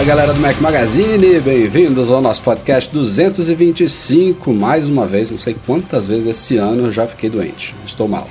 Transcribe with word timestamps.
Fala 0.00 0.08
galera 0.08 0.32
do 0.32 0.40
Mac 0.40 0.58
Magazine, 0.62 1.38
bem-vindos 1.40 2.10
ao 2.10 2.22
nosso 2.22 2.40
podcast 2.40 2.90
225. 2.90 4.50
Mais 4.50 4.88
uma 4.88 5.04
vez, 5.04 5.30
não 5.30 5.38
sei 5.38 5.54
quantas 5.66 6.08
vezes 6.08 6.26
esse 6.26 6.56
ano 6.56 6.86
eu 6.86 6.90
já 6.90 7.06
fiquei 7.06 7.28
doente. 7.28 7.74
Estou 7.84 8.08
mal. 8.08 8.26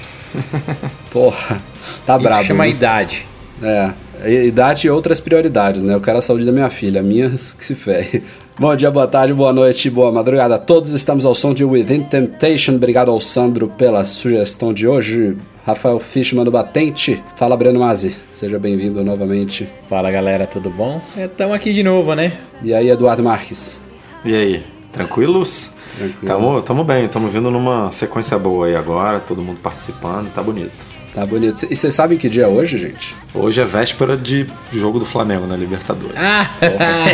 Porra, 1.13 1.61
tá 2.07 2.15
Isso 2.15 2.23
brabo. 2.23 2.43
chama 2.43 2.63
né? 2.63 2.71
idade. 2.71 3.23
É, 3.61 4.45
idade 4.45 4.87
e 4.87 4.89
outras 4.89 5.19
prioridades, 5.19 5.83
né? 5.83 5.93
Eu 5.93 6.01
quero 6.01 6.17
a 6.17 6.23
saúde 6.23 6.43
da 6.43 6.51
minha 6.51 6.71
filha, 6.71 7.03
minhas 7.03 7.53
que 7.53 7.63
se 7.63 7.75
ferre. 7.75 8.23
Bom 8.57 8.75
dia, 8.75 8.89
boa 8.89 9.07
tarde, 9.07 9.31
boa 9.31 9.53
noite, 9.53 9.91
boa 9.91 10.11
madrugada 10.11 10.55
a 10.55 10.59
todos. 10.59 10.95
Estamos 10.95 11.23
ao 11.23 11.35
som 11.35 11.53
de 11.53 11.63
Within 11.63 12.01
Temptation. 12.01 12.73
Obrigado 12.73 13.11
ao 13.11 13.21
Sandro 13.21 13.67
pela 13.67 14.03
sugestão 14.03 14.73
de 14.73 14.87
hoje. 14.87 15.37
Rafael 15.69 15.99
Fishman 15.99 16.43
do 16.43 16.51
Batente. 16.51 17.23
Fala, 17.35 17.55
Breno 17.55 17.79
Mazzi. 17.79 18.15
Seja 18.31 18.57
bem-vindo 18.57 19.03
novamente. 19.03 19.69
Fala 19.87 20.09
galera, 20.09 20.47
tudo 20.47 20.69
bom? 20.69 20.99
Estamos 21.15 21.55
aqui 21.55 21.73
de 21.73 21.83
novo, 21.83 22.13
né? 22.15 22.39
E 22.63 22.73
aí, 22.73 22.89
Eduardo 22.89 23.21
Marques. 23.21 23.79
E 24.25 24.35
aí, 24.35 24.63
tranquilos? 24.91 25.71
Tranquilo. 25.95 26.25
Tamo, 26.25 26.61
tamo 26.61 26.83
bem, 26.83 27.07
tamo 27.07 27.27
vindo 27.27 27.51
numa 27.51 27.91
sequência 27.91 28.37
boa 28.39 28.65
aí 28.65 28.75
agora, 28.75 29.19
todo 29.19 29.41
mundo 29.43 29.59
participando, 29.61 30.31
tá 30.31 30.41
bonito. 30.41 30.98
Tá 31.13 31.25
bonito. 31.25 31.65
E 31.69 31.75
vocês 31.75 31.93
sabem 31.93 32.17
que 32.17 32.29
dia 32.29 32.43
é 32.43 32.47
hoje, 32.47 32.77
gente? 32.77 33.15
Hoje 33.33 33.59
é 33.59 33.65
véspera 33.65 34.15
de 34.15 34.45
jogo 34.71 34.99
do 34.99 35.05
Flamengo 35.05 35.47
na 35.47 35.55
Libertadores. 35.57 36.15
Ah, 36.15 36.49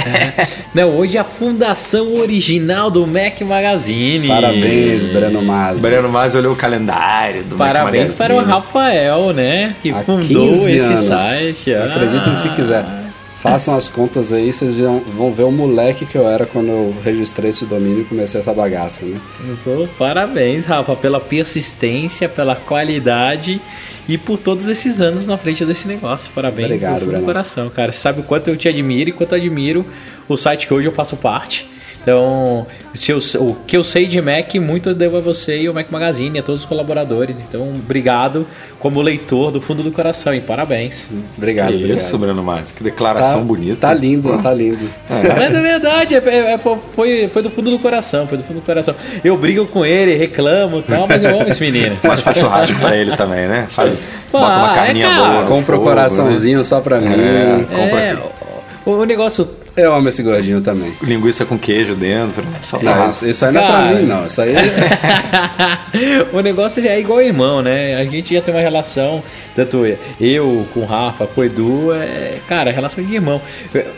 não, 0.76 0.90
hoje 0.98 1.18
é 1.18 1.22
a 1.22 1.24
fundação 1.24 2.14
original 2.16 2.92
do 2.92 3.08
Mac 3.08 3.40
Magazine. 3.42 4.28
Parabéns, 4.28 5.06
Breno 5.06 5.42
Mazzi. 5.42 5.80
Breno 5.80 6.10
mais 6.10 6.36
olhou 6.36 6.54
o 6.54 6.56
calendário 6.56 7.44
do 7.44 7.58
Mac 7.58 7.68
Parabéns 7.74 8.18
Magazine. 8.18 8.18
para 8.18 8.36
o 8.36 8.44
Rafael, 8.44 9.34
né? 9.34 9.76
Que 9.82 9.92
Há 9.92 10.04
fundou 10.04 10.50
15 10.50 10.76
esse 10.76 10.88
anos. 10.88 11.00
site. 11.06 11.74
Ah. 11.74 11.86
Acreditem 11.86 12.34
se 12.34 12.50
quiser. 12.50 12.86
Façam 13.46 13.76
as 13.76 13.88
contas 13.88 14.34
aí, 14.34 14.52
vocês 14.52 14.76
vão, 14.76 15.02
vão 15.02 15.32
ver 15.32 15.44
o 15.44 15.52
moleque 15.52 16.04
que 16.04 16.18
eu 16.18 16.28
era 16.28 16.48
quando 16.48 16.70
eu 16.70 16.96
registrei 17.04 17.52
esse 17.52 17.64
domínio 17.64 18.02
e 18.02 18.04
comecei 18.04 18.40
essa 18.40 18.52
bagaça, 18.52 19.06
né? 19.06 19.22
Pô, 19.64 19.88
Parabéns, 20.00 20.66
Rafa, 20.66 20.96
pela 20.96 21.20
persistência, 21.20 22.28
pela 22.28 22.56
qualidade 22.56 23.62
e 24.10 24.18
por 24.18 24.40
todos 24.40 24.68
esses 24.68 25.00
anos 25.00 25.28
na 25.28 25.38
frente 25.38 25.64
desse 25.64 25.88
negócio. 25.88 26.32
Parabéns 26.34 26.66
Obrigado, 26.66 26.94
do 26.94 27.00
fundo 27.02 27.10
Breno. 27.10 27.22
do 27.22 27.26
coração, 27.28 27.70
cara. 27.70 27.92
Você 27.92 28.00
sabe 28.00 28.22
o 28.22 28.24
quanto 28.24 28.48
eu 28.48 28.58
te 28.58 28.68
admiro 28.68 29.12
e 29.12 29.14
quanto 29.14 29.34
eu 29.34 29.38
admiro 29.38 29.86
o 30.28 30.36
site 30.36 30.66
que 30.66 30.74
hoje 30.74 30.88
eu 30.88 30.92
faço 30.92 31.16
parte. 31.16 31.70
Então, 32.06 32.68
se 32.94 33.12
eu- 33.12 33.18
o 33.42 33.58
que 33.66 33.76
eu 33.76 33.84
sei 33.84 34.06
de 34.06 34.22
Mac, 34.22 34.54
muito 34.56 34.90
eu 34.90 34.94
devo 34.94 35.18
a 35.18 35.20
você 35.20 35.58
e 35.62 35.68
o 35.68 35.74
Mac 35.74 35.88
Magazine, 35.90 36.38
a 36.38 36.44
todos 36.44 36.62
os 36.62 36.68
colaboradores. 36.68 37.40
Então, 37.40 37.64
obrigado 37.70 38.46
como 38.80 39.02
leitor 39.02 39.50
do 39.50 39.60
fundo 39.60 39.82
do 39.82 39.92
coração 39.92 40.32
e 40.32 40.40
parabéns. 40.40 41.08
Obrigado, 41.36 41.70
Que 41.70 41.74
obrigado. 41.78 41.98
isso, 41.98 42.16
Breno 42.20 42.44
mais, 42.44 42.72
que 42.72 42.84
declaração 42.84 43.44
bonita. 43.44 43.88
Tá 43.88 43.94
lindo, 43.96 44.38
tá 44.38 44.54
lindo. 44.54 44.88
Mas 45.10 45.52
é 45.56 45.60
verdade, 45.60 46.14
é- 46.14 46.22
é- 46.24 46.54
é- 46.54 46.58
foi, 46.60 47.28
foi 47.28 47.42
do 47.42 47.50
fundo 47.50 47.72
do 47.72 47.80
coração, 47.80 48.28
foi 48.28 48.38
do 48.38 48.44
fundo 48.44 48.58
do 48.60 48.66
coração. 48.66 48.94
Eu 49.24 49.36
brigo 49.36 49.66
com 49.66 49.84
ele, 49.84 50.14
reclamo 50.16 50.78
e 50.80 50.84
tal, 50.84 51.08
mas 51.08 51.24
eu 51.24 51.32
amo 51.40 51.50
esse 51.50 51.62
menino. 51.62 51.98
Mas 52.04 52.20
faz 52.22 52.38
churrasco 52.38 52.80
pra 52.80 52.96
ele 52.96 53.18
também, 53.18 53.48
né? 53.48 53.66
Faz, 53.72 53.98
Pô, 54.32 54.38
bota 54.42 54.60
uma 54.60 54.72
é, 54.74 54.76
carninha 54.76 55.10
cara. 55.10 55.24
boa. 55.32 55.44
Compra 55.46 55.76
o 55.76 55.80
fogo, 55.80 55.90
coraçãozinho 55.90 56.64
só 56.64 56.82
pra 56.82 57.00
mim. 57.02 57.10
né? 57.10 57.66
Compra 57.68 58.00
É, 58.00 58.18
o, 58.86 58.92
o 58.92 59.06
negócio 59.06 59.50
Eu 59.78 59.94
amo 59.94 60.08
esse 60.08 60.24
gordinho 60.24 60.62
também. 60.62 60.94
linguiça 61.02 61.46
com 61.46 61.58
queijo 61.58 61.96
dentro. 61.96 62.44
Só 62.62 62.78
pra 62.78 62.96
Não, 62.96 63.10
isso, 63.10 63.28
isso 63.28 63.46
aí 63.46 63.52
não 63.52 63.62
é 63.62 63.66
pra 63.68 63.82
mim, 63.94 64.02
não. 64.04 64.26
Isso 64.26 64.42
aí 64.42 64.54
o 66.32 66.40
negócio 66.42 66.86
é 66.88 67.00
igual 67.00 67.22
irmão, 67.22 67.62
né? 67.62 67.96
A 67.96 68.06
gente 68.06 68.34
já 68.34 68.42
tem 68.42 68.54
uma 68.54 68.62
relação, 68.62 69.22
tanto 69.56 69.84
eu 70.20 70.66
com 70.74 70.82
o 70.82 70.86
Rafa, 70.86 71.28
com 71.28 71.42
o 71.42 71.44
Edu, 71.44 71.94
é, 71.94 72.38
cara, 72.48 72.70
é 72.70 72.74
relação 72.74 73.04
de 73.04 73.14
irmão. 73.14 73.42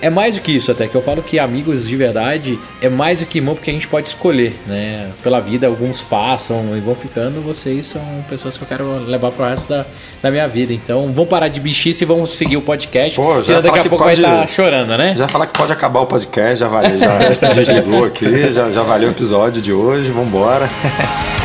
É 0.01 0.09
mais 0.09 0.35
do 0.35 0.41
que 0.41 0.51
isso 0.55 0.71
até, 0.71 0.87
que 0.87 0.95
eu 0.95 1.01
falo 1.01 1.21
que 1.21 1.37
amigos 1.39 1.87
de 1.87 1.95
verdade 1.95 2.57
é 2.81 2.89
mais 2.89 3.19
do 3.19 3.25
que 3.25 3.37
irmão 3.39 3.55
porque 3.55 3.69
a 3.69 3.73
gente 3.73 3.87
pode 3.87 4.07
escolher, 4.09 4.55
né? 4.65 5.09
Pela 5.23 5.39
vida, 5.39 5.67
alguns 5.67 6.01
passam 6.01 6.75
e 6.75 6.79
vão 6.79 6.95
ficando, 6.95 7.41
vocês 7.41 7.85
são 7.85 8.01
pessoas 8.29 8.57
que 8.57 8.63
eu 8.63 8.67
quero 8.67 8.97
levar 9.05 9.31
pro 9.31 9.45
resto 9.45 9.69
da, 9.69 9.85
da 10.21 10.31
minha 10.31 10.47
vida. 10.47 10.73
Então, 10.73 11.11
vão 11.13 11.25
parar 11.25 11.47
de 11.47 11.59
bichice 11.59 12.03
e 12.03 12.07
vão 12.07 12.25
seguir 12.25 12.57
o 12.57 12.61
podcast. 12.61 13.15
Pô, 13.15 13.41
já 13.41 13.61
daqui 13.61 13.79
a 13.79 13.83
que 13.83 13.89
pouco 13.89 14.03
pode- 14.03 14.21
vai 14.21 14.31
estar 14.43 14.47
chorando, 14.47 14.97
né? 14.97 15.13
Já 15.15 15.27
falar 15.27 15.47
que 15.47 15.53
pode 15.57 15.66
acabar 15.73 16.01
o 16.01 16.05
podcast, 16.05 16.59
já 16.59 16.67
valeu, 16.67 16.97
já 16.97 17.53
desligou 17.53 18.05
aqui, 18.05 18.51
já, 18.51 18.71
já 18.71 18.83
valeu 18.83 19.09
o 19.09 19.11
episódio 19.11 19.61
de 19.61 19.71
hoje, 19.73 20.11
vambora. 20.11 20.67
Stay 20.67 21.27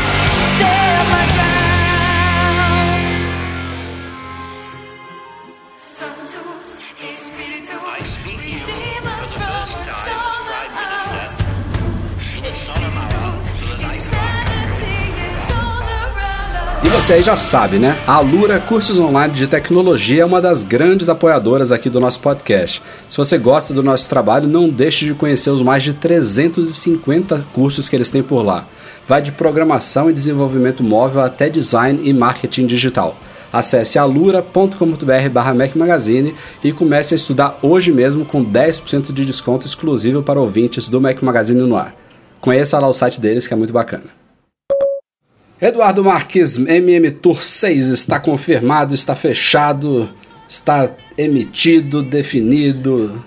você 17.03 17.15
aí 17.15 17.23
já 17.25 17.37
sabe, 17.37 17.79
né? 17.79 17.99
A 18.07 18.15
Alura 18.15 18.61
Cursos 18.61 19.01
Online 19.01 19.35
de 19.35 19.49
Tecnologia 19.49 20.23
é 20.23 20.25
uma 20.25 20.41
das 20.41 20.63
grandes 20.63 21.09
apoiadoras 21.09 21.73
aqui 21.73 21.91
do 21.91 21.99
nosso 21.99 22.21
podcast. 22.21 22.81
Se 23.09 23.17
você 23.17 23.37
gosta 23.37 23.75
do 23.75 23.83
nosso 23.83 24.09
trabalho, 24.09 24.47
não 24.47 24.69
deixe 24.69 25.05
de 25.05 25.13
conhecer 25.13 25.51
os 25.51 25.63
mais 25.63 25.83
de 25.83 25.95
350 25.95 27.45
cursos 27.53 27.89
que 27.89 27.97
eles 27.97 28.09
têm 28.09 28.23
por 28.23 28.45
lá. 28.45 28.69
Vai 29.09 29.21
de 29.21 29.33
programação 29.33 30.09
e 30.09 30.13
desenvolvimento 30.13 30.85
móvel 30.85 31.23
até 31.23 31.49
design 31.49 32.09
e 32.09 32.13
marketing 32.13 32.67
digital. 32.67 33.17
Acesse 33.53 33.99
alura.com.br 33.99 35.29
barra 35.33 35.55
Mac 35.55 35.75
Magazine 35.75 36.37
e 36.63 36.71
comece 36.71 37.15
a 37.15 37.17
estudar 37.17 37.59
hoje 37.63 37.91
mesmo 37.91 38.25
com 38.25 38.45
10% 38.45 39.13
de 39.13 39.25
desconto 39.25 39.67
exclusivo 39.67 40.23
para 40.23 40.41
ouvintes 40.41 40.89
do 40.89 41.01
Mac 41.01 41.21
Magazine 41.21 41.63
no 41.63 41.77
ar. 41.77 41.97
Conheça 42.41 42.79
lá 42.79 42.87
o 42.87 42.95
site 42.95 43.21
deles 43.21 43.49
que 43.49 43.55
é 43.55 43.57
muito 43.57 43.73
bacana. 43.73 44.22
Eduardo 45.63 46.03
Marques, 46.03 46.59
MM 46.59 47.09
Tour 47.13 47.41
6 47.43 47.87
está 47.91 48.19
confirmado, 48.19 48.93
está 48.95 49.15
fechado, 49.15 50.09
está 50.49 50.91
emitido, 51.17 52.03
definido. 52.03 53.25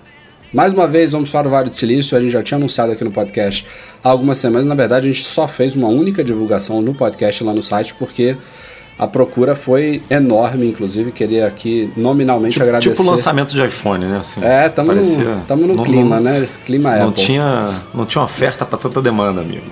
Mais 0.53 0.73
uma 0.73 0.85
vez, 0.85 1.13
vamos 1.13 1.29
para 1.29 1.47
o 1.47 1.51
Vale 1.51 1.69
do 1.69 1.75
Silício. 1.75 2.17
A 2.17 2.19
gente 2.19 2.31
já 2.31 2.43
tinha 2.43 2.57
anunciado 2.57 2.91
aqui 2.91 3.05
no 3.05 3.11
podcast 3.11 3.65
há 4.03 4.09
algumas 4.09 4.37
semanas. 4.37 4.67
Na 4.67 4.75
verdade, 4.75 5.07
a 5.07 5.11
gente 5.11 5.23
só 5.25 5.47
fez 5.47 5.77
uma 5.77 5.87
única 5.87 6.25
divulgação 6.25 6.81
no 6.81 6.93
podcast 6.93 7.41
lá 7.41 7.53
no 7.53 7.63
site, 7.63 7.93
porque 7.93 8.35
a 8.99 9.07
procura 9.07 9.55
foi 9.55 10.01
enorme. 10.09 10.67
Inclusive, 10.67 11.13
queria 11.13 11.47
aqui 11.47 11.89
nominalmente 11.95 12.53
Tipo, 12.55 12.65
agradecer. 12.65 12.91
tipo 12.91 13.01
o 13.03 13.11
lançamento 13.11 13.53
de 13.53 13.65
iPhone, 13.65 14.03
né? 14.05 14.17
Assim, 14.19 14.43
É, 14.43 14.65
estamos 14.67 15.17
no, 15.17 15.41
tamo 15.47 15.67
no 15.67 15.75
não- 15.75 15.83
clima, 15.85 16.17
não- 16.17 16.23
né? 16.23 16.49
Clima 16.65 16.97
Não 16.97 17.09
Apple. 17.09 17.23
tinha, 17.23 17.81
não 17.93 18.05
tinha 18.05 18.21
oferta 18.21 18.65
para 18.65 18.77
tanta 18.77 19.01
demanda, 19.01 19.39
amigo. 19.39 19.63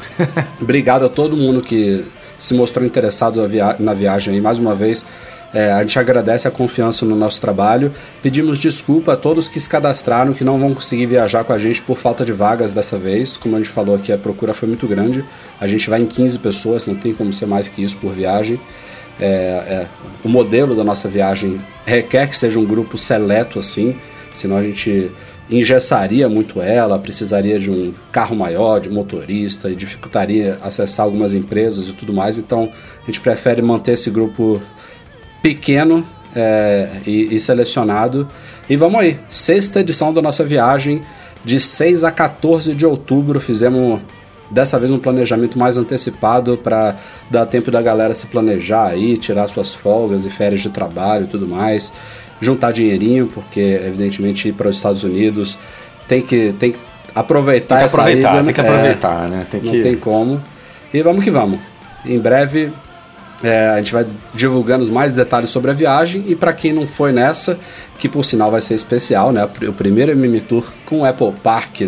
Obrigado 0.62 1.04
a 1.06 1.10
todo 1.10 1.36
mundo 1.38 1.62
que 1.62 2.04
se 2.44 2.54
mostrou 2.54 2.86
interessado 2.86 3.42
na, 3.42 3.48
via- 3.48 3.76
na 3.80 3.94
viagem 3.94 4.34
aí. 4.36 4.42
Mais 4.42 4.60
uma 4.60 4.76
vez, 4.76 5.06
é, 5.54 5.72
a 5.72 5.82
gente 5.82 5.98
agradece 5.98 6.46
a 6.48 6.52
confiança 6.52 7.06
no 7.06 7.16
nosso 7.16 7.40
trabalho. 7.40 7.94
Pedimos 8.22 8.60
desculpa 8.60 9.14
a 9.14 9.16
todos 9.16 9.48
que 9.48 9.60
se 9.60 9.70
cadastraram, 9.70 10.34
que 10.34 10.44
não 10.44 10.60
vão 10.60 10.74
conseguir 10.74 11.06
viajar 11.06 11.46
com 11.46 11.54
a 11.54 11.58
gente 11.58 11.82
por 11.82 11.98
falta 11.98 12.26
de 12.26 12.34
vagas 12.34 12.74
dessa 12.74 12.98
vez. 12.98 13.38
Como 13.38 13.56
a 13.56 13.60
gente 13.60 13.70
falou 13.70 13.96
aqui, 13.96 14.12
a 14.12 14.18
procura 14.18 14.54
foi 14.54 14.68
muito 14.68 14.86
grande. 14.88 15.24
A 15.62 15.68
gente 15.68 15.90
vai 15.90 16.02
em 16.02 16.06
15 16.06 16.40
pessoas, 16.40 16.86
não 16.86 16.96
tem 16.96 17.14
como 17.14 17.32
ser 17.32 17.46
mais 17.46 17.70
que 17.70 17.82
isso 17.82 17.96
por 17.98 18.12
viagem. 18.14 18.60
É, 19.20 19.26
é, 19.26 19.88
o 20.24 20.28
modelo 20.28 20.76
da 20.76 20.84
nossa 20.84 21.08
viagem 21.08 21.62
requer 21.86 22.28
que 22.28 22.36
seja 22.36 22.60
um 22.60 22.66
grupo 22.66 22.98
seleto 22.98 23.60
assim, 23.60 23.96
senão 24.34 24.58
a 24.58 24.64
gente 24.64 25.12
engessaria 25.50 26.28
muito 26.30 26.62
ela, 26.62 26.98
precisaria 26.98 27.60
de 27.60 27.70
um 27.70 27.94
carro 28.12 28.36
maior, 28.36 28.80
de 28.80 28.90
motorista 28.90 29.70
e 29.70 29.76
dificultaria 29.76 30.58
acessar 30.62 31.06
algumas 31.06 31.34
empresas 31.34 31.88
e 31.88 31.94
tudo 31.94 32.14
mais. 32.14 32.38
Então 32.38 32.70
a 33.02 33.06
gente 33.06 33.20
prefere 33.20 33.62
manter 33.62 33.94
esse 33.94 34.10
grupo 34.10 34.62
pequeno 35.42 36.06
é, 36.36 36.90
e, 37.06 37.36
e 37.36 37.40
selecionado. 37.40 38.28
E 38.70 38.76
vamos 38.76 39.00
aí, 39.00 39.20
sexta 39.28 39.82
edição 39.82 40.14
da 40.14 40.22
nossa 40.22 40.44
viagem, 40.44 41.02
de 41.44 41.60
6 41.60 42.04
a 42.04 42.12
14 42.12 42.74
de 42.74 42.86
outubro, 42.86 43.40
fizemos 43.40 44.00
Dessa 44.54 44.78
vez 44.78 44.92
um 44.92 45.00
planejamento 45.00 45.58
mais 45.58 45.78
antecipado 45.78 46.58
para 46.58 46.96
dar 47.28 47.48
tempo 47.48 47.72
da 47.72 47.82
galera 47.82 48.14
se 48.14 48.28
planejar 48.28 48.90
aí, 48.90 49.18
tirar 49.18 49.48
suas 49.48 49.74
folgas 49.74 50.28
e 50.28 50.30
férias 50.30 50.62
de 50.62 50.70
trabalho 50.70 51.24
e 51.24 51.28
tudo 51.28 51.48
mais, 51.48 51.92
juntar 52.44 52.72
dinheirinho, 52.72 53.28
porque 53.28 53.60
evidentemente 53.60 54.50
ir 54.50 54.54
para 54.54 54.70
os 54.70 54.76
Estados 54.76 55.04
Unidos 55.04 55.58
tem 56.08 56.22
que, 56.22 56.54
tem 56.60 56.72
que 56.72 56.80
aproveitar 57.16 57.76
Tem 57.76 57.78
que 57.80 57.84
essa 57.86 58.02
aproveitar, 58.02 58.36
ida, 58.36 58.44
tem 58.44 58.54
que 58.54 58.62
é, 58.62 58.64
aproveitar, 58.64 59.30
né? 59.30 59.48
Tem 59.50 59.62
não 59.62 59.72
que... 59.72 59.82
tem 59.82 59.96
como. 59.96 60.42
E 60.94 61.02
vamos 61.02 61.24
que 61.24 61.32
vamos. 61.32 61.60
Em 62.06 62.20
breve 62.20 62.72
é, 63.44 63.70
a 63.70 63.78
gente 63.78 63.94
vai 63.94 64.06
divulgando 64.34 64.90
mais 64.92 65.14
detalhes 65.14 65.50
sobre 65.50 65.72
a 65.72 65.74
viagem 65.74 66.24
e 66.28 66.36
para 66.36 66.54
quem 66.54 66.72
não 66.72 66.88
foi 66.88 67.12
nessa, 67.12 67.60
que 68.00 68.08
por 68.08 68.24
sinal 68.24 68.50
vai 68.50 68.62
ser 68.62 68.74
especial, 68.74 69.32
né? 69.32 69.48
O 69.68 69.74
primeiro 69.74 70.12
MM 70.12 70.40
Tour 70.42 70.66
com 70.86 71.02
o 71.02 71.06
Apple 71.06 71.34
Park 71.44 71.82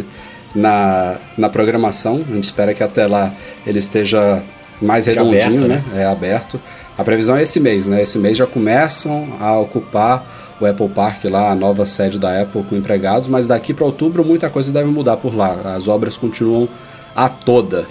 na, 0.53 1.15
na 1.37 1.49
programação. 1.49 2.23
A 2.29 2.33
gente 2.33 2.45
espera 2.45 2.73
que 2.73 2.83
até 2.83 3.07
lá 3.07 3.33
ele 3.65 3.79
esteja 3.79 4.43
mais 4.81 5.05
redondinho, 5.05 5.65
aberto, 5.65 5.67
né? 5.67 5.83
É 5.95 6.05
aberto. 6.05 6.59
A 6.97 7.03
previsão 7.03 7.35
é 7.35 7.43
esse 7.43 7.59
mês, 7.59 7.87
né? 7.87 8.01
Esse 8.01 8.17
mês 8.17 8.37
já 8.37 8.45
começam 8.45 9.35
a 9.39 9.57
ocupar 9.57 10.44
o 10.59 10.65
Apple 10.65 10.89
Park 10.89 11.25
lá, 11.25 11.51
a 11.51 11.55
nova 11.55 11.85
sede 11.85 12.17
da 12.17 12.41
Apple 12.41 12.63
com 12.63 12.75
empregados, 12.75 13.27
mas 13.27 13.47
daqui 13.47 13.73
para 13.73 13.85
outubro 13.85 14.23
muita 14.23 14.49
coisa 14.49 14.71
deve 14.71 14.89
mudar 14.89 15.17
por 15.17 15.35
lá. 15.35 15.55
As 15.75 15.87
obras 15.87 16.17
continuam 16.17 16.67
a 17.15 17.27
toda. 17.29 17.85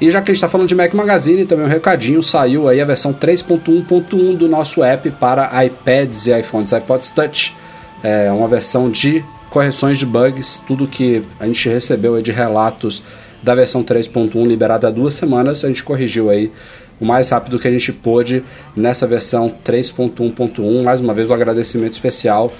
E 0.00 0.10
já 0.10 0.20
que 0.20 0.30
a 0.30 0.34
gente 0.34 0.36
está 0.36 0.48
falando 0.48 0.68
de 0.68 0.74
Mac 0.74 0.92
Magazine, 0.92 1.46
também 1.46 1.64
um 1.64 1.68
recadinho, 1.68 2.22
saiu 2.22 2.68
aí 2.68 2.80
a 2.80 2.84
versão 2.84 3.14
3.1.1 3.14 4.36
do 4.36 4.46
nosso 4.46 4.84
app 4.84 5.10
para 5.12 5.64
iPads 5.64 6.26
e 6.26 6.38
iPhones, 6.38 6.72
iPods 6.72 7.10
Touch. 7.10 7.56
É 8.02 8.30
uma 8.30 8.46
versão 8.46 8.90
de 8.90 9.24
correções 9.48 9.98
de 9.98 10.04
bugs, 10.04 10.62
tudo 10.66 10.86
que 10.86 11.22
a 11.40 11.46
gente 11.46 11.66
recebeu 11.68 12.20
de 12.20 12.30
relatos 12.30 13.02
da 13.42 13.54
versão 13.54 13.82
3.1 13.82 14.46
liberada 14.46 14.88
há 14.88 14.90
duas 14.90 15.14
semanas, 15.14 15.64
a 15.64 15.68
gente 15.68 15.82
corrigiu 15.82 16.28
aí 16.28 16.52
o 17.00 17.04
mais 17.04 17.28
rápido 17.30 17.58
que 17.58 17.68
a 17.68 17.70
gente 17.70 17.92
pôde 17.92 18.44
nessa 18.74 19.06
versão 19.06 19.52
3.1.1. 19.64 20.82
Mais 20.82 21.00
uma 21.00 21.14
vez, 21.14 21.30
um 21.30 21.34
agradecimento 21.34 21.92
especial 21.92 22.52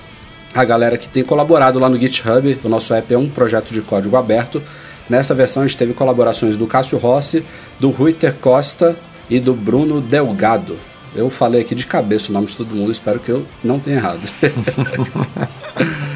à 0.55 0.65
galera 0.65 0.97
que 0.97 1.09
tem 1.09 1.23
colaborado 1.23 1.79
lá 1.79 1.88
no 1.88 1.99
GitHub. 1.99 2.59
O 2.65 2.69
nosso 2.69 2.94
app 2.94 3.12
é 3.12 3.19
um 3.19 3.29
projeto 3.29 3.73
de 3.73 3.81
código 3.81 4.17
aberto. 4.17 4.62
Nessa 5.09 5.35
versão 5.35 5.62
a 5.62 5.67
gente 5.67 5.79
teve 5.79 5.94
colaborações 5.94 6.56
do 6.56 6.67
Cássio 6.67 6.99
Rossi, 6.99 7.44
do 7.79 7.91
Ruiter 7.91 8.35
Costa 8.37 8.97
e 9.31 9.38
do 9.38 9.55
Bruno 9.55 10.00
Delgado. 10.00 10.77
Eu 11.15 11.31
falei 11.31 11.61
aqui 11.61 11.75
de 11.75 11.87
cabeça 11.87 12.31
o 12.31 12.32
nome 12.32 12.47
de 12.47 12.56
todo 12.56 12.75
mundo, 12.75 12.93
espero 12.93 13.21
que 13.21 13.31
eu 13.31 13.47
não 13.62 13.79
tenha 13.79 13.97
errado. 13.97 14.21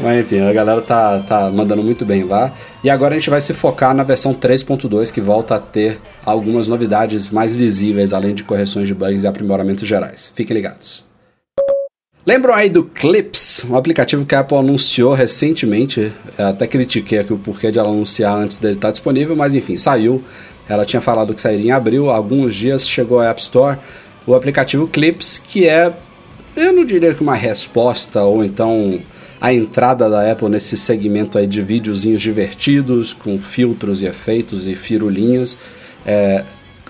Mas 0.00 0.20
enfim, 0.20 0.40
a 0.40 0.52
galera 0.52 0.80
tá, 0.80 1.18
tá 1.20 1.50
mandando 1.50 1.82
muito 1.82 2.04
bem 2.04 2.24
lá. 2.24 2.52
E 2.84 2.90
agora 2.90 3.14
a 3.14 3.18
gente 3.18 3.30
vai 3.30 3.40
se 3.40 3.52
focar 3.52 3.94
na 3.94 4.02
versão 4.02 4.32
3.2, 4.32 5.12
que 5.12 5.20
volta 5.20 5.56
a 5.56 5.58
ter 5.58 6.00
algumas 6.24 6.68
novidades 6.68 7.28
mais 7.28 7.54
visíveis, 7.54 8.12
além 8.12 8.34
de 8.34 8.44
correções 8.44 8.86
de 8.86 8.94
bugs 8.94 9.24
e 9.24 9.26
aprimoramentos 9.26 9.86
gerais. 9.86 10.32
Fiquem 10.34 10.54
ligados. 10.54 11.04
Lembram 12.24 12.54
aí 12.54 12.68
do 12.68 12.84
Clips, 12.84 13.64
um 13.68 13.74
aplicativo 13.74 14.26
que 14.26 14.34
a 14.34 14.40
Apple 14.40 14.58
anunciou 14.58 15.14
recentemente. 15.14 16.12
Até 16.36 16.66
critiquei 16.66 17.18
aqui 17.18 17.32
o 17.32 17.38
porquê 17.38 17.70
de 17.70 17.78
ela 17.78 17.88
anunciar 17.88 18.36
antes 18.36 18.58
dele 18.58 18.74
estar 18.74 18.90
disponível, 18.90 19.34
mas 19.34 19.54
enfim, 19.54 19.76
saiu. 19.76 20.22
Ela 20.68 20.84
tinha 20.84 21.00
falado 21.00 21.32
que 21.32 21.40
sairia 21.40 21.68
em 21.68 21.70
abril, 21.70 22.10
alguns 22.10 22.54
dias 22.54 22.86
chegou 22.86 23.20
à 23.20 23.30
App 23.30 23.40
Store 23.40 23.78
o 24.28 24.34
aplicativo 24.34 24.86
Clips, 24.86 25.38
que 25.38 25.66
é, 25.66 25.90
eu 26.54 26.70
não 26.70 26.84
diria 26.84 27.14
que 27.14 27.22
uma 27.22 27.34
resposta 27.34 28.22
ou 28.22 28.44
então 28.44 29.00
a 29.40 29.52
entrada 29.52 30.08
da 30.08 30.30
Apple 30.30 30.48
nesse 30.48 30.76
segmento 30.76 31.38
aí 31.38 31.46
de 31.46 31.62
videozinhos 31.62 32.20
divertidos, 32.20 33.12
com 33.12 33.38
filtros 33.38 34.02
e 34.02 34.06
efeitos 34.06 34.66
e 34.66 34.74
firulinhas. 34.74 35.56
É, 36.04 36.44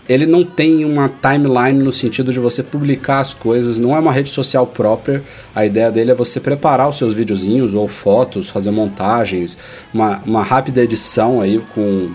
ele 0.08 0.24
não 0.24 0.42
tem 0.42 0.86
uma 0.86 1.08
timeline 1.08 1.82
no 1.84 1.92
sentido 1.92 2.32
de 2.32 2.40
você 2.40 2.62
publicar 2.62 3.20
as 3.20 3.34
coisas, 3.34 3.76
não 3.76 3.94
é 3.94 3.98
uma 3.98 4.10
rede 4.10 4.30
social 4.30 4.66
própria. 4.66 5.22
A 5.54 5.66
ideia 5.66 5.90
dele 5.90 6.12
é 6.12 6.14
você 6.14 6.40
preparar 6.40 6.88
os 6.88 6.96
seus 6.96 7.12
videozinhos 7.12 7.74
ou 7.74 7.86
fotos, 7.86 8.48
fazer 8.48 8.70
montagens, 8.70 9.58
uma, 9.92 10.22
uma 10.24 10.42
rápida 10.42 10.82
edição 10.82 11.42
aí 11.42 11.60
com, 11.74 12.10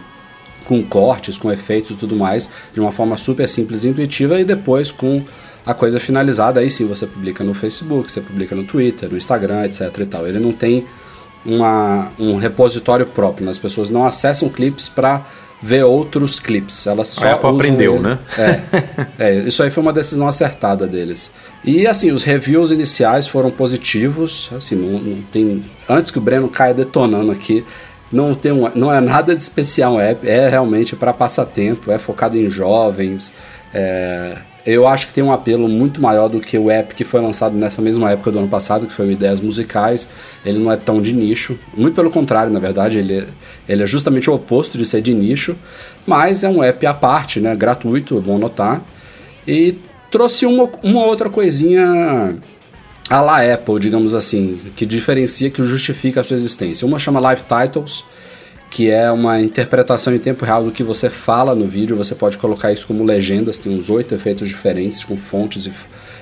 com 0.65 0.81
cortes, 0.81 1.37
com 1.37 1.51
efeitos 1.51 1.91
e 1.91 1.95
tudo 1.95 2.15
mais, 2.15 2.49
de 2.73 2.79
uma 2.79 2.91
forma 2.91 3.15
super 3.15 3.47
simples 3.47 3.83
e 3.83 3.89
intuitiva, 3.89 4.39
e 4.39 4.43
depois 4.43 4.91
com 4.91 5.23
a 5.65 5.73
coisa 5.73 5.99
finalizada, 5.99 6.59
aí 6.59 6.69
sim 6.69 6.85
você 6.85 7.07
publica 7.07 7.43
no 7.43 7.53
Facebook, 7.53 8.11
você 8.11 8.21
publica 8.21 8.55
no 8.55 8.63
Twitter, 8.63 9.09
no 9.09 9.17
Instagram, 9.17 9.65
etc 9.65 9.97
e 9.97 10.05
tal. 10.05 10.27
Ele 10.27 10.39
não 10.39 10.51
tem 10.51 10.85
uma, 11.45 12.11
um 12.19 12.35
repositório 12.35 13.05
próprio, 13.05 13.45
né? 13.45 13.51
as 13.51 13.59
pessoas 13.59 13.89
não 13.89 14.05
acessam 14.05 14.49
clips 14.49 14.89
para 14.89 15.25
ver 15.61 15.83
outros 15.83 16.39
clips. 16.39 16.85
Elas 16.85 17.07
só 17.07 17.25
A 17.25 17.33
Apple 17.33 17.49
aprendeu, 17.49 17.95
ele. 17.95 18.03
né? 18.03 18.19
É, 18.37 19.29
é, 19.29 19.35
isso 19.39 19.63
aí 19.63 19.71
foi 19.71 19.81
uma 19.81 19.93
decisão 19.93 20.27
acertada 20.27 20.85
deles. 20.85 21.31
E 21.63 21.87
assim, 21.87 22.11
os 22.11 22.23
reviews 22.23 22.69
iniciais 22.71 23.25
foram 23.27 23.49
positivos. 23.49 24.51
Assim, 24.55 24.75
não, 24.75 24.99
não 24.99 25.21
tem. 25.21 25.63
Antes 25.87 26.11
que 26.11 26.17
o 26.17 26.21
Breno 26.21 26.49
caia 26.49 26.73
detonando 26.73 27.31
aqui, 27.31 27.63
não, 28.11 28.35
tem 28.35 28.51
um, 28.51 28.69
não 28.75 28.93
é 28.93 28.99
nada 28.99 29.33
de 29.33 29.41
especial 29.41 29.99
app, 29.99 30.27
é 30.27 30.49
realmente 30.49 30.97
para 30.97 31.13
passatempo, 31.13 31.89
é 31.89 31.97
focado 31.97 32.37
em 32.37 32.49
jovens. 32.49 33.31
é, 33.73 34.37
eu 34.65 34.87
acho 34.87 35.07
que 35.07 35.13
tem 35.13 35.23
um 35.23 35.31
apelo 35.31 35.67
muito 35.67 36.01
maior 36.01 36.29
do 36.29 36.39
que 36.39 36.57
o 36.57 36.71
app 36.71 36.95
que 36.95 37.03
foi 37.03 37.19
lançado 37.21 37.55
nessa 37.55 37.81
mesma 37.81 38.11
época 38.11 38.31
do 38.31 38.39
ano 38.39 38.47
passado, 38.47 38.85
que 38.87 38.93
foi 38.93 39.07
o 39.07 39.11
Ideias 39.11 39.41
Musicais. 39.41 40.07
Ele 40.45 40.57
não 40.59 40.71
é 40.71 40.77
tão 40.77 41.01
de 41.01 41.13
nicho, 41.13 41.59
muito 41.75 41.95
pelo 41.95 42.09
contrário, 42.09 42.51
na 42.51 42.59
verdade, 42.59 42.97
ele, 42.97 43.19
é- 43.19 43.27
ele 43.67 43.83
é 43.83 43.85
justamente 43.85 44.29
o 44.29 44.33
oposto 44.33 44.77
de 44.77 44.85
ser 44.85 45.01
de 45.01 45.13
nicho, 45.13 45.55
mas 46.07 46.43
é 46.43 46.49
um 46.49 46.63
app 46.63 46.85
à 46.85 46.93
parte, 46.93 47.39
né, 47.41 47.55
gratuito, 47.55 48.17
é 48.17 48.21
bom 48.21 48.37
notar. 48.37 48.81
E 49.47 49.75
trouxe 50.09 50.45
uma, 50.45 50.69
uma 50.81 51.05
outra 51.05 51.29
coisinha 51.29 52.35
a 53.09 53.19
la 53.21 53.53
Apple, 53.53 53.79
digamos 53.79 54.13
assim, 54.13 54.57
que 54.75 54.85
diferencia, 54.85 55.49
que 55.49 55.61
justifica 55.63 56.21
a 56.21 56.23
sua 56.23 56.35
existência. 56.35 56.87
Uma 56.87 56.97
chama 56.97 57.19
Live 57.19 57.43
Titles, 57.43 58.05
que 58.73 58.89
é 58.89 59.11
uma 59.11 59.39
interpretação 59.39 60.15
em 60.15 60.17
tempo 60.17 60.43
real 60.43 60.63
do 60.63 60.71
que 60.71 60.81
você 60.83 61.07
fala 61.07 61.53
no 61.53 61.67
vídeo. 61.67 61.95
Você 61.95 62.15
pode 62.15 62.39
colocar 62.39 62.71
isso 62.71 62.87
como 62.87 63.03
legendas, 63.03 63.59
tem 63.59 63.71
uns 63.71 63.87
oito 63.87 64.15
efeitos 64.15 64.49
diferentes, 64.49 65.03
com 65.03 65.15
fontes 65.15 65.67
e 65.67 65.71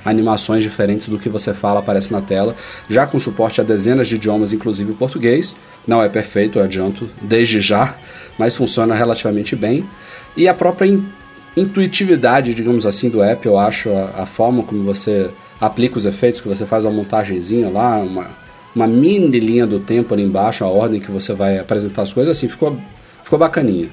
animações 0.03 0.61
diferentes 0.61 1.07
do 1.07 1.17
que 1.17 1.29
você 1.29 1.53
fala 1.53 1.79
aparece 1.79 2.11
na 2.11 2.19
tela, 2.19 2.53
já 2.89 3.07
com 3.07 3.17
suporte 3.21 3.61
a 3.61 3.63
dezenas 3.63 4.09
de 4.09 4.15
idiomas, 4.15 4.51
inclusive 4.51 4.91
o 4.91 4.95
português. 4.95 5.55
Não 5.87 6.03
é 6.03 6.09
perfeito, 6.09 6.59
eu 6.59 6.63
adianto, 6.63 7.09
desde 7.21 7.61
já, 7.61 7.95
mas 8.37 8.53
funciona 8.53 8.93
relativamente 8.93 9.55
bem. 9.55 9.89
E 10.35 10.45
a 10.45 10.53
própria 10.53 10.87
in- 10.87 11.07
intuitividade, 11.55 12.53
digamos 12.53 12.85
assim, 12.85 13.09
do 13.09 13.23
app, 13.23 13.45
eu 13.45 13.57
acho, 13.57 13.89
a, 13.89 14.23
a 14.23 14.25
forma 14.25 14.61
como 14.63 14.83
você 14.83 15.29
aplica 15.57 15.97
os 15.97 16.05
efeitos, 16.05 16.41
que 16.41 16.49
você 16.49 16.65
faz 16.65 16.85
a 16.85 16.89
montagenzinha 16.89 17.69
lá, 17.69 17.97
uma, 17.99 18.27
uma 18.75 18.87
mini 18.87 19.39
linha 19.39 19.67
do 19.67 19.79
tempo 19.79 20.13
ali 20.13 20.23
embaixo, 20.23 20.63
a 20.63 20.67
ordem 20.67 20.99
que 20.99 21.11
você 21.11 21.33
vai 21.33 21.57
apresentar 21.59 22.03
as 22.03 22.13
coisas, 22.13 22.37
assim, 22.37 22.47
ficou, 22.47 22.77
ficou 23.23 23.37
bacaninha. 23.39 23.89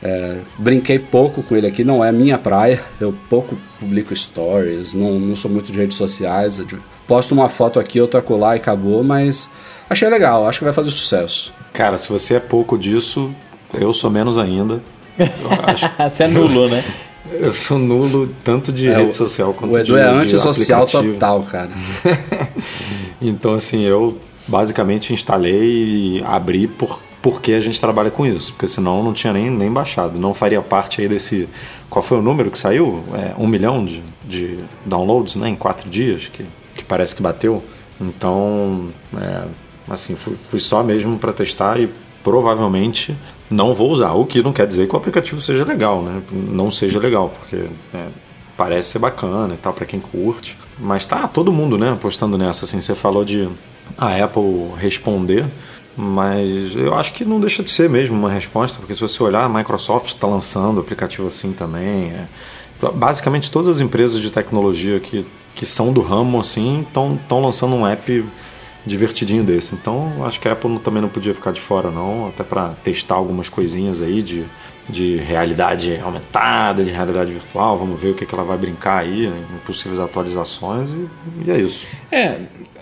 É, 0.00 0.38
brinquei 0.58 0.98
pouco 0.98 1.42
com 1.42 1.56
ele 1.56 1.66
aqui, 1.66 1.82
não 1.82 2.04
é 2.04 2.12
minha 2.12 2.38
praia, 2.38 2.80
eu 3.00 3.12
pouco 3.28 3.56
publico 3.80 4.14
stories, 4.14 4.94
não, 4.94 5.18
não 5.18 5.34
sou 5.34 5.50
muito 5.50 5.72
de 5.72 5.78
redes 5.78 5.96
sociais, 5.96 6.60
eu 6.60 6.64
de- 6.64 6.76
posto 7.08 7.32
uma 7.32 7.48
foto 7.48 7.80
aqui, 7.80 8.00
outra 8.00 8.22
colar 8.22 8.54
e 8.54 8.58
acabou, 8.60 9.02
mas 9.02 9.50
achei 9.90 10.08
legal, 10.08 10.46
acho 10.46 10.60
que 10.60 10.64
vai 10.64 10.72
fazer 10.72 10.92
sucesso. 10.92 11.52
Cara, 11.72 11.98
se 11.98 12.08
você 12.08 12.34
é 12.34 12.40
pouco 12.40 12.78
disso, 12.78 13.32
eu 13.74 13.92
sou 13.92 14.08
menos 14.10 14.38
ainda. 14.38 14.80
Acho 15.66 15.90
Você 16.08 16.22
é 16.24 16.28
nulo, 16.28 16.68
né? 16.68 16.84
Eu 17.30 17.52
sou 17.52 17.76
nulo 17.78 18.30
tanto 18.42 18.72
de 18.72 18.88
É, 18.88 18.96
rede 18.98 19.14
social 19.14 19.52
quanto 19.52 19.74
O 19.74 19.78
Edu 19.78 19.94
de, 19.94 19.98
é 19.98 20.10
de 20.10 20.16
antissocial 20.16 20.86
total, 20.86 21.42
cara. 21.42 21.68
Então, 23.20 23.54
assim, 23.54 23.82
eu 23.82 24.18
basicamente 24.46 25.12
instalei 25.12 26.18
e 26.18 26.24
abri 26.24 26.66
por, 26.66 27.00
porque 27.20 27.52
a 27.52 27.60
gente 27.60 27.80
trabalha 27.80 28.10
com 28.10 28.26
isso. 28.26 28.52
Porque 28.52 28.66
senão 28.66 29.02
não 29.02 29.12
tinha 29.12 29.32
nem, 29.32 29.50
nem 29.50 29.70
baixado. 29.70 30.18
Não 30.18 30.32
faria 30.32 30.60
parte 30.62 31.00
aí 31.00 31.08
desse. 31.08 31.48
Qual 31.90 32.02
foi 32.02 32.18
o 32.18 32.22
número 32.22 32.50
que 32.50 32.58
saiu? 32.58 33.02
É, 33.14 33.34
um 33.40 33.46
milhão 33.46 33.84
de, 33.84 34.02
de 34.24 34.58
downloads 34.84 35.36
né, 35.36 35.48
em 35.48 35.56
quatro 35.56 35.88
dias, 35.88 36.28
que, 36.28 36.44
que 36.74 36.84
parece 36.84 37.14
que 37.14 37.22
bateu. 37.22 37.62
Então, 38.00 38.90
é, 39.16 39.44
assim, 39.90 40.14
fui, 40.14 40.34
fui 40.34 40.60
só 40.60 40.82
mesmo 40.82 41.18
para 41.18 41.32
testar 41.32 41.80
e 41.80 41.90
provavelmente 42.22 43.16
não 43.50 43.74
vou 43.74 43.90
usar. 43.90 44.12
O 44.12 44.24
que 44.26 44.42
não 44.42 44.52
quer 44.52 44.66
dizer 44.66 44.86
que 44.86 44.94
o 44.94 44.98
aplicativo 44.98 45.40
seja 45.40 45.64
legal, 45.64 46.02
né? 46.02 46.22
Não 46.30 46.70
seja 46.70 46.98
legal, 46.98 47.30
porque 47.30 47.66
é, 47.94 48.06
parece 48.56 48.90
ser 48.90 48.98
bacana 48.98 49.54
e 49.54 49.56
tal 49.56 49.72
para 49.72 49.86
quem 49.86 50.00
curte. 50.00 50.56
Mas 50.80 51.04
tá 51.04 51.26
todo 51.26 51.52
mundo, 51.52 51.76
né, 51.76 51.92
apostando 51.92 52.38
nessa. 52.38 52.64
Assim, 52.64 52.80
você 52.80 52.94
falou 52.94 53.24
de 53.24 53.48
a 53.96 54.22
Apple 54.22 54.72
responder, 54.78 55.46
mas 55.96 56.76
eu 56.76 56.94
acho 56.94 57.12
que 57.12 57.24
não 57.24 57.40
deixa 57.40 57.62
de 57.62 57.70
ser 57.70 57.90
mesmo 57.90 58.16
uma 58.16 58.30
resposta, 58.30 58.78
porque 58.78 58.94
se 58.94 59.00
você 59.00 59.22
olhar, 59.22 59.44
a 59.44 59.48
Microsoft 59.48 60.06
está 60.06 60.26
lançando 60.26 60.80
aplicativo 60.80 61.26
assim 61.26 61.52
também. 61.52 62.12
é. 62.12 62.26
Basicamente 62.94 63.50
todas 63.50 63.68
as 63.68 63.80
empresas 63.80 64.20
de 64.20 64.30
tecnologia 64.30 65.00
que, 65.00 65.26
que 65.52 65.66
são 65.66 65.92
do 65.92 66.00
ramo 66.00 66.38
assim 66.38 66.86
estão 66.88 67.40
lançando 67.40 67.74
um 67.74 67.84
app 67.84 68.24
divertidinho 68.86 69.42
desse. 69.42 69.74
Então 69.74 70.24
acho 70.24 70.38
que 70.38 70.46
a 70.46 70.52
Apple 70.52 70.78
também 70.78 71.02
não 71.02 71.08
podia 71.08 71.34
ficar 71.34 71.52
de 71.52 71.60
fora 71.60 71.90
não, 71.90 72.28
até 72.28 72.44
para 72.44 72.70
testar 72.84 73.16
algumas 73.16 73.48
coisinhas 73.48 74.00
aí 74.00 74.22
de 74.22 74.44
de 74.88 75.16
realidade 75.18 75.98
aumentada, 76.02 76.84
de 76.84 76.90
realidade 76.90 77.32
virtual. 77.32 77.76
Vamos 77.76 78.00
ver 78.00 78.10
o 78.10 78.14
que, 78.14 78.24
que 78.24 78.34
ela 78.34 78.44
vai 78.44 78.56
brincar 78.56 78.98
aí 78.98 79.26
em 79.26 79.58
possíveis 79.64 80.00
atualizações 80.00 80.90
e, 80.90 81.08
e 81.44 81.50
é 81.50 81.58
isso. 81.58 81.86
É, 82.10 82.38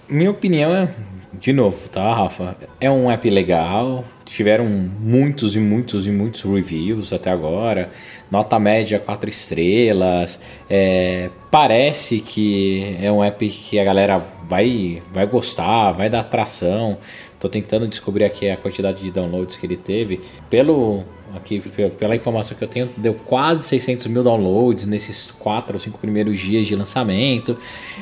minha 0.09 0.31
opinião 0.31 0.75
é, 0.75 0.89
de 1.33 1.53
novo, 1.53 1.89
tá, 1.89 2.15
Rafa? 2.15 2.57
É 2.81 2.91
um 2.91 3.11
app 3.11 3.29
legal. 3.29 4.05
Tiveram 4.27 4.67
muitos 4.67 5.57
e 5.57 5.61
muitos 5.61 6.07
e 6.07 6.11
muitos 6.11 6.43
reviews 6.43 7.13
até 7.13 7.31
agora. 7.31 7.91
Nota 8.31 8.59
média 8.59 8.99
4 8.99 9.31
estrelas. 9.31 10.41
É, 10.69 11.31
parece 11.51 12.21
que 12.21 12.97
é 13.01 13.11
um 13.11 13.23
app 13.23 13.49
que 13.49 13.79
a 13.79 13.85
galera 13.85 14.19
vai, 14.19 15.01
vai 15.13 15.27
gostar, 15.27 15.93
vai 15.93 16.11
dar 16.11 16.21
atração. 16.21 16.99
Tô 17.41 17.49
tentando 17.49 17.87
descobrir 17.87 18.25
aqui 18.25 18.51
a 18.51 18.57
quantidade 18.57 19.03
de 19.03 19.11
downloads 19.11 19.57
que 19.57 19.65
ele 19.65 19.77
teve. 19.77 20.21
Pelo 20.51 21.05
aqui 21.35 21.61
pela 21.99 22.15
informação 22.15 22.57
que 22.57 22.65
eu 22.65 22.69
tenho, 22.69 22.91
deu 22.97 23.15
quase 23.15 23.63
600 23.65 24.07
mil 24.07 24.23
downloads 24.23 24.87
nesses 24.87 25.31
4 25.31 25.75
ou 25.75 25.81
5 25.81 25.99
primeiros 25.99 26.39
dias 26.39 26.67
de 26.67 26.75
lançamento. 26.75 27.57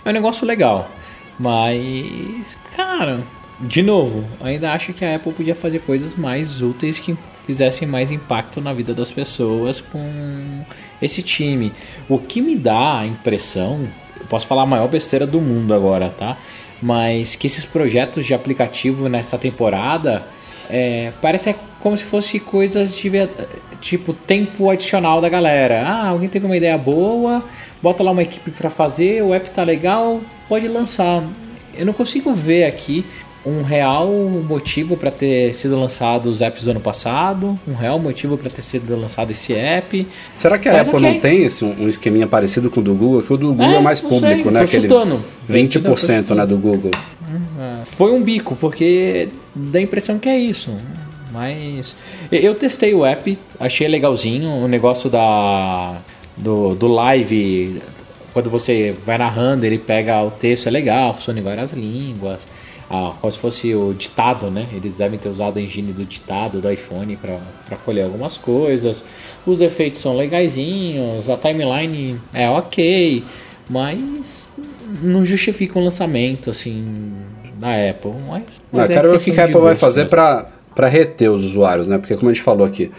É 0.05 0.11
um 0.11 0.13
negócio 0.13 0.47
legal. 0.47 0.91
Mas, 1.39 2.57
cara, 2.77 3.21
de 3.61 3.83
novo, 3.83 4.25
ainda 4.43 4.73
acho 4.73 4.93
que 4.93 5.05
a 5.05 5.17
Apple 5.17 5.33
podia 5.33 5.55
fazer 5.55 5.81
coisas 5.81 6.15
mais 6.15 6.61
úteis 6.61 6.99
que 6.99 7.17
fizessem 7.47 7.87
mais 7.87 8.11
impacto 8.11 8.61
na 8.61 8.73
vida 8.73 8.93
das 8.93 9.13
pessoas 9.13 9.81
com 9.81 10.65
esse 11.01 11.23
time. 11.23 11.73
O 12.09 12.19
que 12.19 12.41
me 12.41 12.57
dá 12.57 13.01
a 13.01 13.07
impressão, 13.07 13.87
eu 14.19 14.27
posso 14.27 14.47
falar 14.47 14.63
a 14.63 14.67
maior 14.67 14.89
besteira 14.89 15.27
do 15.27 15.41
mundo 15.41 15.73
agora, 15.73 16.11
tá? 16.11 16.37
Mas 16.83 17.37
que 17.37 17.47
esses 17.47 17.65
projetos 17.65 18.27
de 18.27 18.35
aplicativo 18.35 19.09
nessa 19.09 19.39
temporada 19.39 20.25
é, 20.69 21.13
parece 21.21 21.55
como 21.79 21.97
se 21.97 22.05
fosse 22.05 22.41
coisas 22.41 22.95
de 22.97 23.11
tipo 23.81 24.13
tempo 24.13 24.71
adicional 24.71 25.21
da 25.21 25.29
galera. 25.29 25.87
Ah, 25.87 26.09
alguém 26.09 26.29
teve 26.29 26.47
uma 26.47 26.57
ideia 26.57 26.77
boa, 26.77 27.45
bota 27.83 28.03
lá 28.03 28.11
uma 28.11 28.23
equipe 28.23 28.51
para 28.51 28.71
fazer, 28.71 29.23
o 29.23 29.33
app 29.35 29.51
tá 29.51 29.63
legal, 29.63 30.21
pode 30.49 30.67
lançar. 30.67 31.23
Eu 31.77 31.85
não 31.85 31.93
consigo 31.93 32.33
ver 32.33 32.65
aqui 32.65 33.05
um 33.47 33.63
real 33.63 34.09
motivo 34.09 34.97
para 34.97 35.11
ter 35.11 35.53
sido 35.55 35.79
lançado 35.79 36.27
os 36.29 36.41
apps 36.41 36.65
do 36.65 36.71
ano 36.71 36.81
passado, 36.81 37.59
um 37.69 37.75
real 37.75 37.99
motivo 37.99 38.39
para 38.39 38.49
ter 38.51 38.63
sido 38.63 38.97
lançado 38.99 39.31
esse 39.33 39.53
app. 39.53 40.07
Será 40.35 40.59
que 40.59 40.69
a 40.69 40.73
Mas 40.73 40.89
Apple 40.89 41.01
ok. 41.01 41.13
não 41.15 41.21
tem 41.21 41.45
esse, 41.45 41.65
um 41.65 41.87
esqueminha 41.87 42.27
parecido 42.27 42.71
com 42.71 42.81
o 42.81 42.83
do 42.83 42.95
Google? 42.95 43.23
Que 43.23 43.33
o 43.33 43.37
do 43.37 43.49
Google 43.49 43.67
é, 43.67 43.77
É, 43.77 43.81
mais 43.81 44.01
público, 44.01 44.43
sei, 44.45 44.51
né? 44.51 44.61
Aquele 44.63 44.89
chutando. 44.89 45.21
20% 45.51 46.35
né, 46.35 46.47
do 46.47 46.57
Google. 46.57 46.91
Foi 47.85 48.13
um 48.13 48.23
bico, 48.23 48.57
porque 48.57 49.29
dá 49.55 49.79
a 49.79 49.83
impressão 49.83 50.19
que 50.19 50.29
é 50.29 50.39
isso. 50.39 50.71
Mas 51.33 51.95
eu- 52.31 52.41
eu 52.41 52.55
testei 52.55 52.95
o 52.95 53.05
app, 53.05 53.37
achei 53.59 53.89
legalzinho. 53.89 54.49
O 54.51 54.69
negócio 54.69 55.11
da 55.11 55.97
do, 56.37 56.75
do 56.75 56.87
live, 56.89 57.81
quando 58.33 58.51
você 58.51 58.95
vai 59.05 59.19
narrando, 59.19 59.65
ele 59.65 59.79
pega 59.79 60.21
o 60.23 60.31
texto, 60.31 60.67
é 60.67 60.71
legal, 60.71 61.15
funciona 61.15 61.39
em 61.39 61.43
várias 61.43 61.73
línguas. 61.73 62.47
Ah, 62.97 63.13
como 63.21 63.33
se 63.33 63.39
fosse 63.41 63.75
o 63.75 63.93
ditado, 63.93 64.53
né? 64.53 64.69
Eles 64.73 64.99
devem 64.99 65.19
ter 65.19 65.29
usado 65.29 65.59
a 65.59 65.61
engine 65.61 65.93
do 65.93 66.05
ditado 66.05 66.61
do 66.61 66.71
iPhone 66.71 67.17
para 67.17 67.77
colher 67.85 68.05
algumas 68.05 68.37
coisas. 68.37 69.05
Os 69.45 69.61
efeitos 69.61 70.01
são 70.01 70.17
legaisinhos, 70.17 71.29
a 71.29 71.37
timeline 71.37 72.21
é 72.33 72.49
ok, 72.49 73.25
mas 73.69 74.49
não 75.03 75.25
justifica 75.25 75.77
um 75.77 75.83
lançamento 75.83 76.51
assim 76.51 77.13
da 77.59 77.71
Apple. 77.91 78.13
Mas, 78.29 78.63
Não, 78.73 78.83
mas 78.83 78.91
é 78.91 78.95
quero 78.95 79.11
ver 79.11 79.17
o 79.17 79.21
que 79.21 79.41
a 79.41 79.45
Apple 79.45 79.61
vai 79.61 79.75
fazer 79.75 80.09
para 80.09 80.89
reter 80.89 81.33
os 81.33 81.45
usuários, 81.45 81.89
né? 81.89 81.99
Porque 81.99 82.15
como 82.15 82.31
a 82.31 82.33
gente 82.33 82.45
falou 82.45 82.65
aqui, 82.65 82.93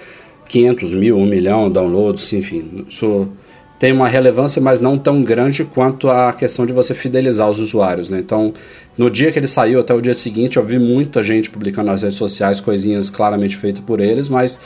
500 0.49 0.91
mil, 0.91 1.17
1 1.17 1.25
milhão 1.25 1.71
downloads, 1.71 2.33
enfim, 2.33 2.85
isso 2.89 3.29
tem 3.77 3.91
uma 3.91 4.07
relevância, 4.07 4.61
mas 4.61 4.79
não 4.79 4.97
tão 4.97 5.21
grande 5.21 5.65
quanto 5.65 6.09
a 6.09 6.31
questão 6.31 6.65
de 6.65 6.71
você 6.71 6.93
fidelizar 6.93 7.49
os 7.49 7.59
usuários, 7.59 8.09
né? 8.09 8.19
Então, 8.19 8.53
no 8.97 9.09
dia 9.09 9.31
que 9.31 9.39
ele 9.39 9.47
saiu 9.47 9.81
até 9.81 9.93
o 9.93 10.01
dia 10.01 10.13
seguinte, 10.13 10.57
eu 10.57 10.63
vi 10.63 10.79
muita 10.79 11.21
gente 11.21 11.49
publicando 11.49 11.91
nas 11.91 12.01
redes 12.01 12.17
sociais 12.17 12.61
coisinhas 12.61 13.09
claramente 13.09 13.57
feitas 13.57 13.83
por 13.83 13.99
eles, 13.99 14.29
mas 14.29 14.59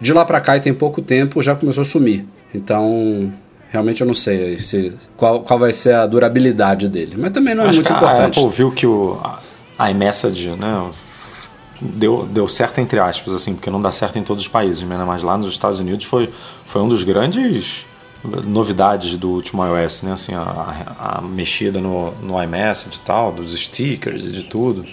de 0.00 0.12
lá 0.12 0.24
para 0.24 0.40
cá 0.40 0.56
e 0.56 0.60
tem 0.60 0.74
pouco 0.74 1.00
tempo 1.00 1.40
já 1.42 1.54
começou 1.54 1.82
a 1.82 1.84
sumir. 1.84 2.26
Então, 2.52 3.32
realmente 3.70 4.00
eu 4.00 4.06
não 4.06 4.14
sei 4.14 4.58
se, 4.58 4.92
qual, 5.16 5.40
qual 5.40 5.58
vai 5.58 5.72
ser 5.72 5.94
a 5.94 6.06
durabilidade 6.06 6.88
dele, 6.88 7.14
mas 7.16 7.30
também 7.30 7.54
não 7.54 7.64
é 7.64 7.68
Acho 7.68 7.76
muito 7.76 7.92
a 7.92 7.96
importante. 7.96 8.38
Apple 8.40 8.50
viu 8.52 8.72
que 8.72 8.86
o, 8.86 9.18
a, 9.22 9.38
a 9.78 9.90
iMessage 9.92 10.50
né, 10.50 10.90
deu, 11.80 12.26
deu 12.26 12.48
certo 12.48 12.80
entre 12.80 12.98
aspas, 12.98 13.32
assim, 13.32 13.54
porque 13.54 13.70
não 13.70 13.80
dá 13.80 13.92
certo 13.92 14.18
em 14.18 14.24
todos 14.24 14.42
os 14.42 14.48
países, 14.48 14.82
né, 14.82 15.04
mas 15.06 15.22
lá 15.22 15.38
nos 15.38 15.52
Estados 15.52 15.78
Unidos 15.78 16.04
foi, 16.04 16.28
foi 16.64 16.82
um 16.82 16.88
dos 16.88 17.04
grandes 17.04 17.86
novidades 18.44 19.16
do 19.16 19.30
último 19.30 19.64
iOS, 19.64 20.02
né? 20.02 20.12
Assim, 20.12 20.34
a, 20.34 21.18
a 21.18 21.20
mexida 21.22 21.80
no, 21.80 22.12
no 22.22 22.42
iMessage 22.42 22.96
e 22.96 23.00
tal, 23.00 23.32
dos 23.32 23.52
stickers 23.58 24.26
e 24.26 24.32
de 24.32 24.44
tudo. 24.44 24.84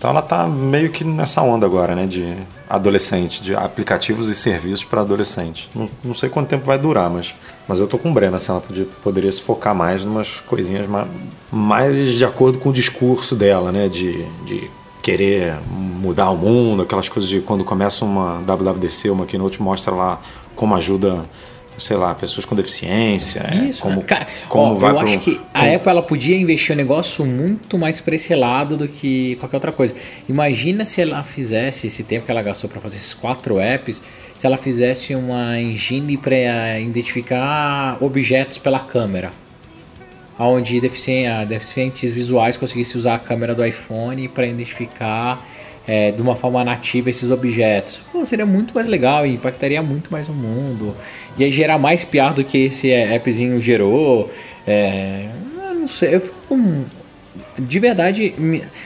Então 0.00 0.08
ela 0.08 0.22
tá 0.22 0.46
meio 0.46 0.88
que 0.90 1.04
nessa 1.04 1.42
onda 1.42 1.66
agora, 1.66 1.94
né? 1.94 2.06
De 2.06 2.34
adolescente, 2.68 3.42
de 3.42 3.54
aplicativos 3.54 4.30
e 4.30 4.34
serviços 4.34 4.82
para 4.82 5.02
adolescente. 5.02 5.68
Não, 5.74 5.90
não 6.02 6.14
sei 6.14 6.30
quanto 6.30 6.48
tempo 6.48 6.64
vai 6.64 6.78
durar, 6.78 7.10
mas, 7.10 7.34
mas 7.68 7.80
eu 7.80 7.86
tô 7.86 7.98
com 7.98 8.10
o 8.10 8.14
Breno, 8.14 8.36
assim, 8.36 8.50
ela 8.50 8.62
podia, 8.62 8.86
poderia 9.02 9.30
se 9.30 9.42
focar 9.42 9.74
mais 9.74 10.02
em 10.02 10.06
umas 10.06 10.40
coisinhas 10.46 10.86
mais, 10.86 11.06
mais 11.52 12.14
de 12.14 12.24
acordo 12.24 12.58
com 12.58 12.70
o 12.70 12.72
discurso 12.72 13.36
dela, 13.36 13.70
né? 13.70 13.88
De, 13.88 14.24
de 14.46 14.70
querer 15.02 15.58
mudar 15.68 16.30
o 16.30 16.36
mundo, 16.36 16.82
aquelas 16.82 17.08
coisas 17.08 17.28
de 17.28 17.40
quando 17.40 17.62
começa 17.62 18.02
uma 18.02 18.40
WWDC, 18.40 19.10
uma 19.10 19.26
keynote, 19.26 19.60
mostra 19.60 19.94
lá 19.94 20.18
como 20.56 20.74
ajuda 20.74 21.24
sei 21.80 21.96
lá, 21.96 22.14
pessoas 22.14 22.44
com 22.44 22.54
deficiência, 22.54 23.40
é, 23.40 23.68
Isso, 23.68 23.82
como? 23.82 24.02
Cara, 24.02 24.26
como 24.48 24.72
ó, 24.72 24.74
vai 24.74 24.90
eu 24.90 24.94
pro- 24.96 25.04
acho 25.08 25.18
que 25.20 25.40
a 25.52 25.74
Apple 25.74 25.88
ela 25.90 26.02
podia 26.02 26.36
investir 26.36 26.74
um 26.74 26.76
negócio 26.76 27.24
muito 27.26 27.78
mais 27.78 28.00
pra 28.00 28.14
esse 28.14 28.34
lado 28.34 28.76
do 28.76 28.86
que 28.86 29.36
qualquer 29.36 29.56
outra 29.56 29.72
coisa. 29.72 29.94
Imagina 30.28 30.84
se 30.84 31.00
ela 31.00 31.22
fizesse 31.22 31.86
esse 31.86 32.02
tempo 32.04 32.26
que 32.26 32.30
ela 32.30 32.42
gastou 32.42 32.68
pra 32.70 32.80
fazer 32.80 32.96
esses 32.98 33.14
quatro 33.14 33.58
apps, 33.58 34.02
se 34.36 34.46
ela 34.46 34.56
fizesse 34.56 35.14
uma 35.14 35.58
engine 35.60 36.16
para 36.16 36.78
identificar 36.78 37.96
objetos 38.00 38.58
pela 38.58 38.78
câmera. 38.80 39.32
Onde 40.38 40.80
deficien- 40.80 41.46
deficientes 41.46 42.10
visuais 42.12 42.56
conseguissem 42.56 42.96
usar 42.98 43.16
a 43.16 43.18
câmera 43.18 43.54
do 43.54 43.62
iPhone 43.64 44.26
para 44.28 44.46
identificar 44.46 45.46
é, 45.90 46.12
de 46.12 46.22
uma 46.22 46.36
forma 46.36 46.62
nativa 46.62 47.10
esses 47.10 47.32
objetos. 47.32 48.00
Pô, 48.12 48.24
seria 48.24 48.46
muito 48.46 48.72
mais 48.72 48.86
legal 48.86 49.26
e 49.26 49.34
impactaria 49.34 49.82
muito 49.82 50.12
mais 50.12 50.28
o 50.28 50.32
mundo. 50.32 50.94
Ia 51.36 51.50
gerar 51.50 51.78
mais 51.78 52.04
piar 52.04 52.32
do 52.32 52.44
que 52.44 52.66
esse 52.66 52.92
é, 52.92 53.16
appzinho 53.16 53.60
gerou. 53.60 54.30
É, 54.64 55.28
não 55.74 55.88
sei, 55.88 56.14
eu 56.14 56.20
fico 56.20 56.36
com. 56.48 56.84
De 57.58 57.80
verdade, 57.80 58.32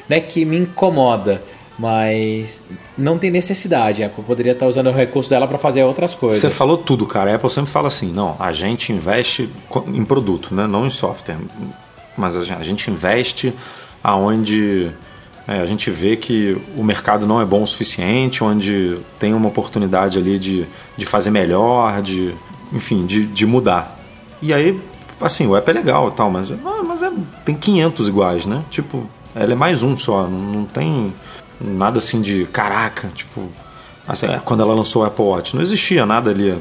é 0.09 0.21
que 0.21 0.47
me 0.47 0.57
incomoda, 0.57 1.43
mas 1.79 2.63
não 2.97 3.19
tem 3.19 3.31
necessidade. 3.31 4.03
A 4.03 4.07
Apple 4.07 4.25
poderia 4.25 4.53
estar 4.53 4.67
usando 4.67 4.87
o 4.87 4.93
recurso 4.93 5.29
dela 5.29 5.47
para 5.47 5.59
fazer 5.59 5.83
outras 5.83 6.15
coisas. 6.15 6.41
Você 6.41 6.49
falou 6.49 6.79
tudo, 6.79 7.05
cara. 7.05 7.33
A 7.33 7.35
Apple 7.35 7.51
sempre 7.51 7.71
fala 7.71 7.89
assim: 7.89 8.11
não, 8.11 8.35
a 8.39 8.51
gente 8.51 8.95
investe 8.95 9.51
em 9.89 10.05
produto, 10.07 10.55
né? 10.55 10.67
não 10.67 10.87
em 10.87 10.91
software. 10.91 11.37
Mas 12.17 12.35
a 12.35 12.63
gente 12.63 12.91
investe 12.91 13.53
aonde 14.03 14.91
é, 15.47 15.61
a 15.61 15.67
gente 15.67 15.91
vê 15.91 16.17
que 16.17 16.57
o 16.77 16.83
mercado 16.83 17.27
não 17.27 17.41
é 17.41 17.45
bom 17.45 17.63
o 17.63 17.67
suficiente, 17.67 18.43
onde 18.43 18.99
tem 19.19 19.35
uma 19.35 19.49
oportunidade 19.49 20.19
ali 20.19 20.39
de, 20.39 20.67
de 20.97 21.07
fazer 21.07 21.31
melhor, 21.31 22.01
de, 22.01 22.35
enfim, 22.73 23.05
de, 23.05 23.27
de 23.27 23.47
mudar. 23.47 23.99
E 24.41 24.53
aí, 24.53 24.81
assim, 25.21 25.47
o 25.47 25.57
app 25.57 25.71
é 25.71 25.75
legal 25.75 26.09
e 26.09 26.13
tal, 26.13 26.31
mas, 26.31 26.51
ah, 26.51 26.83
mas 26.87 27.03
é- 27.03 27.13
tem 27.45 27.55
500 27.55 28.09
iguais, 28.09 28.47
né? 28.47 28.65
Tipo, 28.71 29.09
ela 29.35 29.53
é 29.53 29.57
mais 29.57 29.83
um 29.83 29.97
só, 29.97 30.27
não, 30.27 30.65
tem 30.65 31.13
nada 31.61 31.99
assim 31.99 32.21
de 32.21 32.47
caraca, 32.47 33.09
tipo, 33.15 33.51
Assim, 34.07 34.27
é, 34.27 34.39
quando 34.45 34.63
ela 34.63 34.75
lançou 34.75 35.03
o 35.03 35.05
Apple 35.05 35.25
Watch, 35.25 35.55
não 35.57 35.63
existia 35.63 36.05
nada 36.05 36.31
ali 36.31 36.57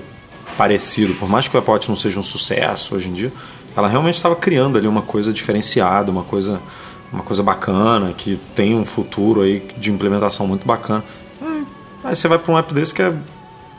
parecido. 0.58 1.14
Por 1.16 1.28
mais 1.28 1.48
que 1.48 1.56
o 1.56 1.60
Apple 1.60 1.72
Watch 1.72 1.90
não 1.90 1.96
seja 1.96 2.20
um 2.20 2.24
sucesso 2.24 2.96
hoje 2.96 3.10
em 3.10 3.14
dia, 3.14 3.34
ela 3.76 3.88
realmente 3.88 4.16
estava 4.16 4.36
criando 4.36 4.78
ali 4.78 4.88
uma 4.88 5.02
coisa 5.02 5.34
diferenciada, 5.34 6.10
uma 6.10 6.24
coisa, 6.24 6.62
uma 7.14 7.24
coisa 7.24 7.44
bacana, 7.44 8.12
que 8.14 8.40
tem 8.56 8.76
um 8.76 8.84
futuro 8.86 9.42
aí 9.42 9.62
de 9.78 9.92
implementação 9.92 10.48
muito 10.48 10.66
bacana. 10.68 11.04
Aí, 11.42 11.64
aí 12.04 12.16
você 12.16 12.28
vai 12.28 12.40
para 12.40 12.52
um 12.52 12.58
app 12.58 12.74
desse 12.74 12.94
que 12.94 13.02
é 13.02 13.14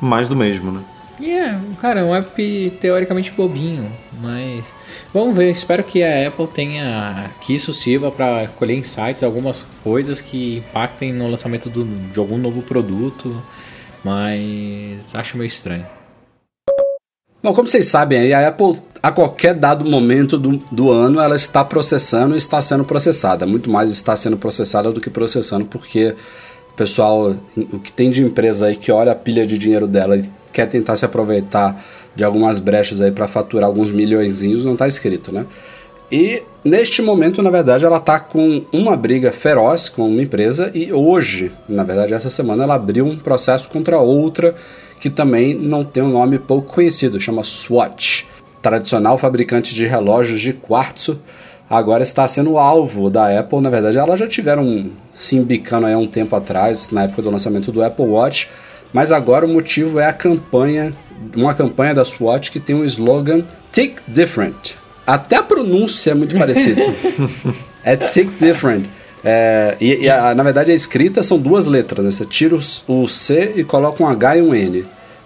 mais 0.00 0.28
do 0.28 0.36
mesmo, 0.36 0.70
né? 0.70 0.80
E 1.20 1.30
é, 1.30 1.58
cara, 1.80 2.00
é 2.00 2.04
um 2.04 2.12
app 2.14 2.72
teoricamente 2.80 3.30
bobinho, 3.32 3.88
mas 4.20 4.74
vamos 5.12 5.36
ver. 5.36 5.50
Espero 5.52 5.84
que 5.84 6.02
a 6.02 6.26
Apple 6.28 6.46
tenha 6.48 7.30
que 7.40 7.54
isso 7.54 7.72
sirva 7.72 8.10
para 8.10 8.48
colher 8.56 8.76
insights, 8.76 9.22
algumas 9.22 9.64
coisas 9.84 10.20
que 10.20 10.58
impactem 10.58 11.12
no 11.12 11.28
lançamento 11.28 11.70
do- 11.70 11.84
de 11.84 12.18
algum 12.18 12.36
novo 12.36 12.62
produto, 12.62 13.40
mas 14.04 15.14
acho 15.14 15.36
meio 15.38 15.46
estranho. 15.46 15.86
Bom, 17.44 17.52
como 17.52 17.68
vocês 17.68 17.88
sabem, 17.88 18.32
a 18.32 18.48
Apple, 18.48 18.80
a 19.02 19.12
qualquer 19.12 19.52
dado 19.52 19.84
momento 19.84 20.38
do, 20.38 20.56
do 20.72 20.90
ano, 20.90 21.20
ela 21.20 21.36
está 21.36 21.62
processando 21.62 22.34
e 22.34 22.38
está 22.38 22.58
sendo 22.62 22.86
processada. 22.86 23.46
Muito 23.46 23.68
mais 23.68 23.92
está 23.92 24.16
sendo 24.16 24.38
processada 24.38 24.90
do 24.90 24.98
que 24.98 25.10
processando, 25.10 25.66
porque 25.66 26.14
pessoal, 26.74 27.36
o 27.54 27.78
que 27.78 27.92
tem 27.92 28.10
de 28.10 28.24
empresa 28.24 28.68
aí 28.68 28.76
que 28.76 28.90
olha 28.90 29.12
a 29.12 29.14
pilha 29.14 29.46
de 29.46 29.58
dinheiro 29.58 29.86
dela 29.86 30.16
e 30.16 30.24
quer 30.54 30.64
tentar 30.66 30.96
se 30.96 31.04
aproveitar 31.04 31.84
de 32.16 32.24
algumas 32.24 32.58
brechas 32.58 33.02
aí 33.02 33.12
para 33.12 33.28
faturar 33.28 33.68
alguns 33.68 33.90
milhõeszinhos, 33.90 34.64
não 34.64 34.74
tá 34.74 34.88
escrito, 34.88 35.30
né? 35.30 35.44
E 36.10 36.42
neste 36.64 37.02
momento, 37.02 37.42
na 37.42 37.50
verdade, 37.50 37.84
ela 37.84 38.00
tá 38.00 38.18
com 38.18 38.64
uma 38.72 38.96
briga 38.96 39.30
feroz 39.30 39.90
com 39.90 40.08
uma 40.08 40.22
empresa 40.22 40.70
e 40.72 40.90
hoje, 40.94 41.52
na 41.68 41.84
verdade, 41.84 42.14
essa 42.14 42.30
semana 42.30 42.64
ela 42.64 42.76
abriu 42.76 43.04
um 43.04 43.18
processo 43.18 43.68
contra 43.68 43.98
outra 43.98 44.54
que 45.04 45.10
também 45.10 45.52
não 45.52 45.84
tem 45.84 46.02
um 46.02 46.08
nome 46.08 46.38
pouco 46.38 46.76
conhecido, 46.76 47.20
chama 47.20 47.44
Swatch, 47.44 48.24
tradicional 48.62 49.18
fabricante 49.18 49.74
de 49.74 49.84
relógios 49.84 50.40
de 50.40 50.54
quartzo. 50.54 51.20
Agora 51.68 52.02
está 52.02 52.26
sendo 52.26 52.56
alvo 52.56 53.10
da 53.10 53.38
Apple. 53.38 53.60
Na 53.60 53.68
verdade, 53.68 53.98
elas 53.98 54.18
já 54.18 54.26
tiveram 54.26 54.92
se 55.12 55.36
embicando 55.36 55.86
aí 55.86 55.92
há 55.92 55.98
um 55.98 56.06
tempo 56.06 56.34
atrás, 56.34 56.90
na 56.90 57.02
época 57.02 57.20
do 57.20 57.30
lançamento 57.30 57.70
do 57.70 57.84
Apple 57.84 58.06
Watch. 58.06 58.48
Mas 58.94 59.12
agora 59.12 59.44
o 59.44 59.48
motivo 59.48 60.00
é 60.00 60.06
a 60.06 60.12
campanha, 60.14 60.90
uma 61.36 61.52
campanha 61.52 61.94
da 61.94 62.02
Swatch 62.02 62.50
que 62.50 62.58
tem 62.58 62.74
um 62.74 62.82
slogan 62.82 63.44
Tick 63.70 64.00
Different. 64.08 64.76
Até 65.06 65.36
a 65.36 65.42
pronúncia 65.42 66.12
é 66.12 66.14
muito 66.14 66.34
parecida. 66.34 66.80
é 67.84 67.94
Tick 67.94 68.30
Different. 68.38 68.86
É, 69.24 69.76
e, 69.80 70.04
e 70.04 70.10
a- 70.10 70.34
na 70.34 70.42
verdade 70.42 70.70
a 70.70 70.74
escrita 70.74 71.22
são 71.22 71.38
duas 71.38 71.66
letras, 71.66 72.04
né? 72.04 72.10
Você 72.10 72.24
tira 72.26 72.54
o 72.86 73.08
C 73.08 73.52
e 73.56 73.64
coloca 73.64 74.02
um 74.02 74.06
H 74.08 74.36
e 74.36 74.42
um 74.42 74.54
N. 74.54 74.84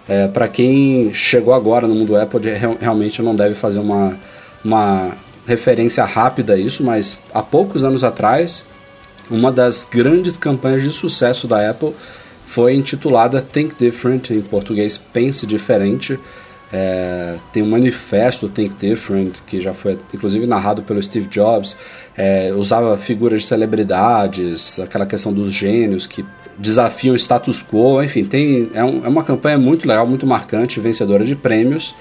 É, 0.09 0.29
para 0.29 0.49
quem 0.49 1.13
chegou 1.13 1.53
agora 1.53 1.87
no 1.87 1.95
mundo 1.95 2.17
Apple, 2.17 2.41
realmente 2.81 3.21
não 3.21 3.35
deve 3.35 3.55
fazer 3.55 3.79
uma, 3.81 4.17
uma 4.65 5.11
referência 5.47 6.05
rápida 6.05 6.55
a 6.55 6.57
isso, 6.57 6.83
mas 6.83 7.19
há 7.35 7.43
poucos 7.43 7.85
anos 7.85 8.03
atrás, 8.03 8.65
uma 9.31 9.53
das 9.53 9.85
grandes 9.91 10.39
campanhas 10.39 10.83
de 10.83 10.91
sucesso 10.91 11.47
da 11.47 11.69
Apple 11.69 11.93
foi 12.47 12.75
intitulada 12.75 13.43
Think 13.43 13.75
Different, 13.79 14.31
em 14.31 14.41
português 14.41 14.97
Pense 14.97 15.45
Diferente. 15.47 16.19
É, 16.73 17.37
tem 17.53 17.63
um 17.63 17.71
manifesto 17.71 18.49
Think 18.49 18.75
Different, 18.77 19.41
que 19.47 19.61
já 19.61 19.73
foi 19.73 19.99
inclusive 20.13 20.47
narrado 20.47 20.83
pelo 20.83 21.03
Steve 21.03 21.27
Jobs. 21.29 21.77
É, 22.17 22.53
usava 22.55 22.97
figuras 22.99 23.43
de 23.43 23.47
celebridades, 23.47 24.79
aquela 24.79 25.07
questão 25.07 25.33
dos 25.33 25.53
gênios 25.53 26.07
que 26.07 26.25
desafiam 26.59 27.15
o 27.15 27.17
status 27.19 27.63
quo. 27.65 28.03
Enfim, 28.03 28.25
tem, 28.25 28.71
é, 28.75 28.85
um- 28.85 29.05
é 29.05 29.09
uma 29.09 29.23
campanha 29.25 29.57
muito 29.59 29.89
legal, 29.89 30.07
muito 30.07 30.27
marcante, 30.27 30.81
vencedora 30.81 31.25
de 31.25 31.35
prêmios. 31.35 31.95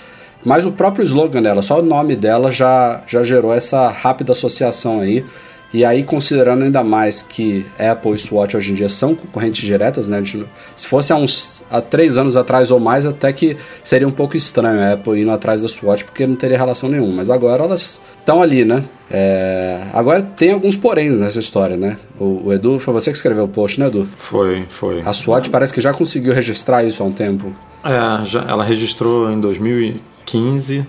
Mas 0.43 0.65
o 0.65 0.71
próprio 0.71 1.03
slogan 1.03 1.41
dela, 1.41 1.61
só 1.61 1.79
o 1.79 1.83
nome 1.83 2.15
dela 2.15 2.51
já, 2.51 3.01
já 3.07 3.23
gerou 3.23 3.53
essa 3.53 3.87
rápida 3.89 4.31
associação 4.33 4.99
aí. 5.01 5.25
E 5.73 5.83
aí, 5.83 6.03
considerando 6.03 6.63
ainda 6.63 6.81
mais 6.81 7.21
que 7.21 7.65
Apple 7.77 8.13
e 8.13 8.17
Swatch 8.17 8.55
hoje 8.55 8.71
em 8.71 8.75
dia 8.75 8.87
são 8.87 9.13
concorrentes 9.13 9.65
diretas, 9.65 10.07
né? 10.07 10.17
gente 10.23 10.45
se 10.75 10.87
fosse 10.87 11.11
há 11.11 11.17
uns 11.17 11.61
há 11.69 11.81
três 11.81 12.17
anos 12.17 12.37
atrás 12.37 12.71
ou 12.71 12.79
mais, 12.79 13.05
até 13.05 13.33
que 13.33 13.57
seria 13.83 14.07
um 14.07 14.11
pouco 14.11 14.37
estranho 14.37 14.79
a 14.79 14.93
Apple 14.93 15.21
indo 15.21 15.29
atrás 15.29 15.61
da 15.61 15.67
Swatch, 15.67 16.05
porque 16.05 16.25
não 16.25 16.35
teria 16.37 16.57
relação 16.57 16.87
nenhuma. 16.89 17.15
Mas 17.15 17.29
agora 17.29 17.63
elas 17.65 17.99
estão 18.19 18.41
ali, 18.41 18.63
né? 18.63 18.81
É, 19.11 19.87
Agora 19.93 20.21
tem 20.21 20.53
alguns 20.53 20.75
poréns 20.77 21.19
nessa 21.19 21.39
história, 21.39 21.75
né? 21.75 21.97
O, 22.17 22.43
o 22.47 22.53
Edu, 22.53 22.79
foi 22.79 22.93
você 22.93 23.11
que 23.11 23.17
escreveu 23.17 23.43
o 23.43 23.47
post, 23.49 23.77
né, 23.79 23.87
Edu? 23.87 24.05
Foi, 24.05 24.65
foi. 24.69 25.01
A 25.01 25.11
Swatch 25.11 25.49
parece 25.49 25.73
que 25.73 25.81
já 25.81 25.93
conseguiu 25.93 26.33
registrar 26.33 26.83
isso 26.85 27.03
há 27.03 27.05
um 27.05 27.11
tempo. 27.11 27.53
É, 27.83 28.23
já- 28.25 28.45
ela 28.47 28.63
registrou 28.63 29.29
em 29.29 29.39
2015 29.39 30.85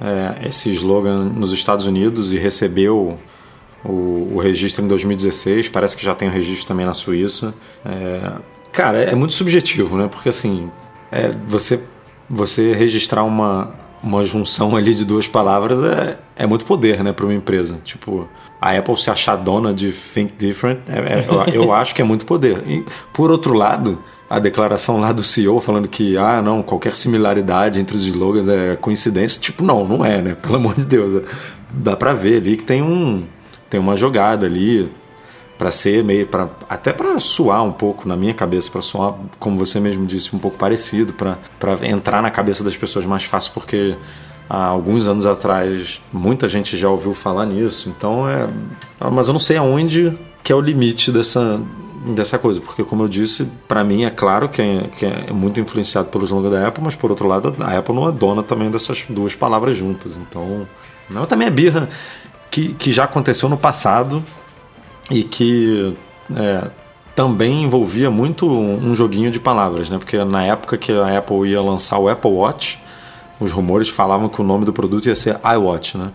é, 0.00 0.46
esse 0.48 0.70
slogan 0.74 1.24
nos 1.24 1.52
Estados 1.52 1.86
Unidos 1.86 2.32
e 2.32 2.38
recebeu 2.38 3.18
o, 3.84 4.32
o 4.34 4.38
registro 4.40 4.84
em 4.84 4.88
2016. 4.88 5.68
Parece 5.68 5.96
que 5.96 6.04
já 6.04 6.14
tem 6.14 6.28
o 6.28 6.32
registro 6.32 6.66
também 6.66 6.86
na 6.86 6.94
Suíça. 6.94 7.54
É, 7.84 8.32
cara, 8.72 8.98
é, 8.98 9.14
muito 9.14 9.34
subjetivo, 9.34 9.96
né? 9.96 10.08
Porque 10.10 10.28
assim, 10.28 10.70
é, 11.10 11.30
você, 11.46 11.80
você 12.28 12.72
registrar 12.72 13.24
uma, 13.24 13.74
uma 14.02 14.24
junção 14.24 14.76
ali 14.76 14.94
de 14.94 15.04
duas 15.04 15.26
palavras 15.26 15.82
é, 15.82 16.18
é 16.36 16.46
muito 16.46 16.64
poder, 16.64 17.02
né, 17.02 17.12
para 17.12 17.24
uma 17.26 17.34
empresa. 17.34 17.78
Tipo, 17.84 18.28
a 18.60 18.76
Apple 18.76 18.96
se 18.96 19.10
achar 19.10 19.36
dona 19.36 19.72
de 19.74 19.92
Think 19.92 20.34
Different, 20.38 20.80
é- 20.88 20.98
é- 20.98 21.26
eu, 21.54 21.62
eu 21.64 21.72
acho 21.74 21.94
que 21.94 22.02
é 22.02 22.04
muito 22.04 22.24
poder. 22.26 22.62
E, 22.66 22.84
por 23.12 23.30
outro 23.30 23.54
lado, 23.54 23.98
a 24.28 24.38
declaração 24.38 25.00
lá 25.00 25.10
do 25.12 25.22
CEO 25.24 25.60
falando 25.60 25.88
que, 25.88 26.16
ah, 26.16 26.40
não, 26.40 26.62
qualquer 26.62 26.94
similaridade 26.94 27.80
entre 27.80 27.96
os 27.96 28.04
slogans 28.06 28.46
é 28.48 28.76
coincidência. 28.76 29.40
Tipo, 29.40 29.64
não, 29.64 29.86
não 29.86 30.04
é, 30.04 30.22
né? 30.22 30.34
Pelo 30.40 30.56
amor 30.56 30.74
de 30.74 30.84
Deus. 30.84 31.14
é- 31.14 31.22
Dá 31.72 31.96
pra 31.96 32.12
ver 32.12 32.36
ali 32.38 32.56
que 32.56 32.64
tem 32.64 32.82
um 32.82 33.24
tem 33.70 33.78
uma 33.78 33.96
jogada 33.96 34.44
ali 34.44 34.90
para 35.56 35.70
ser 35.70 36.02
meio 36.02 36.26
para 36.26 36.48
até 36.68 36.90
para 36.90 37.18
suar 37.18 37.62
um 37.62 37.70
pouco 37.70 38.08
na 38.08 38.16
minha 38.16 38.32
cabeça 38.32 38.70
para 38.70 38.80
soar 38.80 39.14
como 39.38 39.58
você 39.58 39.78
mesmo 39.78 40.06
disse 40.06 40.34
um 40.34 40.38
pouco 40.38 40.56
parecido 40.56 41.12
para 41.12 41.38
entrar 41.86 42.22
na 42.22 42.30
cabeça 42.30 42.64
das 42.64 42.76
pessoas 42.76 43.04
mais 43.04 43.24
fácil 43.24 43.52
porque 43.52 43.94
há 44.48 44.64
alguns 44.64 45.06
anos 45.06 45.26
atrás 45.26 46.00
muita 46.10 46.48
gente 46.48 46.78
já 46.78 46.88
ouviu 46.88 47.12
falar 47.12 47.44
nisso. 47.44 47.90
Então 47.94 48.26
é 48.26 48.48
mas 49.10 49.28
eu 49.28 49.34
não 49.34 49.38
sei 49.38 49.58
aonde 49.58 50.18
que 50.42 50.50
é 50.50 50.56
o 50.56 50.62
limite 50.62 51.12
dessa 51.12 51.60
dessa 52.06 52.38
coisa 52.38 52.58
porque 52.58 52.82
como 52.82 53.02
eu 53.02 53.08
disse 53.08 53.46
para 53.68 53.84
mim 53.84 54.04
é 54.04 54.10
claro 54.10 54.48
que 54.48 54.62
é, 54.62 54.88
que 54.88 55.04
é 55.04 55.30
muito 55.30 55.60
influenciado 55.60 56.08
pelo 56.08 56.24
slogan 56.24 56.48
da 56.48 56.66
Apple 56.66 56.82
mas 56.82 56.96
por 56.96 57.10
outro 57.10 57.28
lado 57.28 57.54
a 57.60 57.76
Apple 57.76 57.94
não 57.94 58.08
é 58.08 58.12
dona 58.12 58.42
também 58.42 58.70
dessas 58.70 59.04
duas 59.10 59.34
palavras 59.34 59.76
juntas. 59.76 60.16
Então 60.16 60.66
não 61.10 61.26
também 61.26 61.48
é 61.48 61.50
birra 61.50 61.86
que, 62.50 62.74
que 62.74 62.92
já 62.92 63.04
aconteceu 63.04 63.48
no 63.48 63.56
passado 63.56 64.22
e 65.10 65.22
que 65.22 65.96
é, 66.34 66.70
também 67.14 67.64
envolvia 67.64 68.10
muito 68.10 68.48
um 68.48 68.94
joguinho 68.94 69.30
de 69.30 69.38
palavras, 69.40 69.90
né? 69.90 69.98
Porque 69.98 70.22
na 70.24 70.44
época 70.44 70.76
que 70.78 70.92
a 70.92 71.18
Apple 71.18 71.48
ia 71.50 71.60
lançar 71.60 71.98
o 71.98 72.08
Apple 72.08 72.30
Watch, 72.30 72.80
os 73.38 73.50
rumores 73.52 73.88
falavam 73.88 74.28
que 74.28 74.40
o 74.40 74.44
nome 74.44 74.64
do 74.64 74.72
produto 74.72 75.06
ia 75.06 75.16
ser 75.16 75.38
iWatch, 75.44 75.96
né? 75.96 76.10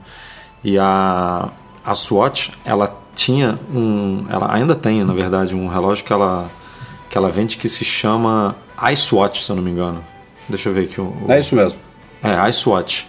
E 0.63 0.77
a, 0.79 1.49
a 1.83 1.93
Swatch, 1.95 2.49
ela 2.63 2.99
tinha 3.13 3.59
um, 3.73 4.25
ela 4.29 4.53
ainda 4.53 4.75
tem, 4.75 5.03
na 5.03 5.13
verdade, 5.13 5.55
um 5.55 5.67
relógio 5.67 6.03
que 6.03 6.11
ela 6.11 6.49
que 7.09 7.17
ela 7.17 7.29
vende 7.29 7.55
que 7.55 7.69
se 7.69 7.85
chama 7.85 8.55
iSwatch, 8.91 9.43
se 9.43 9.49
eu 9.49 9.55
não 9.55 9.63
me 9.63 9.71
engano. 9.71 10.03
Deixa 10.49 10.67
eu 10.69 10.73
ver 10.73 10.85
aqui 10.85 10.99
o, 10.99 11.05
o 11.25 11.31
É 11.31 11.39
isso 11.39 11.55
mesmo. 11.55 11.79
é, 12.21 12.49
iSwatch. 12.49 13.07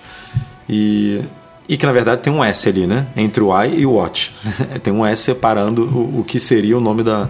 E, 0.68 1.22
e 1.68 1.76
que 1.76 1.84
na 1.84 1.92
verdade 1.92 2.22
tem 2.22 2.32
um 2.32 2.42
S 2.44 2.68
ali, 2.68 2.86
né? 2.86 3.06
Entre 3.16 3.42
o 3.42 3.56
i 3.62 3.80
e 3.80 3.86
o 3.86 3.92
watch. 3.92 4.32
tem 4.82 4.92
um 4.92 5.04
S 5.04 5.22
separando 5.22 5.84
o, 5.84 6.20
o 6.20 6.24
que 6.24 6.38
seria 6.38 6.76
o 6.76 6.80
nome 6.80 7.02
da, 7.02 7.28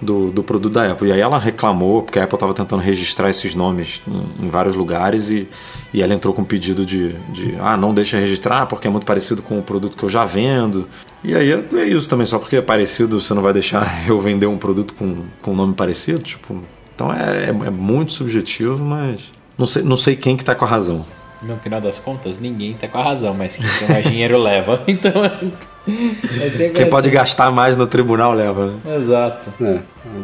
do, 0.00 0.30
do 0.30 0.42
produto 0.42 0.72
da 0.72 0.90
Apple. 0.90 1.08
E 1.08 1.12
aí 1.12 1.20
ela 1.20 1.38
reclamou, 1.38 2.02
porque 2.02 2.18
a 2.18 2.24
Apple 2.24 2.36
estava 2.36 2.54
tentando 2.54 2.80
registrar 2.80 3.28
esses 3.28 3.54
nomes 3.54 4.00
em, 4.06 4.46
em 4.46 4.48
vários 4.48 4.74
lugares 4.74 5.30
e, 5.30 5.48
e 5.92 6.02
ela 6.02 6.14
entrou 6.14 6.32
com 6.32 6.42
um 6.42 6.44
pedido 6.44 6.86
de, 6.86 7.14
de 7.30 7.56
ah, 7.60 7.76
não 7.76 7.92
deixa 7.92 8.18
registrar 8.18 8.66
porque 8.66 8.86
é 8.86 8.90
muito 8.90 9.06
parecido 9.06 9.42
com 9.42 9.58
o 9.58 9.62
produto 9.62 9.96
que 9.96 10.02
eu 10.02 10.08
já 10.08 10.24
vendo. 10.24 10.88
E 11.22 11.34
aí 11.34 11.52
é, 11.52 11.84
isso 11.88 12.08
também, 12.08 12.26
só 12.26 12.38
porque 12.38 12.56
é 12.56 12.62
parecido, 12.62 13.20
você 13.20 13.34
não 13.34 13.42
vai 13.42 13.52
deixar 13.52 13.86
eu 14.08 14.18
vender 14.20 14.46
um 14.46 14.58
produto 14.58 14.94
com, 14.94 15.24
com 15.42 15.52
um 15.52 15.56
nome 15.56 15.74
parecido? 15.74 16.22
Tipo, 16.22 16.62
então 16.94 17.12
é, 17.12 17.44
é, 17.44 17.48
é 17.48 17.70
muito 17.70 18.12
subjetivo, 18.12 18.82
mas 18.82 19.20
não 19.56 19.66
sei, 19.66 19.82
não 19.82 19.96
sei 19.96 20.16
quem 20.16 20.36
que 20.36 20.44
tá 20.44 20.54
com 20.54 20.64
a 20.64 20.68
razão. 20.68 21.04
No 21.42 21.56
final 21.56 21.80
das 21.80 21.98
contas, 21.98 22.38
ninguém 22.38 22.74
tá 22.74 22.86
com 22.86 22.98
a 22.98 23.02
razão, 23.02 23.32
mas 23.32 23.56
quem 23.56 23.66
tem 23.78 23.88
mais 23.88 24.04
dinheiro 24.06 24.36
leva. 24.42 24.80
Então. 24.86 25.12
é 25.24 26.68
Quem 26.74 26.88
pode 26.90 27.08
assim. 27.08 27.16
gastar 27.16 27.50
mais 27.50 27.76
no 27.76 27.86
tribunal 27.86 28.32
leva, 28.34 28.66
né? 28.66 28.96
Exato. 28.96 29.50
É, 29.62 29.78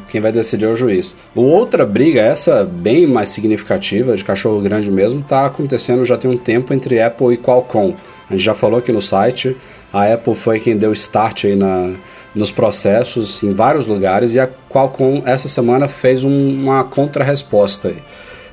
quem 0.09 0.21
vai 0.21 0.31
decidir 0.31 0.67
é 0.67 0.69
o 0.69 0.77
juiz. 0.77 1.17
O 1.35 1.43
outra 1.43 1.87
briga, 1.87 2.21
essa 2.21 2.65
bem 2.65 3.07
mais 3.07 3.31
significativa, 3.31 4.15
de 4.15 4.23
cachorro 4.25 4.61
grande 4.61 4.91
mesmo, 4.91 5.23
tá 5.23 5.47
acontecendo 5.47 6.05
já 6.05 6.19
tem 6.19 6.31
um 6.31 6.37
tempo 6.37 6.75
entre 6.75 7.01
Apple 7.01 7.33
e 7.33 7.37
Qualcomm. 7.39 7.95
A 8.29 8.33
gente 8.35 8.45
já 8.45 8.55
falou 8.55 8.79
aqui 8.79 8.93
no 8.93 9.01
site, 9.01 9.57
a 9.93 10.13
Apple 10.13 10.35
foi 10.35 10.61
quem 10.61 10.77
deu 10.77 10.93
start 10.93 11.45
aí 11.47 11.57
na, 11.57 11.95
nos 12.35 12.51
processos 12.53 13.43
em 13.43 13.53
vários 13.55 13.87
lugares 13.87 14.35
e 14.35 14.41
a 14.41 14.49
Qualcomm 14.69 15.23
essa 15.25 15.49
semana 15.49 15.89
fez 15.89 16.23
um- 16.25 16.63
uma 16.65 16.85
contrarresposta 16.85 17.89
aí. 17.89 18.03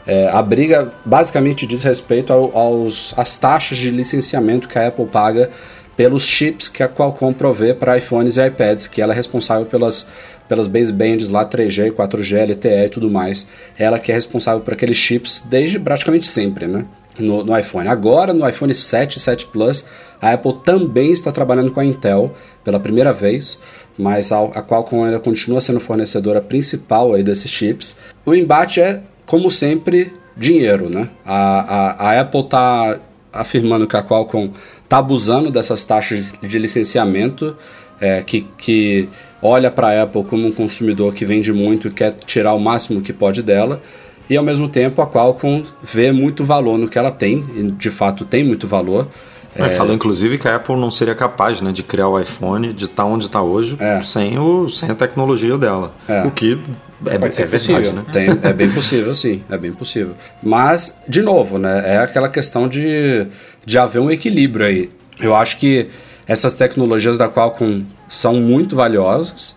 É, 0.06 0.28
a 0.30 0.42
briga 0.42 0.92
basicamente 1.06 1.66
diz 1.66 1.84
respeito 1.84 2.34
ao, 2.34 2.56
aos, 2.58 3.14
às 3.18 3.38
taxas 3.38 3.78
de 3.78 3.90
licenciamento 3.90 4.68
que 4.68 4.78
a 4.78 4.88
Apple 4.88 5.06
paga 5.06 5.50
pelos 5.96 6.26
chips 6.26 6.68
que 6.68 6.82
a 6.82 6.90
Qualcomm 6.90 7.34
provê 7.34 7.74
para 7.74 7.98
iPhones 7.98 8.38
e 8.38 8.46
iPads, 8.46 8.88
que 8.88 9.02
ela 9.02 9.14
é 9.14 9.16
responsável 9.16 9.66
pelas, 9.66 10.08
pelas 10.48 10.68
basebands 10.68 11.30
lá 11.30 11.46
3G, 11.46 11.92
4G, 11.92 12.50
LTE 12.52 12.86
e 12.86 12.90
tudo 12.90 13.10
mais. 13.10 13.48
Ela 13.78 14.00
que 14.00 14.12
é 14.12 14.16
responsável 14.16 14.62
por 14.62 14.74
aqueles 14.74 14.98
chips 14.98 15.44
desde 15.48 15.80
praticamente 15.80 16.26
sempre, 16.26 16.68
né? 16.68 16.86
No, 17.20 17.44
no 17.44 17.58
iPhone. 17.58 17.88
Agora, 17.88 18.34
no 18.34 18.48
iPhone 18.50 18.74
7 18.74 19.18
e 19.18 19.20
7 19.20 19.46
Plus, 19.48 19.86
a 20.20 20.32
Apple 20.32 20.56
também 20.64 21.12
está 21.12 21.32
trabalhando 21.32 21.72
com 21.72 21.80
a 21.80 21.86
Intel 21.86 22.34
pela 22.64 22.80
primeira 22.80 23.14
vez, 23.14 23.60
mas 23.96 24.32
a, 24.32 24.40
a 24.40 24.64
Qualcomm 24.64 25.04
ainda 25.04 25.20
continua 25.20 25.62
sendo 25.62 25.80
fornecedora 25.80 26.42
principal 26.42 27.14
aí 27.14 27.22
desses 27.22 27.52
chips. 27.52 27.98
O 28.26 28.34
embate 28.34 28.82
é 28.82 29.04
como 29.26 29.50
sempre, 29.50 30.14
dinheiro, 30.36 30.90
né? 30.90 31.10
A, 31.26 32.06
a, 32.06 32.10
a 32.10 32.22
Apple 32.22 32.42
está 32.42 33.00
afirmando 33.32 33.88
que 33.88 33.98
a 33.98 34.04
Qualcomm 34.04 34.52
está 34.84 34.98
abusando 34.98 35.50
dessas 35.50 35.84
taxas 35.86 36.34
de 36.42 36.60
licenciamento, 36.60 37.56
é, 38.00 38.22
que, 38.22 38.48
que 38.58 39.10
olha 39.42 39.72
para 39.72 39.88
a 39.88 40.04
Apple 40.04 40.24
como 40.24 40.48
um 40.48 40.52
consumidor 40.52 41.14
que 41.14 41.26
vende 41.26 41.52
muito 41.52 41.88
e 41.88 41.92
quer 41.92 42.14
tirar 42.14 42.54
o 42.54 42.60
máximo 42.60 43.02
que 43.02 43.12
pode 43.12 43.42
dela, 43.42 43.82
e 44.30 44.38
ao 44.38 44.44
mesmo 44.44 44.70
tempo 44.70 45.02
a 45.02 45.08
Qualcomm 45.08 45.64
vê 45.82 46.12
muito 46.12 46.46
valor 46.46 46.78
no 46.78 46.88
que 46.88 46.98
ela 46.98 47.12
tem, 47.12 47.44
e 47.56 47.64
de 47.72 47.90
fato 47.90 48.24
tem 48.24 48.44
muito 48.44 48.68
valor. 48.68 49.08
É, 49.56 49.70
Falou 49.70 49.94
inclusive 49.94 50.38
que 50.38 50.48
a 50.48 50.56
Apple 50.56 50.76
não 50.76 50.90
seria 50.90 51.14
capaz 51.16 51.62
né, 51.62 51.72
de 51.72 51.84
criar 51.84 52.08
o 52.08 52.20
iPhone, 52.20 52.74
de 52.74 52.86
estar 52.86 53.06
onde 53.06 53.26
está 53.26 53.42
hoje, 53.42 53.78
É. 53.80 54.02
sem, 54.02 54.38
o, 54.40 54.68
sem 54.68 54.90
a 54.90 54.96
tecnologia 54.96 55.58
dela. 55.58 55.94
É. 56.08 56.24
O 56.24 56.32
que 56.32 56.60
é, 57.06 57.18
Pode 57.20 57.36
ser 57.36 57.44
é 57.44 57.46
verdade, 57.46 57.74
possível. 57.74 57.94
né? 57.94 58.04
Tem- 58.12 58.50
é 58.50 58.54
bem 58.54 58.70
possível, 58.72 59.14
sim, 59.14 59.44
é 59.50 59.58
bem 59.58 59.74
possível. 59.74 60.16
Mas, 60.42 60.98
de 61.08 61.22
novo, 61.22 61.58
né, 61.58 61.84
é 61.86 61.98
aquela 62.00 62.30
questão 62.30 62.68
de, 62.68 63.28
de 63.66 63.78
haver 63.78 64.00
um 64.00 64.10
equilíbrio 64.10 64.66
aí. 64.66 64.90
Eu 65.20 65.36
acho 65.36 65.58
que 65.58 65.86
essas 66.26 66.56
tecnologias 66.56 67.18
da 67.18 67.28
Qualcomm 67.30 67.84
são 68.10 68.36
muito 68.36 68.76
valiosas, 68.76 69.56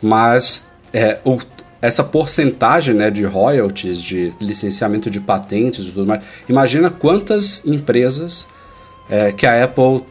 mas 0.00 0.68
é, 0.92 1.18
o- 1.24 1.38
essa 1.82 2.02
porcentagem 2.04 2.94
né, 2.94 3.10
de 3.10 3.24
royalties, 3.24 4.00
de 4.00 4.32
licenciamento 4.40 5.10
de 5.10 5.20
patentes 5.20 5.86
e 5.86 5.90
tudo 5.92 6.06
mais, 6.06 6.22
imagina 6.48 6.88
quantas 6.88 7.60
empresas 7.66 8.46
é, 9.08 9.32
que 9.32 9.46
a 9.46 9.64
Apple 9.64 10.02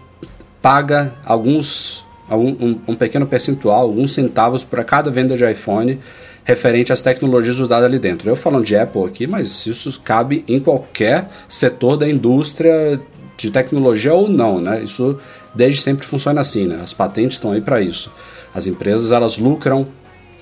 paga 0.62 1.14
alguns 1.26 2.06
um, 2.32 2.80
um 2.88 2.96
pequeno 2.96 3.28
percentual, 3.28 3.82
alguns 3.82 4.14
centavos 4.14 4.64
para 4.64 4.84
cada 4.84 5.12
venda 5.12 5.36
de 5.36 5.50
iPhone 5.50 6.00
referente 6.44 6.92
às 6.92 7.02
tecnologias 7.02 7.60
usadas 7.60 7.86
ali 7.86 8.00
dentro. 8.00 8.30
Eu 8.30 8.36
falando 8.36 8.66
de 8.66 8.76
Apple 8.76 9.04
aqui, 9.06 9.28
mas 9.28 9.66
isso 9.66 10.02
cabe 10.04 10.44
em 10.48 10.60
qualquer 10.60 11.30
setor 11.48 11.96
da 11.98 12.10
indústria 12.10 13.00
de 13.38 13.50
tecnologia 13.50 14.14
ou 14.14 14.28
não, 14.28 14.60
né? 14.60 14.84
Isso 14.84 15.18
desde 15.56 15.82
sempre 15.82 16.06
funciona 16.06 16.42
assim, 16.42 16.66
né? 16.66 16.80
As 16.82 16.94
patentes 16.94 17.38
estão 17.38 17.52
aí 17.52 17.62
para 17.62 17.82
isso. 17.82 18.12
As 18.54 18.68
empresas 18.68 19.12
elas 19.12 19.38
lucram 19.38 19.88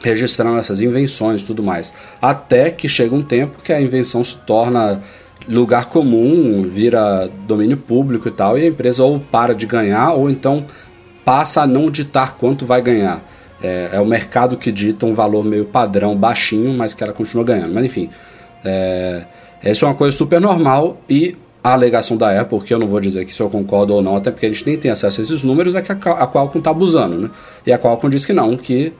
registrando 0.02 0.58
essas 0.58 0.82
invenções 0.82 1.44
tudo 1.44 1.62
mais. 1.62 1.94
Até 2.22 2.72
que 2.72 2.90
chega 2.90 3.14
um 3.16 3.22
tempo 3.22 3.60
que 3.64 3.72
a 3.72 3.80
invenção 3.80 4.24
se 4.24 4.36
torna 4.40 5.02
lugar 5.48 5.88
comum, 5.88 6.64
vira 6.64 7.30
domínio 7.48 7.78
público 7.78 8.28
e 8.28 8.32
tal, 8.32 8.58
e 8.58 8.64
a 8.64 8.68
empresa 8.68 9.04
ou 9.04 9.20
para 9.20 9.54
de 9.54 9.66
ganhar 9.66 10.14
ou 10.14 10.30
então 10.30 10.66
passa 11.26 11.64
a 11.64 11.68
não 11.68 11.90
ditar 11.90 12.38
quanto 12.38 12.66
vai 12.66 12.82
ganhar. 12.82 13.24
É, 13.62 13.90
é 13.94 14.02
o 14.02 14.06
mercado 14.06 14.58
que 14.58 14.72
dita 14.72 15.06
um 15.06 15.14
valor 15.14 15.44
meio 15.44 15.66
padrão, 15.66 16.16
baixinho, 16.16 16.74
mas 16.74 16.94
que 16.94 17.04
ela 17.04 17.14
continua 17.14 17.44
ganhando. 17.44 17.74
Mas 17.74 17.86
enfim, 17.86 18.10
é, 18.66 19.24
isso 19.64 19.86
é 19.86 19.88
uma 19.88 19.96
coisa 19.96 20.16
super 20.16 20.42
normal 20.42 20.98
e 21.10 21.36
a 21.64 21.74
alegação 21.74 22.18
da 22.18 22.40
Apple, 22.40 22.60
que 22.62 22.74
eu 22.74 22.80
não 22.80 22.88
vou 22.88 23.00
dizer 23.00 23.24
que 23.26 23.34
se 23.34 23.40
eu 23.40 23.50
concordo 23.50 23.94
ou 23.94 24.02
não, 24.02 24.16
até 24.16 24.32
porque 24.32 24.48
a 24.48 24.50
gente 24.50 24.66
nem 24.66 24.78
tem 24.78 24.90
acesso 24.90 25.22
a 25.22 25.24
esses 25.24 25.44
números, 25.44 25.76
é 25.76 25.82
que 25.82 25.92
a, 25.92 25.96
a 25.96 26.28
Qualcomm 26.28 26.60
está 26.60 26.72
abusando, 26.72 27.18
né? 27.18 27.30
E 27.66 27.72
a 27.72 27.78
Qualcomm 27.78 28.10
diz 28.10 28.26
que 28.26 28.34
não, 28.34 28.58
que 28.58 28.92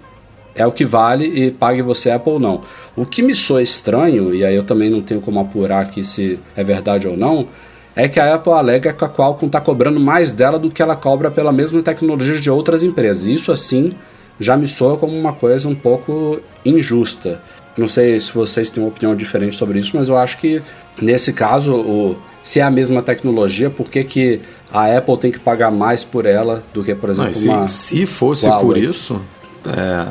é 0.56 0.66
o 0.66 0.72
que 0.72 0.86
vale 0.86 1.26
e 1.26 1.52
pague 1.52 1.82
você 1.82 2.12
Apple 2.12 2.34
ou 2.34 2.40
não. 2.40 2.62
O 2.96 3.06
que 3.06 3.22
me 3.22 3.34
soa 3.34 3.62
estranho, 3.62 4.34
e 4.34 4.44
aí 4.44 4.56
eu 4.56 4.64
também 4.64 4.90
não 4.90 5.02
tenho 5.02 5.22
como 5.22 5.40
apurar 5.40 5.82
aqui 5.82 6.04
se 6.04 6.40
é 6.56 6.64
verdade 6.64 7.08
ou 7.08 7.16
não, 7.16 7.48
é 7.96 8.08
que 8.08 8.20
a 8.20 8.36
Apple 8.36 8.54
alega 8.54 8.94
que 8.94 9.04
a 9.04 9.10
Qualcomm 9.10 9.48
está 9.48 9.60
cobrando 9.60 10.00
mais 10.00 10.32
dela 10.32 10.58
do 10.58 10.72
que 10.72 10.82
ela 10.82 10.96
cobra 10.96 11.30
pela 11.30 11.52
mesma 11.52 11.82
tecnologia 11.82 12.40
de 12.40 12.50
outras 12.50 12.84
empresas. 12.84 13.26
Isso 13.26 13.52
assim 13.52 13.94
já 14.40 14.58
me 14.58 14.68
soa 14.68 14.98
como 14.98 15.18
uma 15.18 15.34
coisa 15.34 15.68
um 15.68 15.76
pouco 15.76 16.42
injusta. 16.66 17.42
Não 17.78 17.88
sei 17.88 18.20
se 18.20 18.34
vocês 18.34 18.70
têm 18.70 18.84
uma 18.84 18.90
opinião 18.90 19.16
diferente 19.16 19.56
sobre 19.56 19.80
isso, 19.80 19.96
mas 19.96 20.10
eu 20.10 20.18
acho 20.18 20.38
que 20.38 20.62
nesse 21.02 21.32
caso, 21.32 21.74
o, 21.74 22.18
se 22.44 22.60
é 22.60 22.64
a 22.64 22.72
mesma 22.72 23.02
tecnologia, 23.02 23.70
por 23.70 23.90
que, 23.90 24.04
que 24.04 24.42
a 24.72 24.98
Apple 24.98 25.18
tem 25.18 25.32
que 25.32 25.40
pagar 25.40 25.72
mais 25.72 26.04
por 26.04 26.26
ela 26.26 26.64
do 26.74 26.84
que, 26.84 26.94
por 26.96 27.10
exemplo, 27.10 27.30
Mas 27.30 27.38
se, 27.38 27.48
uma. 27.48 27.68
se 27.68 28.06
fosse 28.06 28.48
Huawei. 28.48 28.66
por 28.66 28.78
isso, 28.78 29.22
é, 29.68 30.08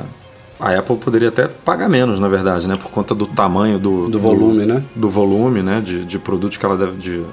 a 0.60 0.78
Apple 0.78 0.96
poderia 0.96 1.28
até 1.28 1.48
pagar 1.48 1.88
menos, 1.88 2.20
na 2.20 2.28
verdade, 2.28 2.68
né? 2.68 2.76
Por 2.76 2.90
conta 2.90 3.14
do 3.14 3.26
tamanho 3.26 3.78
do, 3.78 4.08
Do 4.08 4.18
volume, 4.18 4.66
né? 4.66 4.82
Do 4.94 5.08
volume, 5.08 5.62
né? 5.62 5.80
De, 5.80 6.04
de 6.04 6.18
produtos 6.18 6.58
que 6.58 6.64
ela 6.66 6.76
deve. 6.76 6.96
De, 6.98 7.24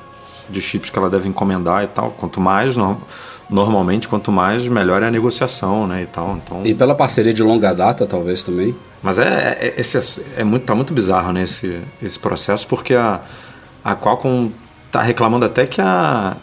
de 0.50 0.62
chips 0.62 0.90
que 0.90 0.98
ela 0.98 1.10
deve 1.10 1.28
encomendar 1.28 1.84
e 1.84 1.88
tal. 1.88 2.12
Quanto 2.12 2.40
mais, 2.40 2.76
no- 2.78 3.02
normalmente, 3.50 4.08
quanto 4.08 4.32
mais, 4.32 4.66
melhor 4.68 5.04
é 5.04 5.08
a 5.08 5.12
negociação, 5.12 5.86
né? 5.86 6.04
E 6.04 6.06
tal. 6.06 6.38
Então, 6.44 6.62
E 6.66 6.74
pela 6.74 6.96
parceria 6.96 7.34
de 7.34 7.44
longa 7.44 7.74
data, 7.74 8.06
talvez 8.06 8.44
também. 8.44 8.74
Mas 9.04 9.20
é, 9.20 9.58
é, 9.60 9.74
esse, 9.78 10.26
é 10.38 10.44
muito, 10.44 10.64
tá 10.64 10.74
muito 10.74 10.94
bizarro 10.94 11.32
né, 11.34 11.44
esse, 11.44 11.80
esse 12.02 12.18
processo, 12.18 12.66
porque 12.68 12.94
a, 12.96 13.22
a 13.84 13.96
Qualcomm 13.96 14.50
tá 14.92 15.02
reclamando 15.02 15.46
até 15.46 15.66
que 15.68 15.82
a. 15.82 16.36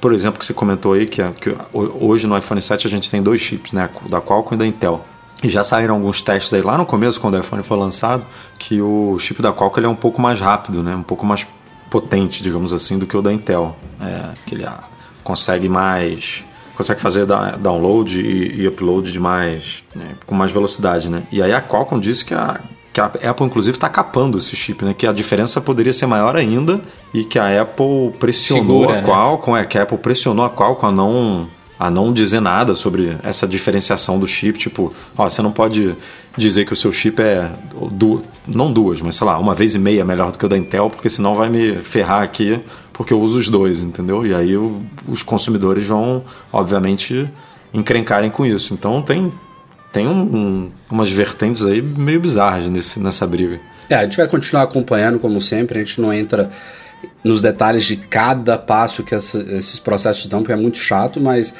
Por 0.00 0.12
exemplo, 0.12 0.38
que 0.38 0.46
você 0.46 0.54
comentou 0.54 0.92
aí, 0.92 1.06
que, 1.06 1.20
a- 1.22 1.30
que 1.32 1.56
hoje 1.72 2.26
no 2.26 2.36
iPhone 2.38 2.60
7 2.62 2.86
a 2.86 2.90
gente 2.90 3.10
tem 3.10 3.22
dois 3.22 3.40
chips, 3.40 3.72
né? 3.72 3.88
Da 4.08 4.20
Qualcomm 4.20 4.54
e 4.56 4.58
da 4.58 4.66
Intel. 4.66 5.04
E 5.42 5.48
já 5.48 5.62
saíram 5.62 5.94
alguns 5.94 6.20
testes 6.20 6.52
aí 6.52 6.62
lá 6.62 6.76
no 6.76 6.84
começo, 6.84 7.20
quando 7.20 7.34
o 7.34 7.40
iPhone 7.40 7.62
foi 7.62 7.76
lançado, 7.76 8.26
que 8.58 8.82
o 8.82 9.16
chip 9.18 9.40
da 9.40 9.52
Qualcomm 9.52 9.84
é 9.84 9.88
um 9.88 9.94
pouco 9.94 10.20
mais 10.20 10.40
rápido, 10.40 10.82
né? 10.82 10.94
Um 10.96 11.02
pouco 11.02 11.24
mais 11.24 11.46
potente, 11.88 12.42
digamos 12.42 12.72
assim, 12.72 12.98
do 12.98 13.06
que 13.06 13.16
o 13.16 13.22
da 13.22 13.32
Intel. 13.32 13.76
É, 14.00 14.30
que 14.44 14.54
ele 14.54 14.64
ah, 14.64 14.82
consegue 15.22 15.68
mais 15.68 16.44
consegue 16.76 17.00
fazer 17.00 17.26
download 17.58 18.20
e, 18.20 18.60
e 18.60 18.68
upload 18.68 19.10
de 19.10 19.18
mais 19.18 19.82
né, 19.96 20.14
com 20.24 20.32
mais 20.32 20.52
velocidade, 20.52 21.10
né? 21.10 21.24
E 21.32 21.42
aí 21.42 21.52
a 21.52 21.60
Qualcomm 21.60 22.00
disse 22.00 22.24
que 22.24 22.34
a 22.34 22.60
que 22.92 23.00
a 23.00 23.30
Apple 23.30 23.46
inclusive 23.46 23.76
está 23.76 23.88
capando 23.88 24.38
esse 24.38 24.56
chip, 24.56 24.84
né? 24.84 24.94
Que 24.94 25.06
a 25.06 25.12
diferença 25.12 25.60
poderia 25.60 25.92
ser 25.92 26.06
maior 26.06 26.36
ainda 26.36 26.80
e 27.12 27.22
que 27.24 27.38
a 27.38 27.62
Apple 27.62 28.12
pressionou 28.18 28.80
Segura, 28.80 28.98
a 28.98 29.02
né? 29.02 29.08
Qualcomm, 29.08 29.56
é 29.56 29.64
que 29.64 29.78
a 29.78 29.82
Apple 29.82 29.98
pressionou 29.98 30.44
a 30.44 30.50
Qualcomm 30.50 30.88
a 30.88 30.92
não 30.92 31.48
a 31.78 31.90
não 31.90 32.12
dizer 32.12 32.40
nada 32.40 32.74
sobre 32.74 33.16
essa 33.22 33.46
diferenciação 33.46 34.18
do 34.18 34.26
chip, 34.26 34.58
tipo, 34.58 34.92
ó, 35.16 35.28
você 35.30 35.40
não 35.42 35.52
pode 35.52 35.94
dizer 36.36 36.64
que 36.64 36.72
o 36.72 36.76
seu 36.76 36.90
chip 36.92 37.20
é 37.22 37.50
du 37.92 38.22
não 38.46 38.72
duas, 38.72 39.00
mas 39.00 39.16
sei 39.16 39.26
lá, 39.26 39.38
uma 39.38 39.54
vez 39.54 39.74
e 39.74 39.78
meia 39.78 40.04
melhor 40.04 40.32
do 40.32 40.38
que 40.38 40.44
o 40.46 40.48
da 40.48 40.56
Intel, 40.58 40.90
porque 40.90 41.08
senão 41.08 41.34
vai 41.34 41.48
me 41.48 41.80
ferrar 41.82 42.22
aqui, 42.22 42.60
porque 42.92 43.12
eu 43.12 43.20
uso 43.20 43.38
os 43.38 43.48
dois, 43.48 43.82
entendeu? 43.82 44.26
E 44.26 44.34
aí 44.34 44.56
o- 44.56 44.80
os 45.06 45.22
consumidores 45.22 45.86
vão, 45.86 46.24
obviamente, 46.52 47.28
encrencarem 47.72 48.30
com 48.30 48.44
isso. 48.44 48.74
Então 48.74 49.00
tem 49.02 49.32
tem 49.90 50.06
um- 50.06 50.12
um- 50.36 50.70
umas 50.90 51.08
vertentes 51.10 51.64
aí 51.64 51.80
meio 51.80 52.20
bizarras 52.20 52.66
nesse, 52.66 53.00
nessa 53.00 53.26
briga. 53.26 53.58
É, 53.88 53.94
a 53.94 54.04
gente 54.04 54.18
vai 54.18 54.28
continuar 54.28 54.64
acompanhando, 54.64 55.18
como 55.18 55.40
sempre. 55.40 55.78
A 55.78 55.82
gente 55.84 55.98
não 55.98 56.12
entra 56.12 56.50
nos 57.22 57.42
detalhes 57.42 57.84
de 57.84 57.96
cada 57.96 58.56
passo 58.56 59.02
que 59.02 59.14
essa- 59.14 59.40
esses 59.40 59.78
processos 59.78 60.26
dão, 60.26 60.40
porque 60.40 60.52
é 60.52 60.56
muito 60.56 60.78
chato, 60.78 61.20
mas 61.20 61.54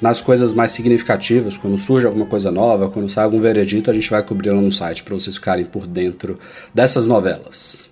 nas 0.00 0.20
coisas 0.20 0.52
mais 0.52 0.70
significativas, 0.72 1.56
quando 1.56 1.78
surge 1.78 2.06
alguma 2.06 2.26
coisa 2.26 2.50
nova, 2.50 2.90
quando 2.90 3.08
sai 3.08 3.24
algum 3.24 3.40
veredito, 3.40 3.90
a 3.90 3.94
gente 3.94 4.10
vai 4.10 4.22
cobrir 4.22 4.50
lá 4.50 4.60
no 4.60 4.72
site 4.72 5.02
para 5.02 5.14
vocês 5.14 5.36
ficarem 5.36 5.64
por 5.64 5.86
dentro 5.86 6.38
dessas 6.74 7.06
novelas. 7.06 7.88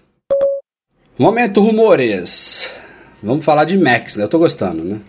Momento 1.19 1.61
rumores. 1.61 2.69
Vamos 3.23 3.45
falar 3.45 3.65
de 3.65 3.79
Macs, 3.79 4.17
né? 4.17 4.25
Eu 4.25 4.29
tô 4.29 4.39
gostando, 4.39 4.83
né? 4.83 5.01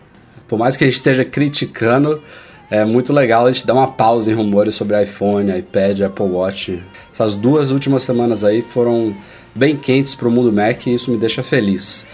Por 0.47 0.59
mais 0.59 0.77
que 0.77 0.83
a 0.83 0.87
gente 0.87 0.97
esteja 0.97 1.25
criticando, 1.25 2.21
é 2.69 2.85
muito 2.85 3.11
legal 3.11 3.45
a 3.45 3.51
gente 3.51 3.65
dar 3.65 3.73
uma 3.73 3.91
pausa 3.91 4.31
em 4.31 4.35
rumores 4.35 4.75
sobre 4.75 5.01
iPhone, 5.01 5.57
iPad, 5.57 6.01
Apple 6.01 6.25
Watch. 6.25 6.81
Essas 7.11 7.33
duas 7.35 7.71
últimas 7.71 8.03
semanas 8.03 8.43
aí 8.43 8.61
foram 8.61 9.15
bem 9.55 9.75
quentes 9.75 10.15
para 10.15 10.27
o 10.27 10.31
mundo 10.31 10.51
Mac 10.51 10.87
e 10.87 10.93
isso 10.93 11.11
me 11.11 11.17
deixa 11.17 11.43
feliz. 11.43 12.05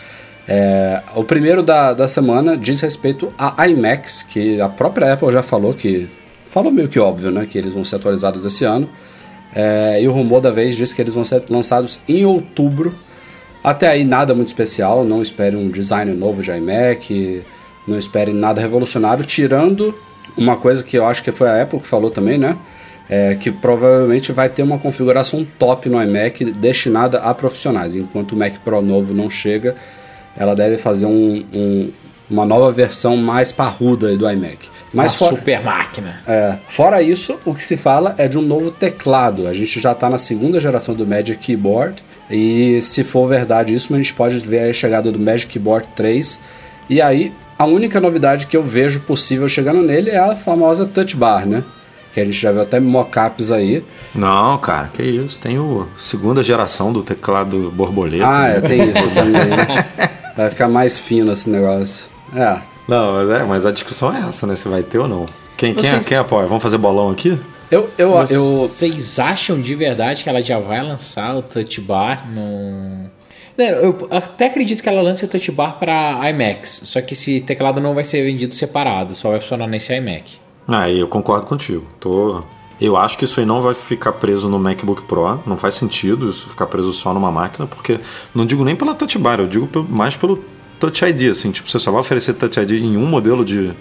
É, 0.47 1.03
o 1.15 1.23
primeiro 1.23 1.61
da, 1.61 1.93
da 1.93 2.07
semana 2.07 2.57
diz 2.57 2.81
respeito 2.81 3.31
a 3.37 3.67
iMacs, 3.67 4.23
que 4.23 4.59
a 4.59 4.67
própria 4.67 5.13
Apple 5.13 5.31
já 5.31 5.43
falou 5.43 5.73
que. 5.73 6.09
Falou 6.45 6.71
meio 6.71 6.89
que 6.89 6.99
óbvio, 6.99 7.29
né? 7.29 7.45
Que 7.47 7.59
eles 7.59 7.73
vão 7.73 7.85
ser 7.85 7.97
atualizados 7.97 8.43
esse 8.43 8.65
ano. 8.65 8.89
É, 9.53 9.99
e 10.01 10.07
o 10.07 10.11
rumor 10.11 10.41
da 10.41 10.49
vez 10.49 10.75
diz 10.75 10.91
que 10.91 11.01
eles 11.01 11.13
vão 11.13 11.23
ser 11.23 11.43
lançados 11.49 11.99
em 12.07 12.25
outubro. 12.25 12.95
Até 13.63 13.87
aí 13.87 14.03
nada 14.03 14.33
muito 14.33 14.47
especial, 14.47 15.03
não 15.03 15.21
espere 15.21 15.55
um 15.55 15.69
design 15.69 16.11
novo 16.13 16.41
de 16.41 16.49
iMac, 16.49 17.43
não 17.87 17.97
espere 17.97 18.31
nada 18.31 18.61
revolucionário, 18.61 19.23
tirando 19.25 19.93
uma 20.37 20.55
coisa 20.55 20.81
que 20.81 20.97
eu 20.97 21.05
acho 21.05 21.21
que 21.21 21.31
foi 21.31 21.47
a 21.49 21.61
Apple 21.61 21.79
que 21.79 21.87
falou 21.87 22.09
também, 22.09 22.37
né? 22.37 22.57
É, 23.09 23.33
que 23.33 23.49
provavelmente 23.51 24.31
vai 24.31 24.47
ter 24.49 24.61
uma 24.61 24.77
configuração 24.77 25.43
top 25.57 25.89
no 25.89 25.99
iMac 26.01 26.45
destinada 26.45 27.17
a 27.19 27.33
profissionais. 27.33 27.95
Enquanto 27.95 28.33
o 28.33 28.35
Mac 28.35 28.53
Pro 28.63 28.83
novo 28.83 29.15
não 29.15 29.29
chega, 29.31 29.73
ela 30.37 30.55
deve 30.55 30.77
fazer 30.77 31.07
um- 31.07 31.43
um- 31.51 31.89
uma 32.29 32.45
nova 32.45 32.71
versão 32.71 33.17
mais 33.17 33.51
parruda 33.51 34.15
do 34.15 34.29
iMac. 34.29 34.69
Mas 34.93 35.13
Uma 35.13 35.17
fora- 35.17 35.35
super 35.37 35.63
máquina. 35.63 36.21
é, 36.27 36.57
fora 36.69 37.01
isso, 37.01 37.39
o 37.43 37.55
que 37.55 37.63
se 37.63 37.75
fala 37.77 38.13
é 38.19 38.27
de 38.27 38.37
um 38.37 38.43
novo 38.43 38.69
teclado. 38.69 39.47
A 39.47 39.53
gente 39.53 39.79
já 39.79 39.93
está 39.93 40.07
na 40.07 40.19
segunda 40.19 40.59
geração 40.59 40.93
do 40.93 41.07
Magic 41.07 41.39
Keyboard. 41.39 42.03
E 42.29 42.79
se 42.79 43.03
for 43.03 43.27
verdade 43.27 43.73
isso, 43.73 43.91
a 43.91 43.97
gente 43.97 44.13
pode 44.13 44.37
ver 44.37 44.69
a 44.69 44.73
chegada 44.73 45.11
do 45.11 45.17
Magic 45.17 45.51
Keyboard 45.51 45.87
3. 45.95 46.39
E 46.87 47.01
aí, 47.01 47.33
a 47.57 47.65
única 47.65 47.99
novidade 47.99 48.45
que 48.45 48.55
eu 48.55 48.63
vejo 48.63 48.99
possível 48.99 49.49
chegando 49.49 49.81
nele 49.81 50.11
é 50.11 50.19
a 50.19 50.35
famosa 50.35 50.85
Touch 50.85 51.15
Bar, 51.17 51.47
né? 51.47 51.63
Que 52.13 52.19
a 52.21 52.25
gente 52.25 52.37
já 52.37 52.51
viu 52.51 52.61
até 52.61 52.79
mockups 52.79 53.51
aí. 53.51 53.83
Não, 54.15 54.57
cara, 54.57 54.89
que 54.93 55.03
isso. 55.03 55.37
Tem 55.39 55.59
o 55.59 55.87
segunda 55.97 56.43
geração 56.43 56.91
do 56.91 57.03
teclado 57.03 57.71
borboleta. 57.71 58.25
Ah, 58.25 58.47
né? 58.47 58.57
é, 58.57 58.61
tem 58.61 58.89
isso 58.89 59.07
também, 59.13 59.31
né? 59.33 59.87
Vai 60.35 60.49
ficar 60.49 60.67
mais 60.67 60.97
fino 60.97 61.31
esse 61.31 61.49
negócio. 61.49 62.09
É. 62.35 62.57
Não, 62.87 63.13
mas, 63.13 63.29
é, 63.29 63.43
mas 63.43 63.65
a 63.65 63.71
discussão 63.71 64.15
é 64.15 64.27
essa, 64.27 64.47
né? 64.47 64.55
Se 64.55 64.67
vai 64.67 64.81
ter 64.81 64.97
ou 64.97 65.07
não. 65.07 65.27
Quem, 65.55 65.73
quem, 65.75 65.83
Vocês- 65.83 66.07
quem 66.07 66.17
apoia? 66.17 66.47
Vamos 66.47 66.63
fazer 66.63 66.77
bolão 66.77 67.09
aqui? 67.11 67.39
Eu, 67.69 67.87
eu, 67.99 68.15
eu, 68.31 68.43
Vocês 68.67 69.19
acham 69.19 69.61
de 69.61 69.75
verdade 69.75 70.23
que 70.23 70.29
ela 70.29 70.41
já 70.41 70.57
vai 70.57 70.81
lançar 70.81 71.35
o 71.35 71.41
Touch 71.43 71.79
Bar 71.81 72.27
no. 72.31 73.07
Eu 73.57 74.07
até 74.09 74.45
acredito 74.47 74.81
que 74.81 74.87
ela 74.89 75.01
lance 75.01 75.23
o 75.25 75.27
Touch 75.27 75.51
Bar 75.51 75.77
para 75.77 76.27
iMacs, 76.29 76.81
só 76.85 77.01
que 77.01 77.13
esse 77.13 77.41
teclado 77.41 77.79
não 77.81 77.93
vai 77.93 78.05
ser 78.05 78.23
vendido 78.23 78.55
separado, 78.55 79.13
só 79.13 79.29
vai 79.31 79.39
funcionar 79.39 79.67
nesse 79.67 79.93
iMac. 79.93 80.39
Ah, 80.69 80.89
eu 80.89 81.07
concordo 81.07 81.45
contigo. 81.45 81.85
Tô... 81.99 82.41
Eu 82.79 82.95
acho 82.95 83.17
que 83.17 83.25
isso 83.25 83.41
aí 83.41 83.45
não 83.45 83.61
vai 83.61 83.73
ficar 83.73 84.13
preso 84.13 84.47
no 84.47 84.57
MacBook 84.57 85.03
Pro. 85.03 85.41
Não 85.45 85.57
faz 85.57 85.73
sentido 85.75 86.29
isso 86.29 86.47
ficar 86.47 86.65
preso 86.67 86.93
só 86.93 87.13
numa 87.13 87.31
máquina, 87.31 87.67
porque 87.67 87.99
não 88.33 88.45
digo 88.45 88.63
nem 88.63 88.75
pela 88.75 88.95
Touch 88.95 89.17
Bar, 89.17 89.39
eu 89.39 89.47
digo 89.47 89.67
mais 89.89 90.15
pelo 90.15 90.41
Touch 90.79 91.03
ID. 91.03 91.29
Assim, 91.29 91.51
tipo, 91.51 91.69
você 91.69 91.77
só 91.77 91.91
vai 91.91 91.99
oferecer 91.99 92.33
Touch 92.35 92.57
ID 92.57 92.71
em 92.71 92.95
um 92.95 93.05
modelo 93.05 93.43
de, 93.43 93.73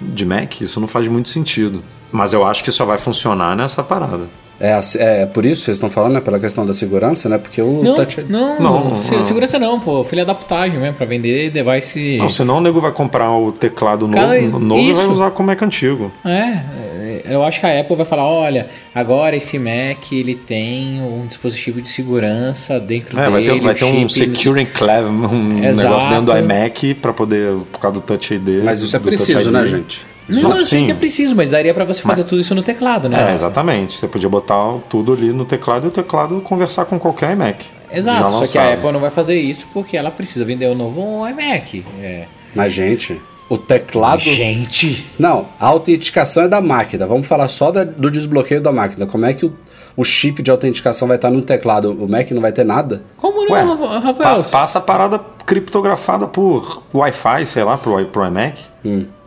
de 0.00 0.26
Mac, 0.26 0.60
isso 0.60 0.80
não 0.80 0.88
faz 0.88 1.06
muito 1.06 1.28
sentido. 1.28 1.80
Mas 2.10 2.32
eu 2.32 2.44
acho 2.44 2.64
que 2.64 2.72
só 2.72 2.84
vai 2.84 2.98
funcionar 2.98 3.56
nessa 3.56 3.84
parada. 3.84 4.24
É, 4.60 4.72
assim- 4.74 4.98
é 4.98 5.26
por 5.26 5.44
isso 5.44 5.60
que 5.62 5.66
vocês 5.66 5.76
estão 5.76 5.90
falando, 5.90 6.14
né? 6.14 6.20
Pela 6.20 6.38
questão 6.38 6.64
da 6.66 6.72
segurança, 6.72 7.28
né? 7.28 7.38
Porque 7.38 7.60
o 7.60 7.82
Não, 7.82 7.94
Touch 7.96 8.22
não, 8.28 8.60
Não, 8.60 8.94
se- 8.94 9.14
não. 9.14 9.22
segurança 9.22 9.58
não, 9.58 9.80
pô. 9.80 10.02
Filha 10.04 10.24
da 10.24 10.34
putagem 10.34 10.78
mesmo, 10.78 10.94
pra 10.96 11.06
vender 11.06 11.50
device. 11.50 12.16
Não, 12.18 12.28
senão 12.28 12.58
o 12.58 12.60
nego 12.60 12.80
vai 12.80 12.92
comprar 12.92 13.30
o 13.36 13.52
teclado 13.52 14.06
novo, 14.06 14.18
Cara, 14.18 14.40
novo 14.42 14.78
e 14.80 14.92
vai 14.92 15.06
usar 15.06 15.30
como 15.32 15.48
Mac 15.48 15.60
antigo. 15.62 16.10
É, 16.24 16.30
é, 16.30 17.22
eu 17.30 17.42
acho 17.44 17.60
que 17.60 17.66
a 17.66 17.80
Apple 17.80 17.96
vai 17.96 18.06
falar, 18.06 18.24
olha, 18.26 18.68
agora 18.94 19.36
esse 19.36 19.58
Mac 19.58 20.12
ele 20.12 20.34
tem 20.34 21.00
um 21.02 21.26
dispositivo 21.26 21.80
de 21.82 21.88
segurança 21.88 22.78
dentro 22.80 23.18
É, 23.18 23.28
vai 23.28 23.42
dele, 23.44 23.58
ter, 23.60 23.64
vai 23.64 23.74
ter 23.74 23.84
um 23.84 24.08
Secure 24.08 24.60
Enclave, 24.60 25.08
um 25.08 25.64
Exato. 25.64 25.88
negócio 25.88 26.10
dentro 26.10 26.26
do 26.26 26.38
iMac 26.38 26.94
pra 26.94 27.12
poder, 27.12 27.52
por 27.72 27.78
causa 27.80 27.94
do 27.94 28.00
Touch 28.00 28.34
ID. 28.34 28.62
Mas 28.64 28.80
isso 28.80 28.94
é 28.94 28.98
preciso, 28.98 29.50
né, 29.50 29.64
gente? 29.66 30.06
Não, 30.28 30.56
eu 30.56 30.64
sei 30.64 30.86
que 30.86 30.90
é 30.90 30.94
preciso, 30.94 31.34
mas 31.36 31.50
daria 31.50 31.74
pra 31.74 31.84
você 31.84 32.02
fazer 32.02 32.24
tudo 32.24 32.40
isso 32.40 32.54
no 32.54 32.62
teclado, 32.62 33.08
né? 33.08 33.30
É, 33.30 33.34
exatamente. 33.34 33.98
Você 33.98 34.08
podia 34.08 34.28
botar 34.28 34.72
tudo 34.88 35.12
ali 35.12 35.32
no 35.32 35.44
teclado 35.44 35.84
e 35.84 35.88
o 35.88 35.90
teclado 35.90 36.40
conversar 36.40 36.84
com 36.86 36.98
qualquer 36.98 37.32
iMac. 37.32 37.64
Exato, 37.92 38.32
só 38.32 38.46
que 38.52 38.58
a 38.58 38.72
Apple 38.74 38.90
não 38.92 39.00
vai 39.00 39.10
fazer 39.10 39.38
isso 39.38 39.66
porque 39.72 39.96
ela 39.96 40.10
precisa 40.10 40.44
vender 40.44 40.66
o 40.66 40.74
novo 40.74 41.26
iMac. 41.28 41.84
É. 42.00 42.24
Mas, 42.54 42.72
gente, 42.72 43.20
o 43.48 43.58
teclado. 43.58 44.20
Gente, 44.20 45.06
Não, 45.18 45.46
a 45.60 45.66
autenticação 45.66 46.44
é 46.44 46.48
da 46.48 46.60
máquina. 46.60 47.06
Vamos 47.06 47.26
falar 47.26 47.46
só 47.48 47.70
da- 47.70 47.84
do 47.84 48.10
desbloqueio 48.10 48.60
da 48.60 48.72
máquina. 48.72 49.06
Como 49.06 49.24
é 49.26 49.32
que 49.34 49.44
o, 49.46 49.52
o 49.96 50.02
chip 50.02 50.42
de 50.42 50.50
autenticação 50.50 51.06
vai 51.06 51.16
estar 51.16 51.30
no 51.30 51.42
teclado? 51.42 51.92
O 51.92 52.08
Mac 52.10 52.30
não 52.32 52.40
vai 52.42 52.50
ter 52.52 52.64
nada? 52.64 53.04
como 53.16 53.44
não, 53.44 53.52
Ué, 53.52 53.62
Rafael? 53.98 54.42
Pa- 54.42 54.50
passa 54.50 54.78
a 54.78 54.82
parada 54.82 55.20
criptografada 55.46 56.26
por 56.26 56.82
Wi-Fi, 56.92 57.46
sei 57.46 57.62
lá, 57.64 57.76
pro, 57.78 58.00
i- 58.00 58.06
pro 58.06 58.26
iMac. 58.26 58.60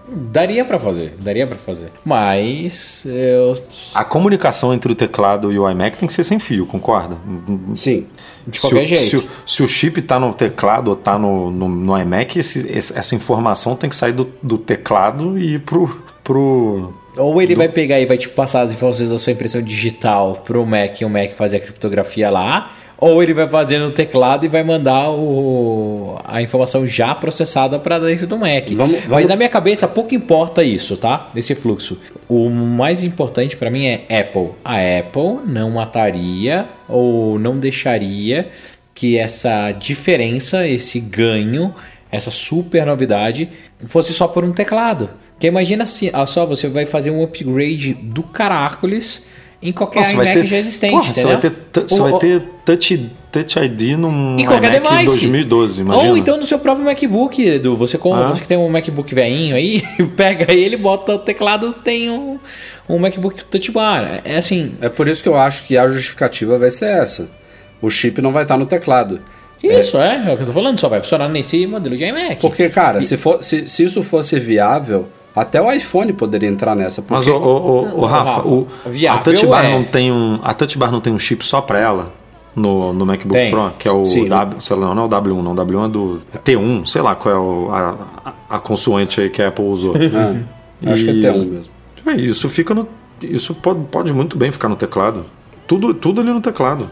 Daria 0.10 0.64
pra 0.64 0.80
fazer, 0.80 1.16
daria 1.20 1.46
pra 1.46 1.58
fazer. 1.58 1.88
Mas 2.06 3.06
eu 3.06 3.54
A 3.94 4.04
comunicação 4.06 4.74
entre 4.74 4.92
o 4.92 4.96
teclado 4.96 5.52
e 5.52 5.60
o 5.60 5.70
iMac 5.70 5.98
tem 5.98 6.08
que 6.08 6.14
ser 6.14 6.24
sem 6.24 6.40
fio, 6.40 6.66
concorda? 6.66 7.18
Sim. 7.76 8.06
de 8.48 8.56
Se 8.56 8.62
qualquer 8.62 8.84
o, 8.84 8.86
jeito. 8.86 9.04
Se 9.04 9.16
o, 9.18 9.30
se 9.46 9.64
o 9.64 9.68
chip 9.68 10.02
tá 10.02 10.18
no 10.20 10.34
teclado 10.34 10.88
ou 10.90 10.96
tá 10.96 11.20
no, 11.20 11.52
no, 11.52 11.68
no 11.68 11.98
iMac, 12.00 12.40
esse- 12.40 12.70
essa 12.72 13.16
informação 13.16 13.76
tem 13.76 13.90
que 13.90 13.96
sair 13.96 14.14
do, 14.14 14.30
do 14.42 14.58
teclado 14.58 15.38
e 15.38 15.56
ir 15.56 15.60
pro, 15.60 16.02
pro, 16.24 16.94
Ou 17.18 17.42
ele 17.42 17.56
vai 17.56 17.68
pegar 17.68 18.00
e 18.00 18.06
vai 18.06 18.18
te 18.18 18.30
passar 18.30 18.62
as 18.62 18.72
informações 18.72 19.10
da 19.10 19.18
sua 19.18 19.34
impressão 19.34 19.62
digital 19.62 20.42
pro 20.46 20.66
Mac 20.66 21.02
e 21.02 21.06
o 21.06 21.10
Mac 21.10 21.34
fazer 21.34 21.58
a 21.58 21.60
criptografia 21.60 22.30
lá. 22.30 22.72
Ou 23.00 23.22
ele 23.22 23.34
vai 23.34 23.48
fazer 23.48 23.78
no 23.78 23.92
teclado 23.92 24.44
e 24.46 24.48
vai 24.50 24.64
mandar 24.64 25.10
o, 25.12 26.20
a 26.24 26.42
informação 26.42 26.86
já 26.88 27.14
processada 27.14 27.78
para 27.78 28.00
dentro 28.00 28.26
do 28.26 28.38
Mac. 28.38 28.70
Vamos- 28.72 28.94
Mas 29.02 29.06
vamos- 29.06 29.28
na 29.28 29.36
minha 29.36 29.50
cabeça 29.50 29.88
pouco 29.88 30.16
importa 30.16 30.64
isso, 30.64 30.98
tá? 30.98 31.30
Esse 31.36 31.54
fluxo. 31.54 32.00
O 32.28 32.50
mais 32.50 33.04
importante 33.04 33.56
para 33.56 33.70
mim 33.70 33.86
é 33.86 34.06
Apple. 34.22 34.50
A 34.66 34.78
Apple 35.00 35.42
não 35.46 35.70
mataria 35.72 36.68
ou 36.90 37.38
não 37.38 37.58
deixaria 37.60 38.50
que 38.96 39.16
essa 39.16 39.72
diferença, 39.74 40.68
esse 40.68 41.00
ganho, 41.00 41.74
essa 42.12 42.32
super 42.32 42.84
novidade 42.84 43.48
fosse 43.86 44.12
só 44.12 44.28
por 44.28 44.44
um 44.44 44.52
teclado. 44.52 45.10
Porque 45.34 45.46
imagina 45.46 45.84
assim, 45.84 46.10
só 46.26 46.48
você 46.48 46.68
vai 46.68 46.88
fazer 46.88 47.12
um 47.12 47.24
upgrade 47.24 47.94
do 47.94 48.24
caracoles 48.24 49.24
em 49.62 49.72
qualquer 49.74 50.00
Nossa, 50.00 50.14
iMac 50.14 50.46
já 50.46 50.58
existente, 50.58 50.92
porra, 50.92 51.14
você 51.14 51.24
vai 51.26 51.38
ter, 51.40 51.52
você 51.88 52.02
Ou- 52.02 52.12
vai 52.12 52.20
ter 52.20 52.42
touch, 52.64 53.10
touch 53.32 53.60
ID 53.60 53.82
num 53.98 54.38
em 54.40 54.46
qualquer 54.46 54.76
iMac 54.76 54.96
device. 54.98 55.20
2012, 55.22 55.82
imagina. 55.82 56.10
Ou 56.10 56.18
então 56.18 56.38
no 56.38 56.46
seu 56.46 56.60
próprio 56.60 56.86
MacBook, 56.86 57.42
Edu. 57.44 57.76
Você, 57.78 57.98
com, 57.98 58.14
Ah. 58.14 58.28
você 58.30 58.42
que 58.42 58.48
tem 58.48 58.58
um 58.58 58.70
MacBook 58.70 59.14
velhinho 59.16 59.56
aí, 59.56 59.82
pega 60.16 60.54
ele, 60.54 60.78
bota 60.78 61.16
o 61.16 61.20
teclado, 61.20 61.74
tem 61.74 62.10
um, 62.10 62.38
um 62.88 63.00
MacBook 63.00 63.44
Touch 63.46 63.72
Bar. 63.72 64.22
É 64.24 64.38
assim, 64.38 64.76
É 64.80 64.90
por 64.90 65.08
isso 65.08 65.24
que 65.24 65.30
eu 65.30 65.36
acho 65.36 65.64
que 65.66 65.76
a 65.78 65.88
justificativa 65.88 66.60
vai 66.60 66.70
ser 66.70 66.86
essa. 66.86 67.30
O 67.82 67.90
chip 67.90 68.22
não 68.22 68.32
vai 68.32 68.44
estar 68.44 68.58
no 68.58 68.66
teclado. 68.68 69.22
isso 69.64 69.98
é, 69.98 70.24
é 70.30 70.34
o 70.34 70.36
que 70.36 70.44
eu 70.44 70.48
tô 70.48 70.54
falando, 70.54 70.80
só 70.80 70.88
vai 70.88 71.02
funcionar 71.02 71.30
nesse 71.30 71.66
modelo 71.66 71.98
de 71.98 72.04
iMac. 72.04 72.38
Porque, 72.42 72.70
cara, 72.70 73.02
se, 73.02 73.18
for, 73.18 73.42
se, 73.44 73.68
se 73.68 73.84
isso 73.84 74.04
fosse 74.04 74.40
viável, 74.40 75.10
até 75.40 75.62
o 75.62 75.72
iPhone 75.72 76.12
poderia 76.14 76.50
entrar 76.50 76.76
nessa. 76.76 77.02
Porque 77.02 77.14
Mas 77.14 77.28
o, 77.28 77.34
o, 77.36 77.38
o, 77.98 78.02
o 78.02 78.06
Rafa, 78.06 78.48
o, 78.48 78.68
a 78.86 78.90
viável 78.90 79.24
Touch 79.24 79.46
Bar 79.46 79.66
é- 79.66 79.72
não 79.72 79.84
tem 79.84 80.12
um, 80.12 80.40
a 80.44 80.54
Touch 80.54 80.78
Bar 80.78 80.92
não 80.92 81.00
tem 81.02 81.14
um 81.14 81.20
chip 81.20 81.46
só 81.46 81.62
pra 81.62 81.80
ela 81.80 82.12
no, 82.56 82.92
no 82.94 83.06
MacBook 83.06 83.34
Tem. 83.40 83.52
Pro, 83.52 83.72
que 83.78 83.88
é 83.88 83.92
o 83.92 84.04
Sim. 84.06 84.28
W, 84.28 84.62
sei 84.62 84.76
lá, 84.76 84.94
não 84.96 85.04
é 85.04 85.06
o 85.06 85.10
W1, 85.10 85.44
não, 85.44 85.52
o 85.52 85.56
W1 85.56 85.86
é 85.86 85.90
do 85.90 86.22
T1, 86.44 86.86
sei 86.88 87.02
lá 87.02 87.16
qual 87.16 87.36
é 87.36 87.38
o, 87.38 87.70
a, 87.72 88.34
a, 88.50 88.56
a 88.56 88.60
consoante 88.60 89.22
aí 89.22 89.30
que 89.30 89.42
a 89.42 89.48
Apple 89.50 89.66
usou. 89.66 89.94
Ah, 90.86 90.94
acho 90.94 91.06
que 91.06 91.10
é 91.10 91.14
E- 91.14 91.22
T1 91.24 91.46
mesmo. 91.52 91.74
É, 92.06 92.12
isso 92.16 92.48
fica 92.50 92.74
no, 92.74 92.88
isso 93.22 93.56
pode, 93.56 93.80
pode 93.92 94.14
muito 94.14 94.38
bem 94.38 94.52
ficar 94.52 94.70
no 94.70 94.76
teclado. 94.76 95.26
Tudo, 95.68 95.94
tudo 95.94 96.22
ali 96.22 96.30
no 96.32 96.40
teclado. 96.40 96.90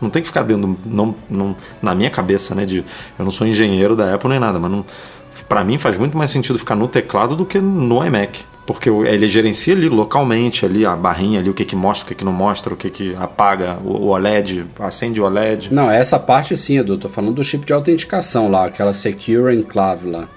Não 0.00 0.10
tem 0.10 0.20
que 0.22 0.28
ficar 0.28 0.42
dentro, 0.42 0.76
não, 0.84 1.14
não, 1.28 1.54
na 1.82 1.94
minha 1.94 2.10
cabeça, 2.10 2.54
né? 2.54 2.64
De, 2.64 2.78
eu 3.18 3.24
não 3.24 3.30
sou 3.30 3.46
engenheiro 3.46 3.94
da 3.94 4.14
Apple 4.14 4.28
nem 4.30 4.40
nada, 4.40 4.58
mas 4.58 4.70
não, 4.70 4.84
para 5.50 5.64
mim 5.64 5.76
faz 5.78 5.98
muito 5.98 6.16
mais 6.16 6.30
sentido 6.30 6.60
ficar 6.60 6.76
no 6.76 6.86
teclado 6.86 7.34
do 7.34 7.44
que 7.44 7.58
no 7.58 8.06
iMac. 8.06 8.44
Porque 8.64 8.88
ele 8.88 9.26
gerencia 9.26 9.74
ali 9.74 9.88
localmente, 9.88 10.64
ali 10.64 10.86
a 10.86 10.94
barrinha 10.94 11.40
ali, 11.40 11.50
o 11.50 11.54
que, 11.54 11.64
que 11.64 11.74
mostra, 11.74 12.04
o 12.04 12.08
que, 12.08 12.14
que 12.14 12.24
não 12.24 12.32
mostra, 12.32 12.72
o 12.72 12.76
que, 12.76 12.88
que 12.88 13.16
apaga, 13.16 13.76
o, 13.84 13.88
o 13.88 14.06
OLED, 14.10 14.64
acende 14.78 15.20
o 15.20 15.24
OLED. 15.24 15.74
Não, 15.74 15.90
essa 15.90 16.20
parte 16.20 16.56
sim, 16.56 16.78
Edu. 16.78 16.96
Tô 16.96 17.08
falando 17.08 17.34
do 17.34 17.42
chip 17.42 17.66
de 17.66 17.72
autenticação 17.72 18.48
lá, 18.48 18.66
aquela 18.66 18.92
Secure 18.92 19.52
Enclave 19.52 20.08
lá. 20.08 20.28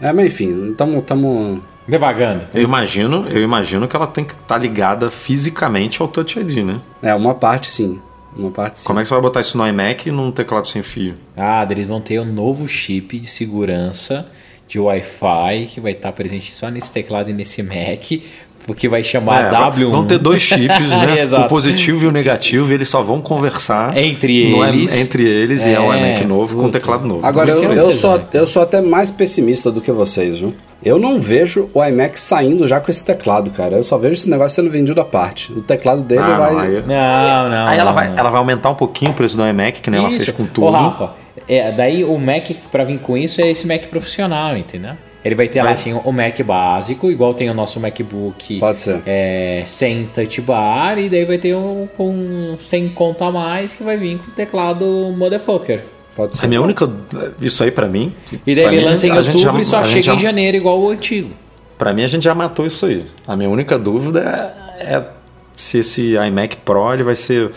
É, 0.00 0.12
mas 0.12 0.26
enfim, 0.26 0.72
tamo, 0.76 1.02
tamo... 1.02 1.60
Devagando. 1.88 2.44
Eu 2.54 2.62
imagino, 2.62 3.26
eu 3.28 3.42
imagino 3.42 3.88
que 3.88 3.96
ela 3.96 4.06
tem 4.06 4.24
que 4.24 4.34
estar 4.34 4.56
ligada 4.56 5.10
fisicamente 5.10 6.00
ao 6.00 6.06
Touch 6.06 6.38
ID, 6.38 6.58
né? 6.58 6.80
É, 7.02 7.12
uma 7.12 7.34
parte 7.34 7.68
sim. 7.68 8.00
Uma 8.36 8.52
parte 8.52 8.78
sim. 8.78 8.86
Como 8.86 9.00
é 9.00 9.02
que 9.02 9.08
você 9.08 9.14
vai 9.14 9.22
botar 9.22 9.40
isso 9.40 9.58
no 9.58 9.66
iMac 9.66 10.08
e 10.08 10.12
num 10.12 10.30
teclado 10.30 10.68
sem 10.68 10.80
fio? 10.80 11.16
Ah, 11.36 11.66
eles 11.68 11.88
vão 11.88 12.00
ter 12.00 12.20
um 12.20 12.32
novo 12.32 12.68
chip 12.68 13.18
de 13.18 13.26
segurança 13.26 14.30
de 14.70 14.78
Wi-Fi 14.78 15.68
que 15.74 15.80
vai 15.80 15.92
estar 15.92 16.12
presente 16.12 16.52
só 16.52 16.68
nesse 16.70 16.92
teclado 16.92 17.28
e 17.28 17.32
nesse 17.32 17.60
Mac, 17.62 18.22
porque 18.66 18.88
vai 18.88 19.02
chamar 19.02 19.46
É, 19.46 19.50
vai- 19.50 19.70
W1. 19.72 19.90
Vão 19.90 20.06
ter 20.06 20.18
dois 20.18 20.42
chips, 20.42 20.90
né? 20.90 21.20
Exato. 21.20 21.44
o 21.46 21.48
positivo 21.48 22.04
e 22.04 22.08
o 22.08 22.12
negativo, 22.12 22.70
e 22.70 22.74
eles 22.74 22.88
só 22.88 23.02
vão 23.02 23.20
conversar 23.20 23.96
Entre 23.96 24.50
no 24.50 24.64
eles. 24.64 24.94
i- 24.94 25.00
entre 25.00 25.26
eles 25.28 25.64
e 25.66 25.70
é 25.72 25.80
o 25.80 25.92
É, 25.92 25.98
iMac 25.98 26.24
novo 26.26 26.56
com 26.56 26.62
puta. 26.66 26.78
teclado 26.78 27.06
novo. 27.08 27.26
Agora, 27.26 27.50
eu, 27.50 27.56
isso 27.56 27.72
eu, 27.72 27.92
sou, 27.92 28.20
eu 28.32 28.46
sou 28.46 28.62
até 28.62 28.80
mais 28.80 29.10
pessimista 29.10 29.72
do 29.72 29.80
que 29.80 29.90
vocês, 29.90 30.38
viu? 30.38 30.54
Eu 30.84 30.98
não 30.98 31.20
vejo 31.20 31.68
o 31.74 31.84
iMac 31.84 32.18
saindo 32.18 32.66
já 32.68 32.78
com 32.80 32.90
esse 32.90 33.04
teclado, 33.04 33.50
cara. 33.50 33.76
Eu 33.76 33.84
só 33.84 33.98
vejo 33.98 34.14
esse 34.14 34.30
negócio 34.30 34.54
sendo 34.62 34.70
vendido 34.70 34.98
à 35.00 35.04
parte. 35.04 35.52
O 35.52 35.60
teclado 35.62 36.02
dele 36.02 36.22
Ah, 36.22 36.38
vai... 36.38 36.52
não, 36.52 36.58
aí, 36.60 36.72
Não, 36.86 37.50
não. 37.50 37.66
aí 37.66 37.78
ela, 37.78 37.84
não, 37.90 37.94
vai, 37.94 38.08
não. 38.08 38.18
ela 38.18 38.30
vai 38.30 38.38
aumentar 38.38 38.70
um 38.70 38.74
pouquinho 38.74 39.10
o 39.10 39.14
preço 39.14 39.36
do 39.36 39.46
iMac, 39.46 39.80
que 39.82 39.90
nem 39.90 40.00
ela 40.00 40.08
fez 40.10 40.22
Isso. 40.22 40.32
com 40.34 40.44
Ô, 40.44 40.46
tudo. 40.46 40.70
Rafa, 40.70 41.10
é, 41.58 41.72
daí 41.72 42.04
o 42.04 42.18
Mac 42.18 42.48
pra 42.70 42.84
vir 42.84 42.98
com 43.00 43.16
isso 43.16 43.40
é 43.40 43.50
esse 43.50 43.66
Mac 43.66 43.82
profissional, 43.88 44.56
entendeu? 44.56 44.92
Ele 45.22 45.34
vai 45.34 45.48
ter 45.48 45.58
lá 45.58 45.64
Vai. 45.66 45.74
assim 45.74 45.92
o 45.92 46.12
Mac 46.12 46.40
básico, 46.42 47.10
igual 47.10 47.34
tem 47.34 47.50
o 47.50 47.54
nosso 47.54 47.78
MacBook 47.78 48.58
Pode 48.58 48.80
ser. 48.80 49.02
é, 49.04 49.62
sem 49.66 50.06
touch 50.14 50.40
bar, 50.40 50.98
e 50.98 51.10
daí 51.10 51.26
vai 51.26 51.36
ter 51.36 51.54
um 51.54 51.86
com 51.94 52.54
sem 52.56 52.88
conta 52.88 53.26
a 53.26 53.30
mais 53.30 53.74
que 53.74 53.82
vai 53.82 53.98
vir 53.98 54.16
com 54.18 54.30
o 54.30 54.34
teclado 54.34 54.84
motherfucker. 55.16 55.82
Pode 56.16 56.36
ser. 56.38 56.46
A 56.46 56.48
minha 56.48 56.62
única. 56.62 56.90
Isso 57.40 57.62
aí 57.62 57.70
pra 57.70 57.86
mim. 57.86 58.14
E 58.46 58.54
daí 58.54 58.64
ele 58.64 58.78
mim, 58.78 58.84
lança 58.84 59.06
em 59.06 59.10
outubro 59.12 59.38
já- 59.38 59.60
e 59.60 59.64
só 59.64 59.84
chega 59.84 59.98
em 59.98 60.02
já- 60.02 60.16
janeiro 60.16 60.56
igual 60.56 60.80
o 60.80 60.88
antigo. 60.88 61.30
Pra 61.76 61.92
mim, 61.92 62.02
a 62.02 62.08
gente 62.08 62.24
já 62.24 62.34
matou 62.34 62.66
isso 62.66 62.86
aí. 62.86 63.04
A 63.26 63.36
minha 63.36 63.48
única 63.50 63.78
dúvida 63.78 64.54
é, 64.78 64.94
é 64.96 65.04
se 65.54 65.78
esse 65.78 66.14
iMac 66.14 66.56
Pro 66.64 66.92
ele 66.94 67.02
vai 67.02 67.14
ser 67.14 67.50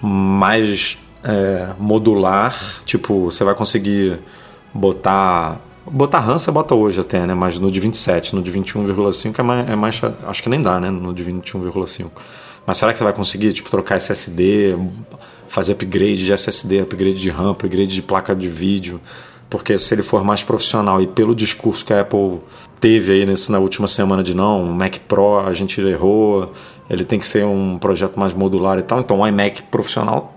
mais 0.00 0.98
é, 1.24 1.68
modular. 1.78 2.82
Tipo, 2.84 3.26
você 3.26 3.44
vai 3.44 3.54
conseguir 3.54 4.18
botar. 4.72 5.60
Botar 5.84 6.20
RAM 6.20 6.38
você 6.38 6.50
bota 6.50 6.74
hoje 6.74 7.00
até, 7.00 7.26
né? 7.26 7.34
Mas 7.34 7.58
no 7.58 7.70
de 7.70 7.80
27, 7.80 8.36
no 8.36 8.42
de 8.42 8.52
21,5 8.52 9.38
é 9.38 9.42
mais, 9.42 9.70
é 9.70 9.76
mais. 9.76 10.00
Acho 10.26 10.42
que 10.42 10.48
nem 10.48 10.62
dá, 10.62 10.78
né? 10.78 10.90
No 10.90 11.12
de 11.12 11.24
21,5. 11.24 12.10
Mas 12.64 12.76
será 12.76 12.92
que 12.92 12.98
você 12.98 13.04
vai 13.04 13.12
conseguir, 13.12 13.52
tipo, 13.52 13.68
trocar 13.68 13.96
SSD, 13.96 14.78
fazer 15.48 15.72
upgrade 15.72 16.24
de 16.24 16.32
SSD, 16.32 16.80
upgrade 16.80 17.20
de 17.20 17.30
RAM, 17.30 17.50
upgrade 17.50 17.94
de 17.94 18.02
placa 18.02 18.34
de 18.34 18.48
vídeo? 18.48 19.00
Porque 19.50 19.78
se 19.78 19.92
ele 19.92 20.02
for 20.02 20.24
mais 20.24 20.42
profissional 20.42 21.02
e 21.02 21.06
pelo 21.06 21.34
discurso 21.34 21.84
que 21.84 21.92
a 21.92 22.00
Apple 22.00 22.40
teve 22.80 23.12
aí 23.12 23.26
nesse, 23.26 23.50
na 23.52 23.58
última 23.58 23.86
semana 23.86 24.22
de 24.22 24.34
não, 24.34 24.64
Mac 24.64 24.96
Pro 25.06 25.40
a 25.40 25.52
gente 25.52 25.80
errou, 25.80 26.52
ele 26.88 27.04
tem 27.04 27.18
que 27.18 27.26
ser 27.26 27.44
um 27.44 27.78
projeto 27.78 28.18
mais 28.18 28.32
modular 28.32 28.78
e 28.78 28.82
tal. 28.82 29.00
Então 29.00 29.20
o 29.20 29.26
iMac 29.26 29.64
profissional 29.64 30.34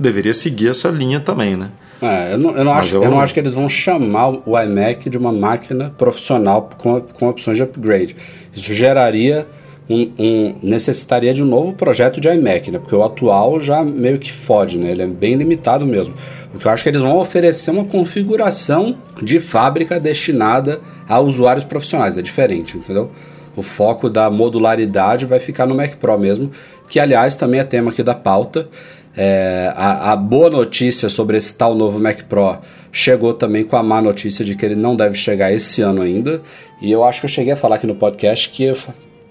deveria 0.00 0.34
seguir 0.34 0.68
essa 0.68 0.88
linha 0.88 1.20
também, 1.20 1.56
né? 1.56 1.70
É, 2.02 2.32
eu 2.32 2.38
não, 2.38 2.56
eu 2.56 2.64
não 2.64 2.72
acho, 2.72 2.96
eu- 2.96 3.04
eu 3.04 3.10
não 3.10 3.20
acho 3.20 3.34
que 3.34 3.40
eles 3.40 3.52
vão 3.54 3.68
chamar 3.68 4.30
o 4.46 4.58
iMac 4.58 5.10
de 5.10 5.18
uma 5.18 5.30
máquina 5.32 5.92
profissional 5.98 6.68
com, 6.78 7.00
com 7.00 7.28
opções 7.28 7.56
de 7.58 7.62
upgrade. 7.62 8.16
Isso 8.54 8.72
geraria 8.72 9.46
um, 9.88 10.10
um- 10.18 10.54
necessitaria 10.62 11.34
de 11.34 11.42
um 11.42 11.46
novo 11.46 11.74
projeto 11.74 12.20
de 12.20 12.28
iMac, 12.28 12.70
né? 12.70 12.78
Porque 12.78 12.94
o 12.94 13.02
atual 13.04 13.60
já 13.60 13.84
meio 13.84 14.18
que 14.18 14.32
fode, 14.32 14.78
né? 14.78 14.90
Ele 14.92 15.02
é 15.02 15.06
bem 15.06 15.34
limitado 15.34 15.84
mesmo. 15.84 16.14
O 16.54 16.58
que 16.58 16.66
eu 16.66 16.70
acho 16.70 16.82
que 16.82 16.88
eles 16.88 17.02
vão 17.02 17.18
oferecer 17.18 17.70
é 17.70 17.72
uma 17.74 17.84
configuração 17.84 18.96
de 19.20 19.38
fábrica 19.38 20.00
destinada 20.00 20.80
a 21.08 21.20
usuários 21.20 21.64
profissionais, 21.64 22.16
é 22.16 22.22
diferente, 22.22 22.76
entendeu? 22.78 23.10
O 23.56 23.62
foco 23.62 24.08
da 24.08 24.30
modularidade 24.30 25.26
vai 25.26 25.38
ficar 25.40 25.66
no 25.66 25.74
Mac 25.74 25.96
Pro 25.96 26.18
mesmo, 26.18 26.50
que 26.88 26.98
aliás 26.98 27.36
também 27.36 27.60
é 27.60 27.64
tema 27.64 27.90
aqui 27.90 28.02
da 28.02 28.14
pauta. 28.14 28.68
É, 29.16 29.72
a, 29.74 30.12
a 30.12 30.16
boa 30.16 30.48
notícia 30.48 31.08
sobre 31.08 31.36
esse 31.36 31.54
tal 31.54 31.74
novo 31.74 31.98
Mac 31.98 32.22
Pro 32.24 32.58
chegou 32.92 33.34
também 33.34 33.64
com 33.64 33.76
a 33.76 33.82
má 33.82 34.00
notícia 34.00 34.44
de 34.44 34.54
que 34.54 34.64
ele 34.64 34.76
não 34.76 34.94
deve 34.94 35.16
chegar 35.16 35.52
esse 35.52 35.82
ano 35.82 36.02
ainda. 36.02 36.42
E 36.80 36.90
eu 36.90 37.04
acho 37.04 37.20
que 37.20 37.26
eu 37.26 37.30
cheguei 37.30 37.52
a 37.52 37.56
falar 37.56 37.76
aqui 37.76 37.86
no 37.86 37.94
podcast 37.94 38.48
que 38.50 38.64
eu, 38.64 38.76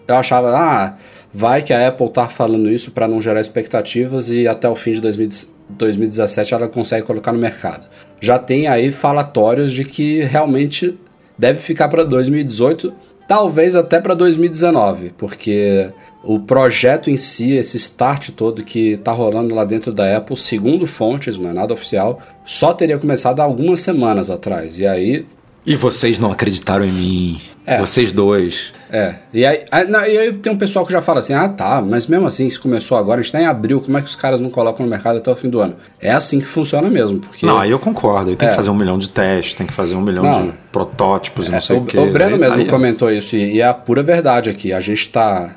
eu 0.07 0.15
achava, 0.15 0.55
ah, 0.55 0.97
vai 1.33 1.61
que 1.61 1.73
a 1.73 1.87
Apple 1.87 2.09
tá 2.09 2.27
falando 2.27 2.69
isso 2.69 2.91
para 2.91 3.07
não 3.07 3.21
gerar 3.21 3.41
expectativas 3.41 4.29
e 4.29 4.47
até 4.47 4.67
o 4.67 4.75
fim 4.75 4.91
de 4.91 5.01
2000 5.01 5.59
2017 5.69 6.53
ela 6.53 6.67
consegue 6.67 7.05
colocar 7.05 7.31
no 7.31 7.39
mercado. 7.39 7.87
Já 8.19 8.39
tem 8.39 8.67
aí 8.67 8.91
falatórios 8.91 9.71
de 9.71 9.85
que 9.85 10.21
realmente 10.21 10.97
deve 11.37 11.59
ficar 11.59 11.87
para 11.87 12.03
2018, 12.03 12.93
talvez 13.27 13.75
até 13.75 13.99
para 13.99 14.13
2019, 14.13 15.13
porque 15.17 15.91
o 16.23 16.39
projeto 16.39 17.09
em 17.09 17.17
si, 17.17 17.51
esse 17.53 17.77
start 17.77 18.31
todo 18.31 18.63
que 18.63 18.97
tá 18.97 19.11
rolando 19.11 19.55
lá 19.55 19.63
dentro 19.63 19.91
da 19.93 20.17
Apple, 20.17 20.35
segundo 20.37 20.85
fontes, 20.85 21.37
não 21.37 21.49
é 21.49 21.53
nada 21.53 21.73
oficial, 21.73 22.19
só 22.43 22.73
teria 22.73 22.97
começado 22.97 23.39
há 23.39 23.43
algumas 23.43 23.79
semanas 23.79 24.29
atrás. 24.29 24.79
E 24.79 24.85
aí 24.87 25.25
E 25.65 25.75
vocês 25.75 26.17
não 26.19 26.31
acreditaram 26.31 26.85
em 26.85 26.91
mim. 26.91 27.41
É. 27.65 27.77
Vocês 27.79 28.11
dois. 28.11 28.73
É, 28.91 29.15
e 29.31 29.45
aí, 29.45 29.59
aí, 29.69 29.87
não, 29.87 30.03
e 30.03 30.17
aí 30.17 30.33
tem 30.33 30.51
um 30.51 30.57
pessoal 30.57 30.83
que 30.83 30.91
já 30.91 30.99
fala 31.01 31.19
assim, 31.19 31.33
ah 31.33 31.47
tá, 31.47 31.79
mas 31.79 32.07
mesmo 32.07 32.25
assim, 32.25 32.49
se 32.49 32.57
começou 32.59 32.97
agora, 32.97 33.19
a 33.19 33.23
gente 33.23 33.31
tá 33.31 33.39
em 33.39 33.45
abril, 33.45 33.79
como 33.79 33.95
é 33.97 34.01
que 34.01 34.07
os 34.07 34.15
caras 34.15 34.39
não 34.41 34.49
colocam 34.49 34.83
no 34.83 34.89
mercado 34.89 35.19
até 35.19 35.29
o 35.29 35.35
fim 35.35 35.47
do 35.49 35.59
ano? 35.59 35.75
É 36.01 36.09
assim 36.11 36.39
que 36.39 36.45
funciona 36.45 36.89
mesmo, 36.89 37.19
porque... 37.19 37.45
Não, 37.45 37.59
aí 37.59 37.69
eu 37.69 37.77
concordo. 37.77 38.31
Aí 38.31 38.35
tem 38.35 38.47
É. 38.47 38.51
que 38.51 38.55
fazer 38.57 38.71
um 38.71 38.75
milhão 38.75 38.97
de 38.97 39.07
testes, 39.09 39.53
tem 39.53 39.67
que 39.67 39.73
fazer 39.73 39.93
um 39.95 40.01
milhão 40.01 40.23
Não. 40.23 40.47
de 40.47 40.53
protótipos 40.71 41.45
e 41.47 41.51
não 41.51 41.57
É, 41.59 41.61
sei 41.61 41.77
o, 41.77 41.81
o, 41.81 41.85
quê. 41.85 41.99
o 41.99 42.11
Breno 42.11 42.33
Aí- 42.35 42.39
mesmo 42.39 42.55
aí- 42.55 42.67
comentou 42.67 43.11
isso 43.11 43.35
e, 43.35 43.55
e 43.57 43.61
é 43.61 43.67
a 43.67 43.73
pura 43.73 44.01
verdade 44.01 44.49
aqui. 44.49 44.73
A 44.73 44.79
gente 44.79 45.01
está 45.01 45.55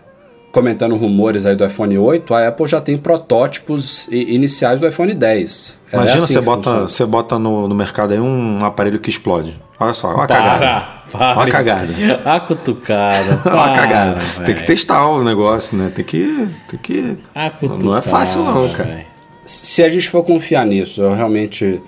comentando 0.52 0.94
rumores 0.96 1.46
aí 1.46 1.56
do 1.56 1.64
iPhone 1.64 1.96
8, 1.96 2.34
a 2.34 2.48
Apple 2.48 2.66
já 2.66 2.80
tem 2.80 2.96
protótipos 2.98 4.06
iniciais 4.10 4.78
do 4.78 4.86
iPhone 4.86 5.12
10. 5.14 5.80
É 5.90 5.96
Imagina 5.96 6.18
assim 6.18 6.26
você 6.34 6.38
que 6.38 6.44
bota, 6.44 6.62
funciona. 6.62 6.88
você 6.88 7.06
bota 7.06 7.38
no, 7.38 7.66
no 7.68 7.74
mercado 7.74 8.12
aí 8.12 8.20
um 8.20 8.58
aparelho 8.64 9.00
que 9.00 9.08
explode. 9.10 9.58
Olha 9.80 9.94
só, 9.94 10.08
olha 10.08 10.24
a 10.24 10.26
Para, 10.26 10.36
cagada. 10.36 10.86
para. 11.10 11.38
Olha 11.38 11.48
a 11.48 11.50
cagada. 11.50 11.92
A 12.24 12.40
cutucada. 12.40 13.40
Olha 13.44 13.54
a 13.54 13.64
para, 13.64 13.74
cagada. 13.74 14.20
Tem 14.44 14.54
que 14.54 14.64
testar 14.64 15.08
o 15.08 15.24
negócio, 15.24 15.76
né? 15.76 15.90
Tem 15.94 16.04
que. 16.04 16.48
Tem 16.68 16.78
que... 16.80 17.18
A 17.34 17.50
cutucada, 17.50 17.84
Não 17.84 17.96
é 17.96 18.00
fácil, 18.02 18.44
não, 18.44 18.68
cara. 18.68 18.88
velho. 18.90 19.06
Se 19.44 19.82
a 19.82 19.88
gente 19.88 20.08
for 20.08 20.22
confiar 20.22 20.64
nisso, 20.64 21.02
eu 21.02 21.14
realmente 21.14 21.82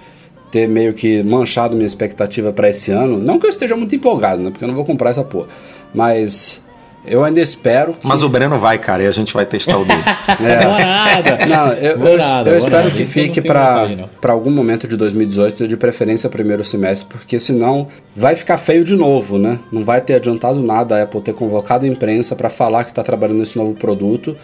ter 0.50 0.66
meio 0.68 0.92
que 0.94 1.22
manchado 1.22 1.74
minha 1.74 1.86
expectativa 1.86 2.52
para 2.52 2.68
esse 2.68 2.90
ano, 2.90 3.18
não 3.18 3.38
que 3.38 3.46
eu 3.46 3.50
esteja 3.50 3.76
muito 3.76 3.94
empolgado, 3.94 4.42
né? 4.42 4.50
Porque 4.50 4.64
eu 4.64 4.68
não 4.68 4.74
vou 4.74 4.84
comprar 4.84 5.10
essa 5.10 5.22
porra. 5.22 5.46
Mas 5.94 6.63
eu 7.06 7.22
ainda 7.24 7.40
espero 7.40 7.92
que... 7.94 8.06
Mas 8.06 8.22
o 8.22 8.28
Breno 8.28 8.58
vai, 8.58 8.78
cara, 8.78 9.02
e 9.02 9.06
a 9.06 9.12
gente 9.12 9.32
vai 9.32 9.44
testar 9.46 9.78
o 9.78 9.84
dele. 9.84 10.02
É. 10.44 11.46
Não, 11.46 11.72
eu, 11.74 11.90
eu, 11.98 12.18
nada, 12.18 12.50
eu 12.50 12.58
vou 12.58 12.58
espero 12.58 12.84
nada. 12.84 12.90
que 12.90 13.02
eu 13.02 13.06
fique 13.06 13.40
para 13.42 14.32
algum 14.32 14.50
momento 14.50 14.88
de 14.88 14.96
2018, 14.96 15.68
de 15.68 15.76
preferência 15.76 16.28
primeiro 16.30 16.64
semestre, 16.64 17.06
porque 17.08 17.38
senão 17.38 17.88
vai 18.16 18.34
ficar 18.36 18.58
feio 18.58 18.84
de 18.84 18.96
novo, 18.96 19.38
né? 19.38 19.60
Não 19.70 19.82
vai 19.84 20.00
ter 20.00 20.14
adiantado 20.14 20.62
nada 20.62 20.96
a 20.98 21.02
Apple 21.02 21.20
ter 21.20 21.34
convocado 21.34 21.84
a 21.84 21.88
imprensa 21.88 22.34
para 22.34 22.48
falar 22.50 22.84
que 22.84 22.90
está 22.90 23.02
trabalhando 23.02 23.38
nesse 23.38 23.56
novo 23.58 23.74
produto 23.74 24.36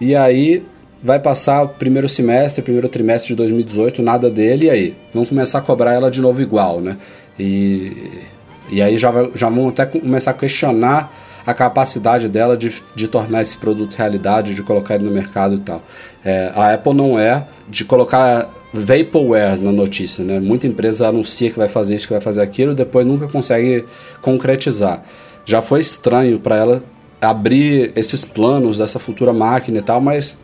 e 0.00 0.14
aí 0.14 0.62
vai 1.02 1.18
passar 1.20 1.62
o 1.62 1.68
primeiro 1.68 2.08
semestre, 2.08 2.60
primeiro 2.62 2.88
trimestre 2.88 3.28
de 3.28 3.36
2018, 3.36 4.02
nada 4.02 4.28
dele 4.30 4.66
e 4.66 4.70
aí 4.70 4.96
vão 5.14 5.24
começar 5.24 5.58
a 5.58 5.62
cobrar 5.62 5.92
ela 5.94 6.10
de 6.10 6.20
novo 6.20 6.42
igual, 6.42 6.80
né? 6.80 6.96
E 7.38 8.20
e 8.70 8.82
aí 8.82 8.98
já, 8.98 9.10
vai- 9.10 9.30
já 9.34 9.48
vão 9.48 9.68
até 9.68 9.86
começar 9.86 10.32
a 10.32 10.34
questionar 10.34 11.10
a 11.48 11.54
capacidade 11.54 12.28
dela 12.28 12.58
de, 12.58 12.74
de 12.94 13.08
tornar 13.08 13.40
esse 13.40 13.56
produto 13.56 13.94
realidade, 13.94 14.54
de 14.54 14.62
colocar 14.62 14.96
ele 14.96 15.04
no 15.04 15.10
mercado 15.10 15.54
e 15.54 15.58
tal. 15.58 15.82
É, 16.22 16.52
a 16.54 16.74
Apple 16.74 16.92
não 16.92 17.18
é 17.18 17.46
de 17.66 17.86
colocar 17.86 18.50
vaporwares 18.70 19.58
na 19.58 19.72
notícia, 19.72 20.22
né? 20.22 20.38
Muita 20.38 20.66
empresa 20.66 21.08
anuncia 21.08 21.50
que 21.50 21.56
vai 21.56 21.66
fazer 21.70 21.96
isso, 21.96 22.06
que 22.06 22.12
vai 22.12 22.20
fazer 22.20 22.42
aquilo, 22.42 22.74
depois 22.74 23.06
nunca 23.06 23.26
consegue 23.28 23.86
concretizar. 24.20 25.02
Já 25.46 25.62
foi 25.62 25.80
estranho 25.80 26.38
para 26.38 26.54
ela 26.54 26.82
abrir 27.18 27.92
esses 27.96 28.26
planos 28.26 28.76
dessa 28.76 28.98
futura 28.98 29.32
máquina 29.32 29.78
e 29.78 29.82
tal, 29.82 30.02
mas 30.02 30.36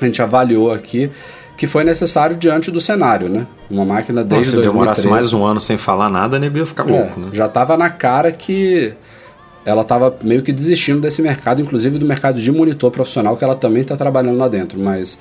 a 0.00 0.06
gente 0.06 0.22
avaliou 0.22 0.72
aqui 0.72 1.10
que 1.58 1.66
foi 1.66 1.84
necessário 1.84 2.38
diante 2.38 2.70
do 2.70 2.80
cenário, 2.80 3.28
né? 3.28 3.46
Uma 3.68 3.84
máquina 3.84 4.24
desde 4.24 4.52
se 4.52 4.56
demorasse 4.56 5.02
2013. 5.02 5.08
mais 5.08 5.32
um 5.34 5.44
ano 5.44 5.60
sem 5.60 5.76
falar 5.76 6.08
nada, 6.08 6.38
nego 6.38 6.56
ia 6.56 6.64
ficar 6.64 6.84
louco, 6.84 7.20
É, 7.20 7.20
né? 7.24 7.28
Já 7.34 7.44
estava 7.44 7.76
na 7.76 7.90
cara 7.90 8.32
que 8.32 8.94
ela 9.64 9.82
estava 9.82 10.16
meio 10.22 10.42
que 10.42 10.52
desistindo 10.52 11.00
desse 11.00 11.20
mercado, 11.22 11.60
inclusive 11.60 11.98
do 11.98 12.06
mercado 12.06 12.40
de 12.40 12.50
monitor 12.50 12.90
profissional, 12.90 13.36
que 13.36 13.44
ela 13.44 13.54
também 13.54 13.82
está 13.82 13.96
trabalhando 13.96 14.38
lá 14.38 14.48
dentro. 14.48 14.78
Mas 14.80 15.18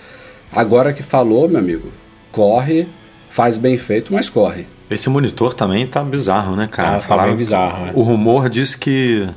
agora 0.51 0.93
que 0.93 1.03
falou, 1.03 1.47
meu 1.49 1.59
amigo, 1.59 1.89
corre, 2.31 2.87
faz 3.29 3.57
bem 3.57 3.77
feito, 3.77 4.13
mas 4.13 4.29
corre. 4.29 4.65
Esse 4.89 5.09
monitor 5.09 5.53
também 5.53 5.85
tá 5.85 6.01
bizarro, 6.01 6.55
né, 6.55 6.67
cara? 6.71 6.97
Ah, 6.97 7.01
tá 7.01 7.17
bem 7.25 7.35
bizarro, 7.35 7.85
né? 7.87 7.91
O 7.93 8.03
rumor 8.03 8.47
diz 8.49 8.73
que, 8.73 9.27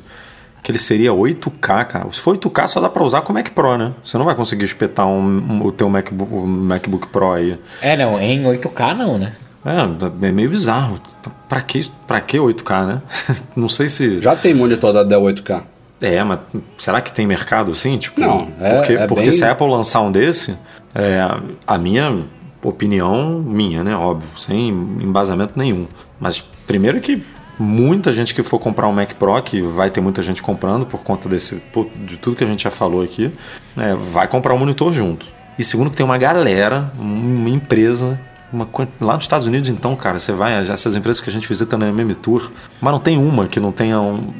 que 0.63 0.71
ele 0.71 0.77
seria 0.77 1.11
8K, 1.11 1.85
cara. 1.85 2.09
Se 2.09 2.21
for 2.21 2.37
8K, 2.37 2.67
só 2.67 2.79
dá 2.79 2.87
pra 2.89 3.03
usar 3.03 3.21
com 3.21 3.33
o 3.33 3.35
Mac 3.35 3.49
Pro, 3.49 3.77
né? 3.77 3.91
Você 4.01 4.17
não 4.17 4.23
vai 4.23 4.33
conseguir 4.33 4.63
espetar 4.63 5.05
um, 5.05 5.19
um- 5.19 5.65
o 5.65 5.71
teu 5.73 5.89
MacBook, 5.89 6.33
o 6.33 6.47
MacBook 6.47 7.07
Pro 7.07 7.33
aí. 7.33 7.59
É, 7.81 7.97
não, 7.97 8.17
em 8.17 8.41
8K 8.45 8.93
não, 8.95 9.17
né? 9.17 9.33
É, 9.65 10.27
é 10.27 10.31
meio 10.31 10.49
bizarro. 10.49 10.99
Pra 11.47 11.61
que, 11.61 11.87
pra 12.07 12.19
que 12.21 12.37
8K, 12.37 12.85
né? 12.87 13.01
não 13.55 13.69
sei 13.69 13.87
se. 13.89 14.21
Já 14.21 14.35
tem 14.35 14.53
monitor 14.53 14.93
da 14.93 15.03
Dell 15.03 15.21
8K. 15.21 15.63
É, 16.01 16.23
mas 16.23 16.39
será 16.77 16.99
que 16.99 17.11
tem 17.13 17.27
mercado 17.27 17.71
assim? 17.71 17.97
Tipo, 17.97 18.19
Não, 18.21 18.47
é- 18.59 18.75
porque, 18.77 18.93
é 18.93 19.07
porque 19.07 19.23
bem- 19.23 19.31
se 19.31 19.43
a 19.45 19.51
Apple 19.51 19.67
lançar 19.69 20.01
um 20.01 20.11
desse, 20.11 20.55
é, 20.95 21.19
a 21.67 21.77
minha 21.77 22.23
opinião, 22.63 23.39
minha, 23.39 23.83
né? 23.83 23.95
Óbvio, 23.95 24.29
sem 24.37 24.69
embasamento 24.69 25.53
nenhum. 25.55 25.87
Mas 26.19 26.41
primeiro 26.65 26.99
que 26.99 27.23
muita 27.59 28.11
gente 28.11 28.33
que 28.33 28.41
for 28.41 28.57
comprar 28.57 28.87
um 28.87 28.91
Mac 28.91 29.13
Pro, 29.13 29.39
que 29.43 29.61
vai 29.61 29.91
ter 29.91 30.01
muita 30.01 30.23
gente 30.23 30.41
comprando 30.41 30.85
por 30.87 31.03
conta 31.03 31.29
desse, 31.29 31.61
de 32.07 32.17
tudo 32.17 32.35
que 32.35 32.43
a 32.43 32.47
gente 32.47 32.63
já 32.63 32.71
falou 32.71 33.03
aqui, 33.03 33.31
é, 33.77 33.93
vai 33.93 34.27
comprar 34.27 34.55
um 34.55 34.57
monitor 34.57 34.91
junto. 34.91 35.27
E 35.59 35.63
segundo 35.63 35.91
que 35.91 35.97
tem 35.97 36.05
uma 36.05 36.17
galera, 36.17 36.89
uma 36.97 37.49
empresa 37.49 38.19
uma 38.51 38.67
lá 38.99 39.13
nos 39.15 39.23
Estados 39.23 39.47
Unidos, 39.47 39.69
então, 39.69 39.95
cara, 39.95 40.19
você 40.19 40.31
vai, 40.31 40.53
essas 40.69 40.95
empresas 40.95 41.21
que 41.21 41.29
a 41.29 41.33
gente 41.33 41.47
visita 41.47 41.77
na 41.77 41.87
MM 41.89 42.13
Tour, 42.15 42.51
mas 42.81 42.91
não 42.91 42.99
tem 42.99 43.17
uma 43.17 43.47
que 43.47 43.59
não 43.59 43.71
tenha 43.71 43.99
um- 44.01 44.33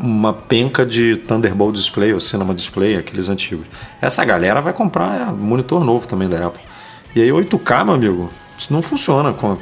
uma 0.00 0.32
penca 0.32 0.84
de 0.84 1.16
Thunderbolt 1.16 1.74
Display 1.74 2.12
ou 2.12 2.18
Cinema 2.20 2.52
Display, 2.54 2.96
aqueles 2.96 3.28
antigos. 3.28 3.66
Essa 4.00 4.24
galera 4.24 4.60
vai 4.60 4.72
comprar 4.72 5.28
é, 5.28 5.32
monitor 5.32 5.84
novo 5.84 6.08
também 6.08 6.28
da 6.28 6.46
Apple. 6.46 6.60
E 7.14 7.22
aí 7.22 7.30
8K, 7.30 7.84
meu 7.84 7.94
amigo, 7.94 8.28
isso 8.58 8.72
não 8.72 8.82
funciona 8.82 9.32
com, 9.32 9.56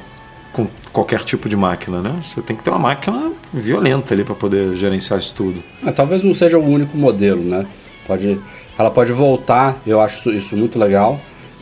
com 0.53 0.67
qualquer 0.93 1.21
tipo 1.25 1.47
de 1.49 1.57
máquina, 1.57 2.01
né? 2.01 2.21
Você 2.23 2.41
tem 2.41 2.57
que 2.57 2.63
ter 2.63 2.71
uma 2.71 2.79
máquina 2.79 3.33
violenta 3.53 4.15
ali 4.15 4.25
para 4.25 4.35
poder 4.35 4.75
gerenciar 4.77 5.19
isso 5.21 5.35
tudo. 5.35 5.63
Ah, 5.85 5.93
talvez 5.93 6.23
não 6.23 6.33
seja 6.33 6.59
o 6.59 6.65
único 6.67 6.97
modelo, 6.97 7.45
né? 7.45 7.67
Pode, 8.07 8.41
ela 8.79 8.91
pode 8.91 9.13
voltar, 9.13 9.79
eu 9.87 10.01
acho 10.01 10.31
isso 10.31 10.57
muito 10.57 10.79
legal. 10.79 11.21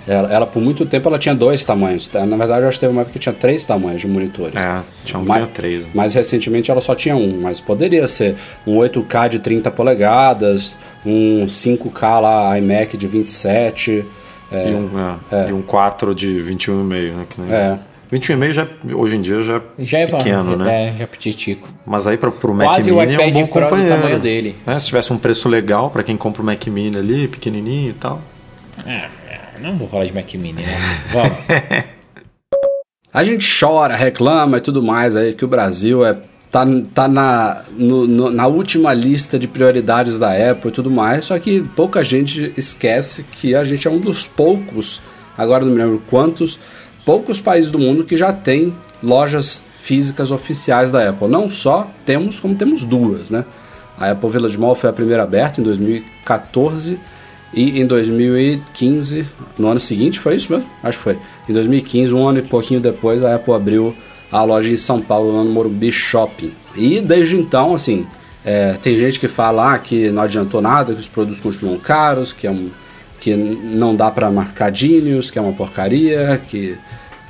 Ela, 0.08 0.32
ela, 0.32 0.46
por 0.46 0.62
muito 0.62 0.86
tempo 0.86 1.06
ela 1.08 1.18
tinha 1.18 1.34
dois 1.34 1.62
tamanhos. 1.64 2.06
tá? 2.06 2.24
Na 2.24 2.36
verdade, 2.36 2.62
eu 2.62 2.68
acho 2.68 2.78
que 2.78 2.80
teve 2.80 2.92
uma 2.92 3.02
época 3.02 3.12
que 3.12 3.18
tinha 3.18 3.32
três 3.34 3.66
tamanhos 3.66 4.00
de 4.00 4.08
monitores. 4.08 4.56
É, 4.56 4.80
tinha 5.04 5.20
um 5.20 5.24
Mas- 5.24 5.36
tinha 5.42 5.46
três. 5.48 5.84
né? 5.84 5.90
Mais 5.94 6.14
recentemente 6.14 6.70
ela 6.70 6.80
só 6.80 6.94
tinha 6.94 7.14
um, 7.14 7.40
mas 7.42 7.60
poderia 7.60 8.08
ser 8.08 8.36
um 8.66 8.76
8K 8.78 9.28
de 9.28 9.38
30 9.38 9.70
polegadas, 9.70 10.76
um 11.04 11.46
5K 11.46 12.20
lá 12.20 12.58
iMac 12.58 12.96
de 12.96 13.06
27. 13.06 14.04
É, 14.50 14.70
E, 14.70 14.74
um, 14.74 14.90
é, 15.30 15.50
e 15.50 15.52
um 15.52 15.60
4 15.60 16.14
de 16.14 16.40
21,5, 16.40 17.12
né? 17.14 17.26
Que 17.28 17.40
nem- 17.42 17.52
É. 17.52 17.78
21,5 18.10 18.50
já, 18.52 18.66
hoje 18.94 19.16
em 19.16 19.20
dia 19.20 19.42
já, 19.42 19.60
Já 19.78 19.98
é 19.98 20.06
pequeno, 20.06 20.52
já, 20.52 20.56
né? 20.56 20.88
É, 20.88 20.92
já 20.92 21.04
é 21.04 21.06
petitico. 21.06 21.68
Mas 21.84 22.06
aí 22.06 22.16
para 22.16 22.30
pro 22.30 22.54
Mac 22.54 22.68
Quase 22.68 22.90
o 22.90 22.96
Mini 22.98 23.12
é 23.14 23.26
um 23.26 23.30
bom 23.32 23.46
Pro 23.46 23.60
do 23.60 23.64
companheiro. 23.68 23.94
tamanho 23.94 24.18
dele. 24.18 24.56
né? 24.66 24.78
Se 24.78 24.86
tivesse 24.86 25.12
um 25.12 25.18
preço 25.18 25.46
legal 25.50 25.90
para 25.90 26.02
quem 26.02 26.16
compra 26.16 26.40
o 26.40 26.44
Mac 26.46 26.66
Mini 26.68 26.96
ali, 26.96 27.28
pequenininho 27.28 27.90
e 27.90 27.92
tal. 27.92 28.22
É, 28.86 28.92
é, 29.28 29.38
não 29.62 29.76
vou 29.76 29.88
falar 29.88 30.04
de 30.06 30.12
Mac 30.12 30.32
Mini, 30.34 30.62
né? 30.62 30.76
Vamos. 31.12 31.38
A 33.12 33.22
gente 33.24 33.46
chora, 33.58 33.96
reclama 33.96 34.58
e 34.58 34.60
tudo 34.60 34.82
mais 34.82 35.16
aí 35.16 35.32
que 35.32 35.44
o 35.44 35.48
Brasil 35.48 36.04
é 36.04 36.16
tá, 36.50 36.64
tá 36.94 37.08
na, 37.08 37.64
no- 37.76 38.06
no- 38.06 38.30
na 38.30 38.46
última 38.46 38.92
lista 38.92 39.38
de 39.38 39.48
prioridades 39.48 40.18
da 40.18 40.30
Apple 40.50 40.68
e 40.70 40.72
tudo 40.72 40.90
mais, 40.90 41.24
só 41.24 41.38
que 41.38 41.62
pouca 41.74 42.02
gente 42.04 42.52
esquece 42.56 43.24
que 43.24 43.54
a 43.54 43.64
gente 43.64 43.88
é 43.88 43.90
um 43.90 43.98
dos 43.98 44.26
poucos, 44.26 45.00
agora 45.36 45.64
não 45.64 45.72
me 45.72 45.78
lembro 45.78 46.02
quantos, 46.08 46.58
poucos 47.04 47.40
países 47.40 47.70
do 47.70 47.78
mundo 47.78 48.04
que 48.04 48.16
já 48.16 48.32
tem 48.32 48.74
lojas 49.02 49.62
físicas 49.80 50.30
oficiais 50.30 50.90
da 50.90 51.08
Apple. 51.08 51.28
Não 51.28 51.50
só 51.50 51.90
temos, 52.04 52.38
como 52.38 52.54
temos 52.54 52.84
duas, 52.84 53.30
né? 53.30 53.44
A 53.98 54.10
Apple 54.10 54.28
Village 54.30 54.58
Mall 54.58 54.74
foi 54.74 54.90
a 54.90 54.92
primeira 54.92 55.22
aberta 55.22 55.60
em 55.60 55.64
2014 55.64 57.00
e 57.52 57.80
em 57.80 57.86
2015, 57.86 59.26
no 59.58 59.68
ano 59.68 59.80
seguinte, 59.80 60.18
foi 60.18 60.36
isso 60.36 60.52
mesmo? 60.52 60.68
Acho 60.82 60.98
que 60.98 61.04
foi. 61.04 61.18
Em 61.48 61.52
2015, 61.52 62.14
um 62.14 62.26
ano 62.26 62.38
e 62.38 62.42
pouquinho 62.42 62.80
depois, 62.80 63.24
a 63.24 63.34
Apple 63.34 63.54
abriu 63.54 63.94
a 64.30 64.42
loja 64.42 64.70
em 64.70 64.76
São 64.76 65.00
Paulo, 65.00 65.34
lá 65.34 65.42
no 65.42 65.50
Morumbi 65.50 65.90
Shopping. 65.90 66.52
E 66.76 67.00
desde 67.00 67.36
então, 67.36 67.74
assim, 67.74 68.06
é, 68.44 68.74
tem 68.74 68.96
gente 68.96 69.18
que 69.18 69.28
fala 69.28 69.74
ah, 69.74 69.78
que 69.78 70.10
não 70.10 70.22
adiantou 70.22 70.60
nada, 70.60 70.92
que 70.92 71.00
os 71.00 71.08
produtos 71.08 71.40
continuam 71.40 71.78
caros, 71.78 72.32
que, 72.32 72.46
é 72.46 72.50
um, 72.50 72.70
que 73.18 73.34
não 73.34 73.96
dá 73.96 74.10
para 74.10 74.30
marcar 74.30 74.74
Genius, 74.74 75.30
que 75.30 75.38
é 75.38 75.42
uma 75.42 75.52
porcaria, 75.52 76.40
que 76.48 76.76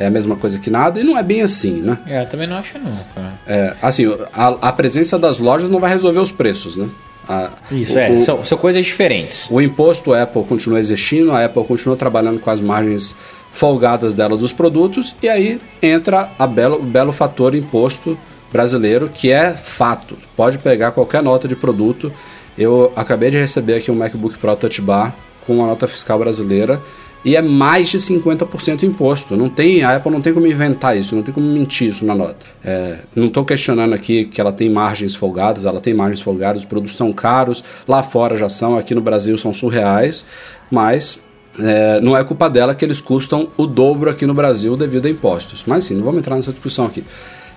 é 0.01 0.07
a 0.07 0.11
mesma 0.11 0.37
coisa 0.37 0.59
que 0.59 0.71
nada, 0.71 1.01
e 1.01 1.05
não 1.05 1.17
é 1.17 1.23
bem 1.23 1.43
assim, 1.43 1.81
né? 1.81 1.99
É, 2.07 2.23
eu 2.23 2.27
também 2.29 2.47
não 2.47 2.57
acho 2.57 2.79
não, 2.79 2.97
cara. 3.15 3.35
É, 3.47 3.75
assim, 3.81 4.05
a, 4.33 4.69
a 4.69 4.73
presença 4.73 5.19
das 5.19 5.39
lojas 5.39 5.71
não 5.71 5.81
vai 5.81 5.91
resolver 5.91 6.21
os 6.21 6.31
preços, 6.31 6.77
né? 6.77 6.89
A- 7.29 7.51
Isso, 7.71 7.95
o- 7.95 7.99
é, 7.99 8.17
são, 8.17 8.43
são 8.43 8.57
coisas 8.57 8.85
diferentes. 8.85 9.49
o 9.51 9.61
imposto 9.61 10.15
Apple 10.15 10.45
continua 10.45 10.81
existindo, 10.81 11.31
a 11.33 11.45
Apple 11.45 11.65
continua 11.65 11.97
trabalhando 11.97 12.41
com 12.41 12.51
as 12.51 12.61
margens 12.61 13.15
folgadas 13.53 14.15
dela 14.15 14.37
dos 14.37 14.53
produtos, 14.53 15.15
e 15.23 15.29
aí 15.29 15.61
entra 15.83 16.31
a 16.39 16.47
belo, 16.47 16.77
o 16.77 16.83
belo 16.83 17.13
fator 17.13 17.55
imposto 17.55 18.17
brasileiro, 18.53 19.11
que 19.13 19.31
é 19.31 19.53
fato. 19.53 20.17
Pode 20.37 20.59
pegar 20.59 20.93
qualquer 20.93 21.23
nota 21.23 21.47
de 21.47 21.55
produto. 21.57 22.13
Eu 22.57 22.93
acabei 22.97 23.31
de 23.31 23.39
receber 23.39 23.75
aqui 23.75 23.91
um 23.91 23.95
MacBook 23.95 24.39
Pro 24.39 24.57
Touch 24.57 24.81
Bar 24.81 25.15
com 25.47 25.55
uma 25.57 25.67
nota 25.67 25.87
fiscal 25.87 26.19
brasileira 26.19 26.81
e 27.25 27.37
é 27.37 27.43
mais 27.43 27.89
de 27.89 27.99
50% 27.99 28.85
imposto. 28.85 29.37
Não 29.37 29.49
tem, 29.49 29.83
a 29.83 29.97
Apple 29.97 30.11
não 30.11 30.21
tem 30.21 30.33
como 30.33 30.47
inventar 30.47 30.97
isso, 30.97 31.15
não 31.17 31.23
tem 31.23 31.35
como 31.35 31.47
mentir 31.47 31.91
isso 31.91 32.05
na 32.05 32.15
nota. 32.15 32.47
É, 32.65 32.99
não 33.15 33.27
estou 33.27 33.45
questionando 33.45 33.95
aqui 33.95 34.25
que 34.25 34.41
ela 34.41 34.53
tem 34.53 34.71
margens 34.71 35.15
folgadas, 35.15 35.65
ela 35.65 35.81
tem 35.81 35.95
margens 35.95 36.21
folgadas, 36.21 36.63
os 36.63 36.69
produtos 36.69 36.97
são 36.97 37.13
caros, 37.13 37.65
lá 37.87 38.03
fora 38.03 38.37
já 38.37 38.49
são, 38.49 38.77
aqui 38.77 38.95
no 38.95 39.01
Brasil 39.01 39.37
são 39.37 39.53
surreais, 39.53 40.25
mas 40.71 41.21
é, 41.59 42.01
não 42.01 42.17
é 42.17 42.23
culpa 42.23 42.49
dela 42.49 42.75
que 42.75 42.85
eles 42.85 43.01
custam 43.01 43.49
o 43.57 43.67
dobro 43.67 44.11
aqui 44.11 44.25
no 44.25 44.35
Brasil 44.35 44.77
devido 44.77 45.07
a 45.07 45.11
impostos. 45.11 45.65
Mas 45.67 45.85
sim, 45.85 45.95
não 45.95 46.05
vamos 46.05 46.21
entrar 46.21 46.37
nessa 46.37 46.53
discussão 46.53 46.87
aqui. 46.87 47.05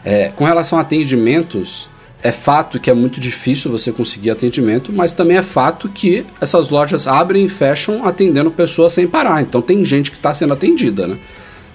É, 0.03 0.29
com 0.29 0.43
relação 0.43 0.79
a 0.79 0.81
atendimentos, 0.81 1.87
é 2.23 2.31
fato 2.31 2.79
que 2.79 2.89
é 2.89 2.93
muito 2.93 3.19
difícil 3.19 3.71
você 3.71 3.91
conseguir 3.91 4.29
atendimento, 4.29 4.91
mas 4.93 5.13
também 5.13 5.37
é 5.37 5.41
fato 5.41 5.89
que 5.89 6.25
essas 6.39 6.69
lojas 6.69 7.07
abrem 7.07 7.45
e 7.45 7.49
fecham 7.49 8.05
atendendo 8.05 8.51
pessoas 8.51 8.93
sem 8.93 9.07
parar. 9.07 9.41
Então 9.41 9.61
tem 9.61 9.83
gente 9.83 10.11
que 10.11 10.17
está 10.17 10.33
sendo 10.33 10.53
atendida, 10.53 11.07
né? 11.07 11.17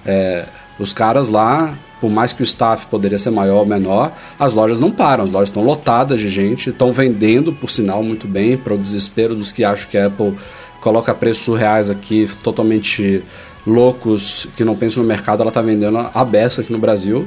É, 0.04 0.46
os 0.78 0.92
caras 0.92 1.28
lá, 1.28 1.76
por 2.00 2.10
mais 2.10 2.32
que 2.32 2.42
o 2.42 2.44
staff 2.44 2.86
poderia 2.86 3.18
ser 3.18 3.30
maior 3.30 3.60
ou 3.60 3.66
menor, 3.66 4.12
as 4.38 4.52
lojas 4.52 4.78
não 4.78 4.90
param, 4.90 5.24
as 5.24 5.30
lojas 5.30 5.48
estão 5.48 5.64
lotadas 5.64 6.20
de 6.20 6.28
gente, 6.28 6.70
estão 6.70 6.92
vendendo, 6.92 7.52
por 7.52 7.70
sinal, 7.70 8.02
muito 8.02 8.28
bem, 8.28 8.56
para 8.56 8.74
o 8.74 8.78
desespero 8.78 9.34
dos 9.34 9.50
que 9.50 9.64
acham 9.64 9.88
que 9.90 9.98
a 9.98 10.06
Apple 10.06 10.34
coloca 10.80 11.12
preços 11.12 11.44
surreais 11.44 11.90
aqui, 11.90 12.30
totalmente 12.44 13.24
loucos, 13.66 14.46
que 14.56 14.64
não 14.64 14.76
pensam 14.76 15.02
no 15.02 15.08
mercado, 15.08 15.40
ela 15.40 15.50
está 15.50 15.60
vendendo 15.60 15.98
a 15.98 16.24
beça 16.24 16.60
aqui 16.60 16.72
no 16.72 16.78
Brasil. 16.78 17.26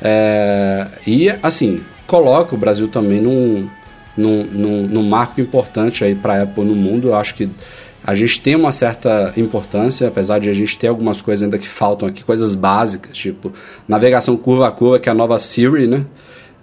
É, 0.00 0.86
e, 1.04 1.28
assim, 1.42 1.80
coloca 2.06 2.54
o 2.54 2.58
Brasil 2.58 2.88
também 2.88 3.20
num, 3.20 3.68
num, 4.16 4.44
num, 4.44 4.86
num 4.86 5.02
marco 5.02 5.40
importante 5.40 6.04
aí 6.04 6.14
para 6.14 6.34
a 6.34 6.42
Apple 6.42 6.64
no 6.64 6.74
mundo. 6.74 7.08
Eu 7.08 7.14
acho 7.14 7.34
que 7.34 7.48
a 8.04 8.14
gente 8.14 8.40
tem 8.40 8.56
uma 8.56 8.72
certa 8.72 9.32
importância, 9.36 10.08
apesar 10.08 10.38
de 10.40 10.50
a 10.50 10.52
gente 10.54 10.76
ter 10.76 10.88
algumas 10.88 11.20
coisas 11.20 11.42
ainda 11.44 11.56
que 11.58 11.68
faltam 11.68 12.08
aqui, 12.08 12.24
coisas 12.24 12.54
básicas, 12.54 13.16
tipo 13.16 13.52
navegação 13.86 14.36
curva 14.36 14.66
a 14.68 14.70
curva, 14.72 14.98
que 14.98 15.08
é 15.08 15.12
a 15.12 15.14
nova 15.14 15.38
Siri, 15.38 15.86
né? 15.86 16.04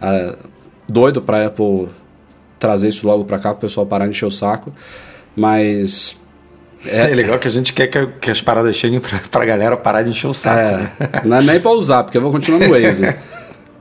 Ah, 0.01 0.35
doido 0.87 1.21
para 1.21 1.37
a 1.43 1.45
Apple 1.47 1.87
trazer 2.57 2.89
isso 2.89 3.07
logo 3.07 3.23
para 3.23 3.37
cá, 3.39 3.49
para 3.51 3.57
o 3.57 3.61
pessoal 3.61 3.85
parar 3.85 4.05
de 4.05 4.11
encher 4.11 4.25
o 4.25 4.31
saco. 4.31 4.73
Mas 5.35 6.17
É, 6.85 7.07
legal 7.07 7.39
que 7.39 7.47
a 7.47 7.51
gente 7.51 7.71
quer 7.73 7.87
que, 7.87 8.05
que 8.19 8.31
as 8.31 8.41
paradas 8.41 8.75
cheguem 8.75 8.99
pra, 8.99 9.19
pra 9.31 9.45
galera 9.45 9.77
parar 9.77 10.03
de 10.03 10.09
encher 10.09 10.27
o 10.27 10.33
saco. 10.33 10.57
né? 10.61 10.91
É, 10.99 11.25
não 11.25 11.37
é 11.37 11.41
nem 11.41 11.59
pra 11.59 11.71
usar, 11.71 12.03
porque 12.03 12.17
eu 12.17 12.21
vou 12.21 12.31
continuar 12.31 12.59
no 12.59 12.69
Waze. 12.71 13.03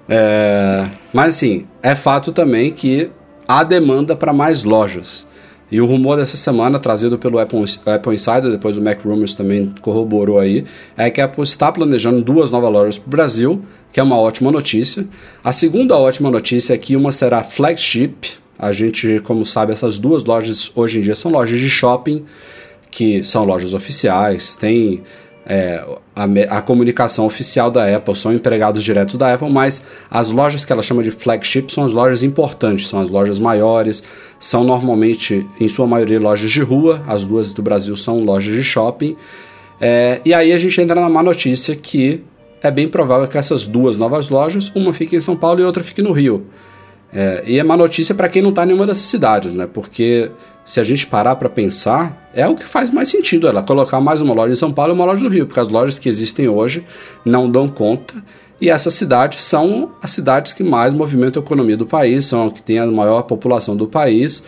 É, 0.09 0.87
mas 1.13 1.35
assim, 1.35 1.67
é 1.83 1.95
fato 1.95 2.33
também 2.33 2.71
que 2.71 3.11
há 3.47 3.63
demanda 3.63 4.17
para 4.17 4.33
mais 4.33 4.65
lojas. 4.65 5.27
E 5.71 5.81
o 5.83 5.87
rumor 5.87 6.17
dessa 6.17 6.37
semana, 6.37 6.79
trazido 6.79 7.19
pelo 7.19 7.39
Apple, 7.39 7.63
Apple 7.85 8.15
Insider, 8.15 8.51
depois 8.51 8.79
o 8.79 8.83
Mac 8.83 9.05
Rumors 9.05 9.35
também 9.35 9.75
corroborou 9.83 10.39
aí, 10.39 10.65
é 10.97 11.11
que 11.11 11.21
a 11.21 11.27
Apple 11.27 11.45
está 11.45 11.71
planejando 11.71 12.23
duas 12.23 12.51
novas 12.51 12.71
lojas 12.73 12.99
para 12.99 13.07
o 13.07 13.11
Brasil, 13.11 13.63
que 13.93 14.01
é 14.01 14.03
uma 14.03 14.17
ótima 14.17 14.51
notícia. 14.51 15.07
A 15.45 15.53
segunda 15.53 15.95
ótima 15.97 16.31
notícia 16.31 16.73
é 16.73 16.79
que 16.79 16.97
uma 16.97 17.13
será 17.13 17.43
flagship. 17.43 18.17
A 18.59 18.73
gente, 18.73 19.21
como 19.21 19.45
sabe, 19.45 19.73
essas 19.73 19.99
duas 19.99 20.25
lojas 20.25 20.73
hoje 20.75 20.99
em 20.99 21.03
dia 21.03 21.15
são 21.15 21.31
lojas 21.31 21.61
de 21.61 21.69
shopping, 21.69 22.25
que 22.91 23.23
são 23.23 23.45
lojas 23.45 23.75
oficiais, 23.75 24.57
tem 24.57 25.03
é, 25.49 25.83
a, 26.15 26.59
a 26.59 26.63
comunicação 26.63 27.25
oficial 27.25 27.71
da 27.71 27.97
Apple, 27.97 28.15
são 28.15 28.35
empregados 28.35 28.85
direto 28.85 29.17
da 29.17 29.33
Apple, 29.33 29.51
mas 29.51 29.83
as 30.11 30.29
lojas 30.29 30.63
que 30.63 30.73
ela 30.73 30.83
chama 30.83 31.03
de 31.03 31.11
flagship 31.11 31.73
são 31.73 31.85
as 31.85 31.93
lojas 31.93 32.23
importantes, 32.23 32.87
são 32.87 33.01
as 33.01 33.09
lojas 33.09 33.39
maiores, 33.39 34.03
são 34.39 34.63
normalmente, 34.63 35.47
em 35.59 35.67
sua 35.67 35.87
maioria, 35.87 36.21
lojas 36.21 36.51
de 36.51 36.61
rua, 36.61 37.03
as 37.09 37.25
duas 37.25 37.55
do 37.55 37.63
Brasil 37.63 37.97
são 37.97 38.23
lojas 38.23 38.55
de 38.55 38.63
shopping. 38.63 39.17
É, 39.81 40.21
e 40.23 40.35
aí 40.35 40.53
a 40.53 40.59
gente 40.59 40.79
entra 40.81 41.01
na 41.01 41.09
má 41.09 41.23
notícia 41.23 41.75
que 41.75 42.23
é 42.63 42.71
bem 42.71 42.89
provável 42.89 43.27
que 43.27 43.39
essas 43.39 43.67
duas 43.67 43.97
novas 43.97 44.29
lojas, 44.29 44.71
uma 44.75 44.93
fique 44.93 45.17
em 45.17 45.21
São 45.21 45.35
Paulo 45.35 45.61
e 45.61 45.65
outra 45.65 45.83
fique 45.83 46.03
no 46.03 46.13
Rio. 46.13 46.47
É, 47.13 47.43
e 47.47 47.59
é 47.59 47.63
má 47.63 47.77
notícia 47.77 48.15
para 48.15 48.29
quem 48.29 48.43
não 48.43 48.51
está 48.51 48.65
em 48.65 48.67
nenhuma 48.67 48.87
dessas 48.87 49.07
cidades, 49.07 49.57
né? 49.57 49.67
Porque 49.67 50.31
se 50.65 50.79
a 50.79 50.85
gente 50.85 51.07
parar 51.07 51.37
para 51.37 51.49
pensar, 51.49 52.31
é 52.35 52.47
o 52.47 52.55
que 52.55 52.65
faz 52.65 52.91
mais 52.91 53.09
sentido 53.09 53.49
ela 53.49 53.63
colocar 53.63 54.01
mais 54.01 54.21
uma 54.21 54.35
loja 54.35 54.53
em 54.53 54.57
São 54.57 54.73
Paulo 54.73 54.93
e 54.93 54.95
uma 54.95 55.05
loja 55.05 55.23
no 55.23 55.31
Rio, 55.31 55.47
porque 55.47 55.61
as 55.61 55.69
lojas 55.69 55.99
que 55.99 56.09
existem 56.09 56.49
hoje 56.49 56.85
não 57.25 57.51
dão 57.51 57.69
conta. 57.69 58.15
E 58.61 58.69
essas 58.69 58.95
cidades 58.95 59.43
são 59.43 59.93
as 60.03 60.11
cidades 60.11 60.53
que 60.53 60.65
mais 60.65 60.93
movimentam 60.93 61.41
a 61.41 61.45
economia 61.45 61.77
do 61.77 61.87
país, 61.87 62.27
são 62.27 62.49
as 62.49 62.53
que 62.53 62.63
têm 62.63 62.79
a 62.79 62.87
maior 62.87 63.23
população 63.23 63.77
do 63.77 63.87
país. 63.87 64.43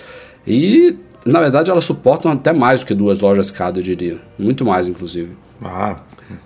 E, 0.47 0.97
na 1.25 1.41
verdade, 1.41 1.71
elas 1.71 1.85
suportam 1.85 2.31
até 2.33 2.53
mais 2.53 2.81
do 2.81 2.87
que 2.87 2.95
duas 2.95 3.21
lojas 3.21 3.51
cada, 3.51 3.79
eu 3.79 3.83
diria. 3.83 4.19
Muito 4.39 4.65
mais, 4.65 4.89
inclusive. 4.89 5.31
Ah, 5.63 5.97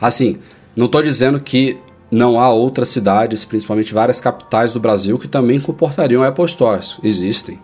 Assim, 0.01 0.39
não 0.77 0.87
estou 0.87 1.03
dizendo 1.03 1.41
que 1.41 1.79
não 2.15 2.39
há 2.39 2.49
outras 2.49 2.89
cidades, 2.91 3.45
principalmente 3.45 3.93
várias 3.93 4.21
capitais 4.21 4.73
do 4.73 4.79
Brasil, 4.79 5.19
que 5.19 5.27
também 5.27 5.61
comportariam 5.61 6.23
Apple 6.23 6.49
Stores. 6.49 6.99
Existem. 7.03 7.59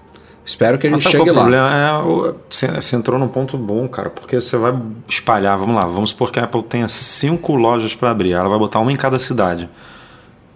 Espero 0.45 0.77
que 0.77 0.89
a 0.89 0.91
mas 0.91 1.01
gente 1.01 1.13
sabe 1.13 1.25
chegue 1.25 1.31
é 1.31 1.33
o 1.33 1.37
lá. 1.37 1.43
problema? 1.43 2.35
É, 2.69 2.81
você, 2.81 2.97
entrou 2.97 3.19
num 3.19 3.29
ponto 3.29 3.57
bom, 3.57 3.87
cara, 3.87 4.11
porque 4.11 4.41
você 4.41 4.57
vai 4.57 4.77
espalhar, 5.09 5.57
vamos 5.57 5.77
lá, 5.77 5.83
vamos 5.83 6.11
supor 6.11 6.33
que 6.33 6.41
a 6.41 6.45
Apple 6.45 6.65
tenha 6.65 6.89
cinco 6.89 7.55
lojas 7.55 7.95
para 7.95 8.11
abrir, 8.11 8.33
ela 8.33 8.49
vai 8.49 8.59
botar 8.59 8.81
uma 8.81 8.91
em 8.91 8.97
cada 8.97 9.19
cidade. 9.19 9.69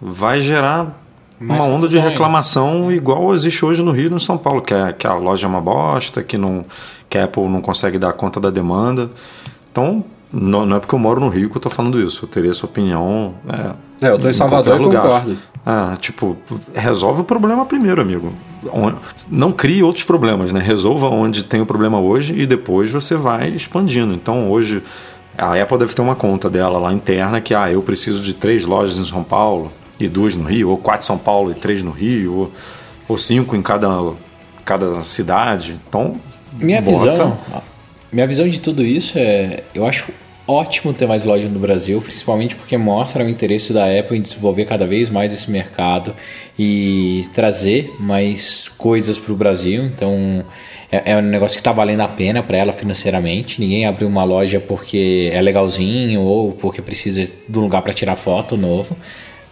Vai 0.01 0.41
gerar 0.41 0.99
Mais 1.39 1.63
uma 1.63 1.73
onda 1.73 1.87
de 1.87 1.97
reclamação 1.97 2.91
igual 2.91 3.33
existe 3.33 3.63
hoje 3.63 3.81
no 3.81 3.91
Rio 3.91 4.07
e 4.07 4.09
no 4.09 4.19
São 4.19 4.37
Paulo, 4.37 4.61
que, 4.61 4.73
é, 4.73 4.91
que 4.91 5.07
a 5.07 5.13
loja 5.13 5.47
é 5.47 5.49
uma 5.49 5.61
bosta, 5.61 6.21
que, 6.21 6.37
não, 6.37 6.65
que 7.09 7.17
a 7.17 7.23
Apple 7.23 7.47
não 7.47 7.61
consegue 7.61 7.97
dar 7.97 8.11
conta 8.11 8.41
da 8.41 8.49
demanda. 8.49 9.09
Então, 9.71 10.03
não, 10.35 10.65
não 10.65 10.77
é 10.77 10.79
porque 10.79 10.93
eu 10.93 10.99
moro 10.99 11.19
no 11.21 11.29
Rio 11.29 11.49
que 11.49 11.57
eu 11.57 11.61
tô 11.61 11.69
falando 11.69 11.99
isso, 12.01 12.25
eu 12.25 12.29
teria 12.29 12.51
essa 12.51 12.65
opinião. 12.65 13.35
É, 13.47 14.05
É, 14.07 14.09
eu 14.09 14.19
tô 14.19 14.27
em 14.29 14.33
Salvador 14.33 14.77
qualquer 14.77 14.97
e 14.97 15.01
concordo. 15.01 15.37
Ah, 15.65 15.97
tipo, 15.99 16.37
resolve 16.75 17.21
o 17.21 17.23
problema 17.23 17.65
primeiro, 17.65 18.01
amigo. 18.01 18.31
Não 19.31 19.51
crie 19.51 19.81
outros 19.81 20.03
problemas, 20.03 20.51
né? 20.51 20.59
Resolva 20.61 21.07
onde 21.09 21.43
tem 21.43 21.61
o 21.61 21.65
problema 21.65 21.99
hoje 21.99 22.39
e 22.39 22.45
depois 22.45 22.91
você 22.91 23.15
vai 23.15 23.49
expandindo. 23.49 24.13
Então, 24.13 24.51
hoje, 24.51 24.83
a 25.37 25.59
Apple 25.59 25.77
deve 25.79 25.93
ter 25.95 26.01
uma 26.01 26.15
conta 26.15 26.49
dela 26.49 26.77
lá 26.77 26.93
interna 26.93 27.41
que, 27.41 27.53
ah, 27.55 27.71
eu 27.71 27.81
preciso 27.81 28.21
de 28.21 28.33
três 28.33 28.65
lojas 28.65 28.99
em 28.99 29.05
São 29.05 29.23
Paulo 29.23 29.71
e 29.99 30.07
duas 30.07 30.35
no 30.35 30.43
Rio, 30.43 30.69
ou 30.69 30.77
quatro 30.77 31.03
em 31.03 31.07
São 31.07 31.17
Paulo 31.17 31.49
e 31.51 31.55
três 31.55 31.81
no 31.81 31.91
Rio, 31.91 32.33
ou, 32.33 32.51
ou 33.07 33.17
cinco 33.17 33.55
em 33.55 33.61
cada, 33.61 33.87
cada 34.63 35.03
cidade. 35.03 35.79
Então, 35.89 36.13
Minha 36.53 36.81
bota- 36.81 37.11
visão, 37.11 37.37
minha 38.11 38.27
visão 38.27 38.47
de 38.47 38.61
tudo 38.61 38.83
isso 38.83 39.17
é, 39.17 39.63
eu 39.73 39.87
acho 39.87 40.11
ótimo 40.47 40.93
ter 40.93 41.07
mais 41.07 41.25
lojas 41.25 41.49
no 41.49 41.59
Brasil, 41.59 42.01
principalmente 42.01 42.55
porque 42.55 42.77
mostra 42.77 43.23
o 43.23 43.29
interesse 43.29 43.73
da 43.73 43.85
Apple 43.85 44.17
em 44.17 44.21
desenvolver 44.21 44.65
cada 44.65 44.85
vez 44.85 45.09
mais 45.09 45.33
esse 45.33 45.49
mercado 45.49 46.15
e 46.57 47.25
trazer 47.33 47.95
mais 47.99 48.69
coisas 48.69 49.17
para 49.17 49.33
o 49.33 49.35
Brasil. 49.35 49.83
Então 49.83 50.45
é, 50.91 51.13
é 51.13 51.17
um 51.17 51.21
negócio 51.21 51.55
que 51.55 51.61
está 51.61 51.71
valendo 51.71 52.01
a 52.01 52.07
pena 52.07 52.43
para 52.43 52.57
ela 52.57 52.71
financeiramente. 52.71 53.59
Ninguém 53.59 53.85
abriu 53.85 54.07
uma 54.07 54.23
loja 54.23 54.59
porque 54.59 55.29
é 55.33 55.41
legalzinho 55.41 56.21
ou 56.21 56.51
porque 56.51 56.81
precisa 56.81 57.27
de 57.47 57.59
um 57.59 57.63
lugar 57.63 57.81
para 57.81 57.93
tirar 57.93 58.15
foto 58.15 58.55
novo. 58.55 58.95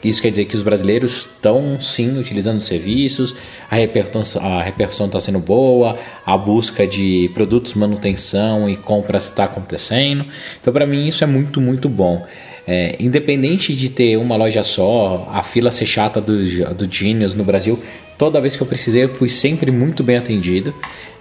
Isso 0.03 0.21
quer 0.21 0.29
dizer 0.29 0.45
que 0.45 0.55
os 0.55 0.61
brasileiros 0.61 1.29
estão 1.33 1.79
sim 1.79 2.19
utilizando 2.19 2.57
os 2.57 2.65
serviços, 2.65 3.35
a 3.69 3.75
repercussão 3.75 5.07
está 5.07 5.19
sendo 5.19 5.39
boa, 5.39 5.97
a 6.25 6.37
busca 6.37 6.85
de 6.85 7.29
produtos, 7.33 7.73
manutenção 7.73 8.69
e 8.69 8.75
compras 8.75 9.25
está 9.25 9.45
acontecendo. 9.45 10.25
Então, 10.59 10.73
para 10.73 10.85
mim, 10.85 11.07
isso 11.07 11.23
é 11.23 11.27
muito, 11.27 11.61
muito 11.61 11.87
bom. 11.87 12.25
É, 12.65 12.95
independente 12.97 13.75
de 13.75 13.89
ter 13.89 14.17
uma 14.17 14.37
loja 14.37 14.63
só, 14.63 15.29
a 15.33 15.43
fila 15.43 15.69
ser 15.69 15.85
chata 15.85 16.21
do, 16.21 16.37
do 16.73 16.87
Genius 16.89 17.35
no 17.35 17.43
Brasil, 17.43 17.77
toda 18.17 18.39
vez 18.39 18.55
que 18.55 18.63
eu 18.63 18.67
precisei, 18.67 19.03
eu 19.03 19.09
fui 19.09 19.27
sempre 19.27 19.69
muito 19.69 20.01
bem 20.01 20.15
atendido. 20.15 20.73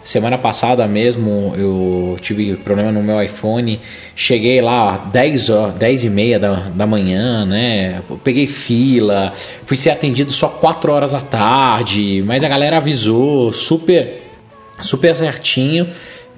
Semana 0.05 0.37
passada 0.37 0.87
mesmo 0.87 1.55
eu 1.57 2.17
tive 2.21 2.57
problema 2.57 2.91
no 2.91 3.03
meu 3.03 3.23
iPhone. 3.23 3.81
Cheguei 4.17 4.61
lá 4.61 4.97
10, 5.13 5.51
horas, 5.51 5.75
10 5.77 6.05
e 6.05 6.11
meia 6.11 6.39
da, 6.39 6.55
da 6.75 6.87
manhã, 6.87 7.47
né? 7.47 8.03
Peguei 8.25 8.47
fila, 8.47 9.33
fui 9.65 9.77
ser 9.77 9.91
atendido 9.91 10.33
só 10.33 10.49
4 10.49 10.93
horas 10.93 11.13
da 11.13 11.21
tarde, 11.21 12.23
mas 12.27 12.43
a 12.43 12.49
galera 12.49 12.79
avisou, 12.79 13.53
super, 13.53 14.23
super 14.81 15.15
certinho. 15.15 15.89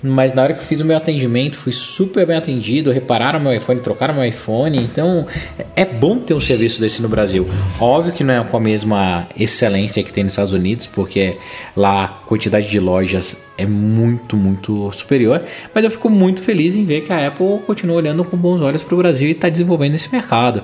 Mas 0.06 0.34
na 0.34 0.42
hora 0.42 0.52
que 0.52 0.60
eu 0.60 0.64
fiz 0.64 0.82
o 0.82 0.84
meu 0.84 0.98
atendimento, 0.98 1.56
fui 1.56 1.72
super 1.72 2.26
bem 2.26 2.36
atendido, 2.36 2.92
repararam 2.92 3.40
meu 3.40 3.54
iPhone, 3.54 3.80
trocaram 3.80 4.12
meu 4.12 4.22
iPhone. 4.22 4.76
Então 4.76 5.26
é 5.74 5.86
bom 5.86 6.18
ter 6.18 6.34
um 6.34 6.40
serviço 6.40 6.78
desse 6.78 7.00
no 7.00 7.08
Brasil. 7.08 7.48
Óbvio 7.80 8.12
que 8.12 8.22
não 8.22 8.34
é 8.34 8.44
com 8.44 8.54
a 8.54 8.60
mesma 8.60 9.26
excelência 9.34 10.02
que 10.02 10.12
tem 10.12 10.22
nos 10.22 10.34
Estados 10.34 10.52
Unidos, 10.52 10.86
porque 10.86 11.38
lá 11.74 12.04
a 12.04 12.08
quantidade 12.08 12.68
de 12.68 12.78
lojas 12.78 13.34
é 13.56 13.64
muito, 13.64 14.36
muito 14.36 14.90
superior. 14.90 15.42
Mas 15.72 15.84
eu 15.84 15.90
fico 15.90 16.10
muito 16.10 16.42
feliz 16.42 16.74
em 16.74 16.84
ver 16.84 17.02
que 17.02 17.12
a 17.12 17.28
Apple 17.28 17.60
continua 17.66 17.96
olhando 17.96 18.24
com 18.24 18.36
bons 18.36 18.60
olhos 18.60 18.82
para 18.82 18.94
o 18.94 18.98
Brasil 18.98 19.28
e 19.28 19.32
está 19.32 19.48
desenvolvendo 19.48 19.94
esse 19.94 20.10
mercado. 20.10 20.62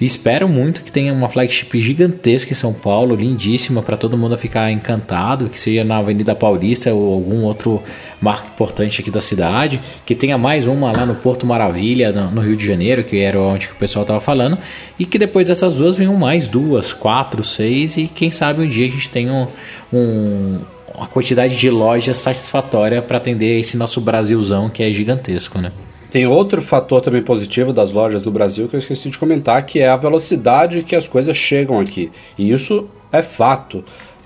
E 0.00 0.04
espero 0.04 0.48
muito 0.48 0.82
que 0.82 0.90
tenha 0.90 1.12
uma 1.12 1.28
flagship 1.28 1.78
gigantesca 1.80 2.52
em 2.52 2.56
São 2.56 2.72
Paulo, 2.72 3.14
lindíssima, 3.14 3.82
para 3.82 3.96
todo 3.96 4.16
mundo 4.16 4.36
ficar 4.38 4.70
encantado, 4.70 5.50
que 5.50 5.58
seja 5.58 5.84
na 5.84 5.98
Avenida 5.98 6.34
Paulista 6.34 6.92
ou 6.94 7.14
algum 7.14 7.42
outro 7.42 7.82
marco 8.20 8.48
importante 8.48 9.00
aqui 9.00 9.10
da 9.10 9.20
cidade, 9.20 9.80
que 10.06 10.14
tenha 10.14 10.38
mais 10.38 10.66
uma 10.66 10.92
lá 10.92 11.04
no 11.04 11.16
Porto 11.16 11.46
Maravilha, 11.46 12.10
no 12.12 12.40
Rio 12.40 12.56
de 12.56 12.66
Janeiro, 12.66 13.04
que 13.04 13.18
era 13.18 13.38
onde 13.38 13.66
o 13.66 13.74
pessoal 13.74 14.02
estava 14.02 14.20
falando, 14.20 14.58
e 14.98 15.04
que 15.04 15.18
depois 15.18 15.48
dessas 15.48 15.76
duas 15.76 15.98
venham 15.98 16.14
mais 16.16 16.48
duas, 16.48 16.92
quatro, 16.92 17.42
seis, 17.44 17.96
e 17.96 18.08
quem 18.08 18.30
sabe 18.30 18.62
um 18.62 18.68
dia 18.68 18.86
a 18.86 18.90
gente 18.90 19.08
tenha 19.08 19.32
um, 19.32 19.46
um 19.92 20.60
uma 21.00 21.06
quantidade 21.08 21.56
de 21.56 21.70
lojas 21.70 22.18
satisfatória 22.18 23.00
para 23.00 23.16
atender 23.16 23.58
esse 23.58 23.74
nosso 23.74 24.02
Brasilzão 24.02 24.68
que 24.68 24.82
é 24.82 24.92
gigantesco, 24.92 25.58
né? 25.58 25.72
Tem 26.10 26.26
outro 26.26 26.60
fator 26.60 27.00
também 27.00 27.22
positivo 27.22 27.72
das 27.72 27.90
lojas 27.90 28.22
no 28.22 28.30
Brasil 28.30 28.68
que 28.68 28.76
eu 28.76 28.78
esqueci 28.78 29.08
de 29.08 29.16
comentar, 29.16 29.64
que 29.64 29.80
é 29.80 29.88
a 29.88 29.96
velocidade 29.96 30.82
que 30.82 30.94
as 30.94 31.08
coisas 31.08 31.34
chegam 31.34 31.80
aqui. 31.80 32.10
E 32.36 32.52
isso 32.52 32.86
é 33.10 33.22
fato. 33.22 33.82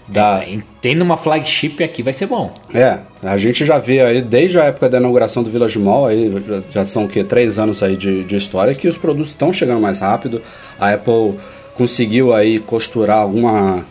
Da... 0.09 0.43
É, 0.43 0.59
tendo 0.81 1.03
uma 1.03 1.17
flagship 1.17 1.81
aqui 1.85 2.03
vai 2.03 2.13
ser 2.13 2.27
bom. 2.27 2.53
É, 2.75 2.99
a 3.23 3.37
gente 3.37 3.65
já 3.65 3.79
vê 3.79 4.01
aí 4.01 4.21
desde 4.21 4.59
a 4.59 4.65
época 4.65 4.89
da 4.89 4.99
inauguração 4.99 5.45
do 5.45 5.51
Village 5.51 5.79
Mall, 5.79 6.07
aí 6.07 6.33
já 6.71 6.85
são 6.85 7.05
o 7.05 7.09
quê? 7.09 7.23
Três 7.23 7.57
anos 7.57 7.85
aí 7.85 7.97
de, 7.97 8.25
de 8.25 8.35
história, 8.35 8.75
que 8.75 8.89
os 8.89 8.99
produtos 8.99 9.29
estão 9.29 9.53
chegando 9.53 9.81
mais 9.81 10.01
rápido. 10.01 10.43
A 10.79 10.91
Apple 10.91 11.37
conseguiu 11.75 12.35
aí 12.35 12.59
costurar 12.59 13.19
alguma, 13.19 13.87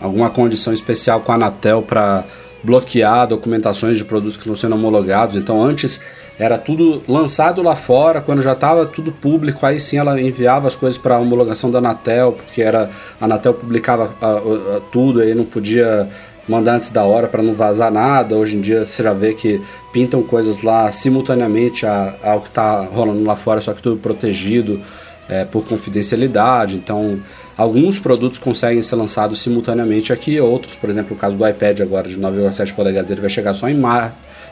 alguma 0.00 0.30
condição 0.30 0.72
especial 0.72 1.20
com 1.20 1.32
a 1.32 1.34
Anatel 1.36 1.82
para 1.82 2.24
bloquear 2.62 3.26
documentações 3.26 3.98
de 3.98 4.04
produtos 4.04 4.36
que 4.36 4.42
estão 4.42 4.56
sendo 4.56 4.74
homologados. 4.74 5.36
Então 5.36 5.62
antes 5.62 6.00
era 6.38 6.58
tudo 6.58 7.02
lançado 7.06 7.62
lá 7.62 7.76
fora, 7.76 8.20
quando 8.20 8.42
já 8.42 8.52
estava 8.52 8.86
tudo 8.86 9.12
público, 9.12 9.64
aí 9.64 9.78
sim 9.78 9.98
ela 9.98 10.20
enviava 10.20 10.66
as 10.66 10.74
coisas 10.74 10.98
para 10.98 11.18
homologação 11.18 11.70
da 11.70 11.78
Anatel, 11.78 12.32
porque 12.32 12.60
era 12.60 12.90
a 13.20 13.24
Anatel 13.24 13.54
publicava 13.54 14.14
a, 14.20 14.26
a, 14.26 14.76
a, 14.76 14.80
tudo, 14.90 15.20
aí 15.20 15.34
não 15.34 15.44
podia 15.44 16.08
mandar 16.48 16.74
antes 16.74 16.90
da 16.90 17.04
hora 17.04 17.28
para 17.28 17.42
não 17.42 17.54
vazar 17.54 17.92
nada. 17.92 18.34
Hoje 18.34 18.56
em 18.56 18.60
dia 18.60 18.84
você 18.84 19.02
já 19.02 19.12
vê 19.12 19.32
que 19.32 19.62
pintam 19.92 20.22
coisas 20.22 20.62
lá 20.62 20.90
simultaneamente 20.90 21.86
ao 21.86 22.40
que 22.40 22.48
está 22.48 22.80
rolando 22.82 23.22
lá 23.22 23.36
fora, 23.36 23.60
só 23.60 23.72
que 23.72 23.82
tudo 23.82 23.96
protegido 23.96 24.80
é, 25.28 25.44
por 25.44 25.64
confidencialidade. 25.64 26.76
Então, 26.76 27.20
alguns 27.56 27.98
produtos 27.98 28.38
conseguem 28.38 28.82
ser 28.82 28.96
lançados 28.96 29.40
simultaneamente 29.40 30.12
aqui, 30.12 30.40
outros, 30.40 30.76
por 30.76 30.90
exemplo, 30.90 31.16
o 31.16 31.18
caso 31.18 31.36
do 31.36 31.46
iPad 31.46 31.80
agora 31.80 32.08
de 32.08 32.18
9,7 32.18 32.74
polegadas, 32.74 33.10
ele 33.10 33.20
vai 33.20 33.30
chegar 33.30 33.54
só 33.54 33.68
em 33.68 33.80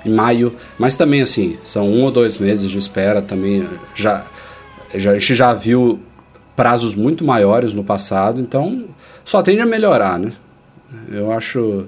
em 0.04 0.10
maio, 0.10 0.54
mas 0.78 0.96
também 0.96 1.22
assim, 1.22 1.56
são 1.62 1.88
um 1.88 2.02
ou 2.02 2.10
dois 2.10 2.38
meses 2.38 2.70
de 2.70 2.76
espera 2.76 3.22
também, 3.22 3.68
já, 3.94 4.26
já 4.94 5.12
a 5.12 5.14
gente 5.14 5.34
já 5.34 5.54
viu 5.54 6.00
prazos 6.56 6.94
muito 6.94 7.24
maiores 7.24 7.72
no 7.72 7.84
passado, 7.84 8.40
então 8.40 8.88
só 9.24 9.42
tende 9.42 9.60
a 9.60 9.66
melhorar, 9.66 10.18
né? 10.18 10.32
Eu 11.10 11.32
acho, 11.32 11.86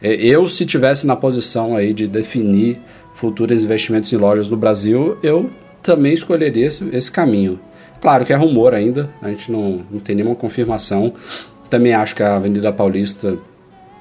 eu 0.00 0.48
se 0.48 0.64
tivesse 0.64 1.06
na 1.06 1.16
posição 1.16 1.74
aí 1.74 1.92
de 1.92 2.06
definir 2.06 2.80
futuros 3.12 3.64
investimentos 3.64 4.12
em 4.12 4.16
lojas 4.16 4.48
no 4.48 4.56
Brasil, 4.56 5.18
eu 5.22 5.50
também 5.82 6.12
escolheria 6.12 6.66
esse, 6.66 6.88
esse 6.92 7.10
caminho. 7.10 7.58
Claro 8.00 8.24
que 8.24 8.32
é 8.32 8.36
rumor 8.36 8.74
ainda, 8.74 9.10
a 9.20 9.28
gente 9.28 9.50
não, 9.50 9.84
não 9.90 10.00
tem 10.00 10.14
nenhuma 10.14 10.34
confirmação. 10.34 11.12
Também 11.68 11.92
acho 11.92 12.14
que 12.14 12.22
a 12.22 12.36
Avenida 12.36 12.72
Paulista 12.72 13.36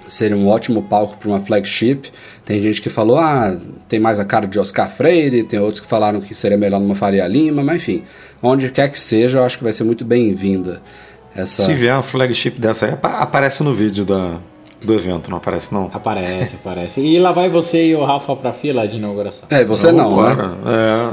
seria 0.08 0.38
um 0.38 0.48
ótimo 0.48 0.84
palco 0.84 1.18
para 1.18 1.28
uma 1.28 1.40
flagship. 1.40 2.12
Tem 2.46 2.62
gente 2.62 2.82
que 2.82 2.90
falou, 2.90 3.18
ah, 3.18 3.58
tem 3.90 4.00
mais 4.00 4.20
a 4.20 4.26
cara 4.26 4.48
de 4.48 4.58
Oscar 4.58 4.90
Freire, 4.90 5.44
tem 5.44 5.60
outros 5.60 5.82
que 5.82 5.88
falaram 5.88 6.22
que 6.22 6.34
seria 6.34 6.58
melhor 6.58 6.80
numa 6.80 6.96
Faria 6.96 7.28
Lima, 7.28 7.64
mas 7.64 7.78
enfim, 7.78 8.04
onde 8.42 8.70
quer 8.70 8.90
que 8.90 8.98
seja, 8.98 9.40
eu 9.40 9.44
acho 9.44 9.58
que 9.58 9.64
vai 9.64 9.74
ser 9.74 9.84
muito 9.84 10.06
bem-vinda. 10.06 10.82
Essa... 11.36 11.64
Se 11.64 11.74
vier 11.74 11.94
uma 11.94 12.02
flagship 12.02 12.52
dessa 12.52 12.86
aí, 12.86 12.94
aparece 13.04 13.62
no 13.64 13.74
vídeo 13.74 14.06
da, 14.06 14.40
do 14.84 14.94
evento, 14.94 15.30
não 15.30 15.38
aparece 15.38 15.74
não? 15.74 15.90
Aparece, 15.94 16.56
aparece. 16.56 17.02
E 17.02 17.20
lá 17.20 17.32
vai 17.32 17.50
você 17.50 17.88
e 17.88 17.96
o 17.96 18.04
Rafa 18.04 18.36
pra 18.36 18.54
fila 18.54 18.88
de 18.88 18.98
inauguração. 18.98 19.48
É, 19.50 19.66
você 19.66 19.92
não, 19.92 20.16
não 20.16 20.36
né? 20.36 20.58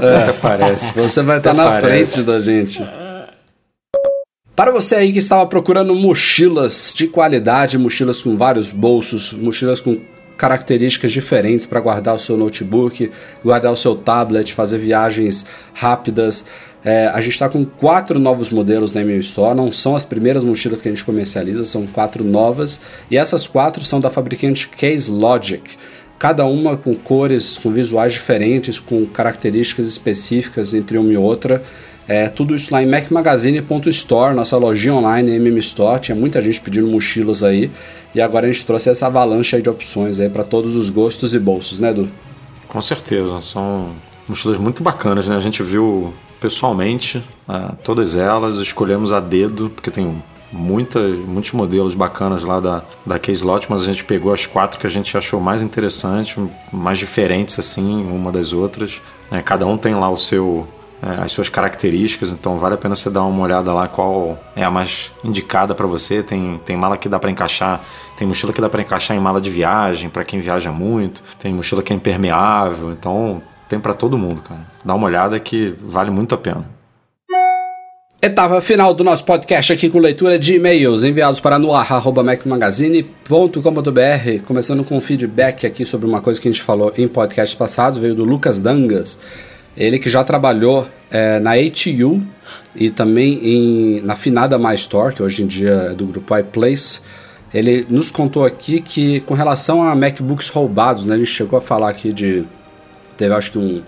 É, 0.01 0.05
é, 0.05 0.17
até 0.17 0.33
parece. 0.33 0.93
Você 0.99 1.21
vai 1.21 1.37
estar 1.37 1.53
na 1.53 1.65
parece. 1.65 2.13
frente 2.13 2.23
da 2.23 2.39
gente. 2.39 2.83
Para 4.55 4.71
você 4.71 4.95
aí 4.95 5.11
que 5.11 5.19
estava 5.19 5.45
procurando 5.45 5.93
mochilas 5.93 6.93
de 6.95 7.07
qualidade, 7.07 7.77
mochilas 7.77 8.21
com 8.21 8.37
vários 8.37 8.69
bolsos, 8.69 9.33
mochilas 9.33 9.81
com 9.81 9.97
características 10.37 11.11
diferentes 11.11 11.65
para 11.65 11.79
guardar 11.79 12.15
o 12.15 12.19
seu 12.19 12.37
notebook, 12.37 13.11
guardar 13.43 13.71
o 13.71 13.77
seu 13.77 13.95
tablet, 13.95 14.53
fazer 14.53 14.77
viagens 14.77 15.45
rápidas. 15.73 16.45
É, 16.83 17.07
a 17.07 17.19
gente 17.19 17.33
está 17.33 17.49
com 17.49 17.65
quatro 17.65 18.19
novos 18.19 18.51
modelos 18.51 18.93
na 18.93 19.01
Email 19.01 19.19
Store, 19.19 19.57
não 19.57 19.71
são 19.71 19.95
as 19.95 20.05
primeiras 20.05 20.43
mochilas 20.43 20.81
que 20.81 20.87
a 20.87 20.91
gente 20.91 21.03
comercializa, 21.03 21.65
são 21.65 21.87
quatro 21.87 22.23
novas, 22.23 22.79
e 23.09 23.17
essas 23.17 23.47
quatro 23.47 23.83
são 23.83 23.99
da 23.99 24.11
fabricante 24.11 24.69
Case 24.69 25.09
Logic. 25.09 25.77
Cada 26.19 26.45
uma 26.45 26.77
com 26.77 26.95
cores, 26.95 27.57
com 27.57 27.71
visuais 27.71 28.13
diferentes, 28.13 28.79
com 28.79 29.05
características 29.05 29.87
específicas 29.87 30.73
entre 30.73 30.97
uma 30.97 31.11
e 31.11 31.17
outra. 31.17 31.61
É, 32.07 32.29
tudo 32.29 32.55
isso 32.55 32.71
lá 32.71 32.83
em 32.83 32.85
macmagazine.store, 32.85 34.35
nossa 34.35 34.55
lojinha 34.57 34.93
online 34.93 35.35
MM 35.35 35.59
Store. 35.59 35.99
Tinha 35.99 36.15
muita 36.15 36.41
gente 36.41 36.61
pedindo 36.61 36.87
mochilas 36.87 37.43
aí. 37.43 37.71
E 38.13 38.21
agora 38.21 38.47
a 38.47 38.51
gente 38.51 38.65
trouxe 38.65 38.89
essa 38.89 39.07
avalanche 39.07 39.59
de 39.61 39.69
opções 39.69 40.19
aí 40.19 40.29
para 40.29 40.43
todos 40.43 40.75
os 40.75 40.89
gostos 40.89 41.33
e 41.33 41.39
bolsos, 41.39 41.79
né, 41.79 41.89
Edu? 41.89 42.09
Com 42.67 42.81
certeza. 42.81 43.41
São 43.41 43.89
mochilas 44.27 44.57
muito 44.57 44.83
bacanas, 44.83 45.27
né? 45.27 45.35
A 45.35 45.39
gente 45.39 45.63
viu 45.63 46.13
pessoalmente 46.39 47.17
uh, 47.49 47.75
todas 47.83 48.15
elas, 48.15 48.57
escolhemos 48.57 49.11
a 49.11 49.19
dedo, 49.19 49.71
porque 49.71 49.89
tem 49.89 50.21
muita, 50.51 50.99
muitos 50.99 51.51
modelos 51.51 51.95
bacanas 51.95 52.43
lá 52.43 52.59
da, 52.59 52.83
da 53.05 53.17
Case 53.17 53.43
Lot, 53.43 53.67
mas 53.69 53.83
a 53.83 53.85
gente 53.85 54.03
pegou 54.03 54.33
as 54.33 54.45
quatro 54.45 54.79
que 54.79 54.85
a 54.85 54.89
gente 54.89 55.17
achou 55.17 55.39
mais 55.39 55.61
interessantes, 55.61 56.37
mais 56.71 56.99
diferentes 56.99 57.57
assim, 57.57 58.05
uma 58.05 58.31
das 58.31 58.53
outras. 58.53 59.01
É, 59.31 59.41
cada 59.41 59.65
um 59.65 59.77
tem 59.77 59.95
lá 59.95 60.09
o 60.09 60.17
seu 60.17 60.67
as 61.05 61.31
suas 61.31 61.49
características, 61.49 62.31
então 62.31 62.57
vale 62.57 62.75
a 62.75 62.77
pena 62.77 62.95
você 62.95 63.09
dar 63.09 63.23
uma 63.23 63.43
olhada 63.43 63.71
lá 63.71 63.87
qual 63.87 64.37
é 64.55 64.63
a 64.63 64.71
mais 64.71 65.11
indicada 65.23 65.75
para 65.75 65.85
você. 65.85 66.23
Tem, 66.23 66.59
tem 66.65 66.75
mala 66.75 66.97
que 66.97 67.07
dá 67.07 67.19
para 67.19 67.29
encaixar, 67.29 67.83
tem 68.17 68.27
mochila 68.27 68.51
que 68.51 68.59
dá 68.59 68.67
para 68.67 68.81
encaixar 68.81 69.15
em 69.15 69.19
mala 69.19 69.39
de 69.39 69.49
viagem, 69.49 70.09
para 70.09 70.23
quem 70.23 70.39
viaja 70.39 70.71
muito, 70.71 71.21
tem 71.39 71.53
mochila 71.53 71.83
que 71.83 71.93
é 71.93 71.95
impermeável, 71.95 72.91
então 72.91 73.41
tem 73.69 73.79
para 73.79 73.93
todo 73.93 74.17
mundo, 74.17 74.41
cara. 74.41 74.61
Dá 74.83 74.95
uma 74.95 75.05
olhada 75.05 75.39
que 75.39 75.75
vale 75.81 76.09
muito 76.09 76.33
a 76.33 76.37
pena. 76.37 76.65
Etapa 78.21 78.59
final 78.59 78.93
do 78.93 79.03
nosso 79.03 79.23
podcast 79.23 79.71
aqui 79.71 79.87
com 79.87 79.99
leitura 79.99 80.39
de 80.39 80.55
e-mails 80.55 81.03
enviados 81.03 81.39
para 81.39 81.59
noar.macmagazine.com.br, 81.59 84.43
começando 84.47 84.83
com 84.83 84.97
um 84.97 85.01
feedback 85.01 85.67
aqui 85.67 85.85
sobre 85.85 86.07
uma 86.07 86.21
coisa 86.21 86.41
que 86.41 86.47
a 86.47 86.51
gente 86.51 86.63
falou 86.63 86.91
em 86.97 87.07
podcasts 87.07 87.55
passados, 87.55 87.99
veio 87.99 88.15
do 88.15 88.25
Lucas 88.25 88.59
Dangas. 88.59 89.19
Ele 89.77 89.99
que 89.99 90.09
já 90.09 90.23
trabalhou 90.23 90.87
é, 91.11 91.39
na 91.39 91.53
ATU 91.53 92.25
e 92.75 92.89
também 92.89 93.39
em, 93.43 94.01
na 94.01 94.15
finada 94.15 94.57
My 94.57 94.75
Store, 94.75 95.13
que 95.13 95.21
hoje 95.21 95.43
em 95.43 95.47
dia 95.47 95.89
é 95.91 95.95
do 95.95 96.05
grupo 96.05 96.37
iPlace. 96.37 97.01
Ele 97.53 97.85
nos 97.89 98.11
contou 98.11 98.45
aqui 98.45 98.81
que 98.81 99.19
com 99.21 99.33
relação 99.33 99.83
a 99.83 99.95
MacBooks 99.95 100.49
roubados, 100.49 101.05
né, 101.05 101.15
ele 101.15 101.25
chegou 101.25 101.57
a 101.57 101.61
falar 101.61 101.89
aqui 101.89 102.11
de... 102.11 102.45
Teve 103.17 103.33
acho 103.33 103.51
que 103.51 103.57
um, 103.57 103.83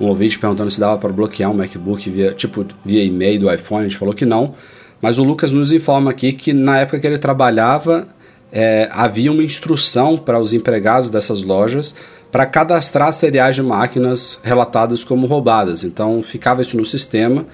um 0.00 0.06
ouvinte 0.06 0.38
perguntando 0.38 0.70
se 0.70 0.80
dava 0.80 0.96
para 0.96 1.12
bloquear 1.12 1.50
um 1.50 1.54
MacBook 1.54 2.08
via, 2.08 2.32
tipo, 2.32 2.66
via 2.84 3.04
e-mail 3.04 3.40
do 3.40 3.52
iPhone, 3.52 3.82
a 3.84 3.88
gente 3.88 3.98
falou 3.98 4.14
que 4.14 4.24
não. 4.24 4.54
Mas 5.02 5.18
o 5.18 5.22
Lucas 5.22 5.52
nos 5.52 5.72
informa 5.72 6.10
aqui 6.10 6.32
que 6.32 6.52
na 6.52 6.78
época 6.78 7.00
que 7.00 7.06
ele 7.06 7.18
trabalhava, 7.18 8.06
é, 8.52 8.88
havia 8.92 9.30
uma 9.30 9.42
instrução 9.42 10.16
para 10.16 10.38
os 10.38 10.52
empregados 10.52 11.10
dessas 11.10 11.42
lojas 11.42 11.94
para 12.30 12.46
cadastrar 12.46 13.12
seriais 13.12 13.56
de 13.56 13.62
máquinas 13.62 14.38
relatadas 14.42 15.04
como 15.04 15.26
roubadas. 15.26 15.84
Então 15.84 16.22
ficava 16.22 16.62
isso 16.62 16.76
no 16.76 16.84
sistema 16.84 17.46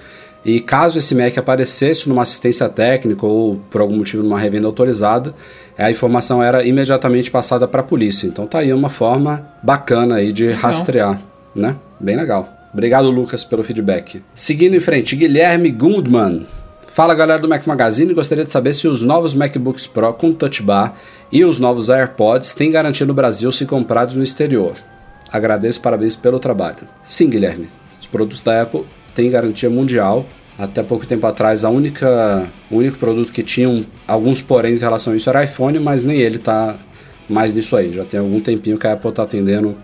e 0.45 0.59
caso 0.59 0.97
esse 0.97 1.13
Mac 1.13 1.37
aparecesse 1.37 2.07
numa 2.07 2.21
assistência 2.21 2.69
técnica 2.69 3.25
ou 3.25 3.57
por 3.69 3.81
algum 3.81 3.97
motivo 3.97 4.23
numa 4.23 4.39
revenda 4.39 4.67
autorizada, 4.67 5.33
a 5.77 5.91
informação 5.91 6.41
era 6.41 6.63
imediatamente 6.63 7.29
passada 7.29 7.67
para 7.67 7.81
a 7.81 7.83
polícia. 7.83 8.27
Então 8.27 8.47
tá 8.47 8.59
aí 8.59 8.71
uma 8.71 8.89
forma 8.89 9.47
bacana 9.61 10.15
aí 10.15 10.31
de 10.31 10.49
rastrear, 10.51 11.19
né? 11.53 11.75
Bem 11.99 12.15
legal. 12.15 12.53
Obrigado, 12.73 13.09
Lucas, 13.09 13.43
pelo 13.43 13.63
feedback. 13.63 14.21
Seguindo 14.33 14.75
em 14.75 14.79
frente, 14.79 15.15
Guilherme 15.15 15.71
Gundman. 15.71 16.45
Fala 16.97 17.13
galera 17.13 17.39
do 17.39 17.47
Mac 17.47 17.67
Magazine, 17.67 18.11
gostaria 18.11 18.43
de 18.43 18.51
saber 18.51 18.73
se 18.73 18.87
os 18.87 19.03
novos 19.03 19.35
MacBooks 19.35 19.85
Pro 19.85 20.11
com 20.13 20.33
Touch 20.33 20.63
Bar 20.63 20.95
e 21.31 21.45
os 21.45 21.59
novos 21.59 21.91
AirPods 21.91 22.55
têm 22.55 22.71
garantia 22.71 23.05
no 23.05 23.13
Brasil 23.13 23.51
se 23.51 23.67
comprados 23.67 24.15
no 24.15 24.23
exterior. 24.23 24.73
Agradeço, 25.31 25.79
parabéns 25.79 26.15
pelo 26.15 26.39
trabalho. 26.39 26.89
Sim, 27.03 27.29
Guilherme, 27.29 27.69
os 28.01 28.07
produtos 28.07 28.41
da 28.41 28.63
Apple 28.63 28.83
têm 29.13 29.29
garantia 29.29 29.69
mundial. 29.69 30.25
Até 30.57 30.81
pouco 30.81 31.05
tempo 31.05 31.27
atrás, 31.27 31.63
a 31.63 31.69
única, 31.69 32.47
o 32.71 32.77
único 32.77 32.97
produto 32.97 33.31
que 33.31 33.43
tinha 33.43 33.85
alguns 34.07 34.41
poréns 34.41 34.79
em 34.79 34.83
relação 34.83 35.13
a 35.13 35.15
isso 35.15 35.29
era 35.29 35.43
iPhone, 35.43 35.77
mas 35.79 36.03
nem 36.03 36.17
ele 36.17 36.37
está 36.37 36.77
mais 37.29 37.53
nisso 37.53 37.75
aí. 37.75 37.93
Já 37.93 38.05
tem 38.05 38.19
algum 38.19 38.39
tempinho 38.39 38.75
que 38.75 38.87
a 38.87 38.93
Apple 38.93 39.11
está 39.11 39.21
atendendo 39.21 39.77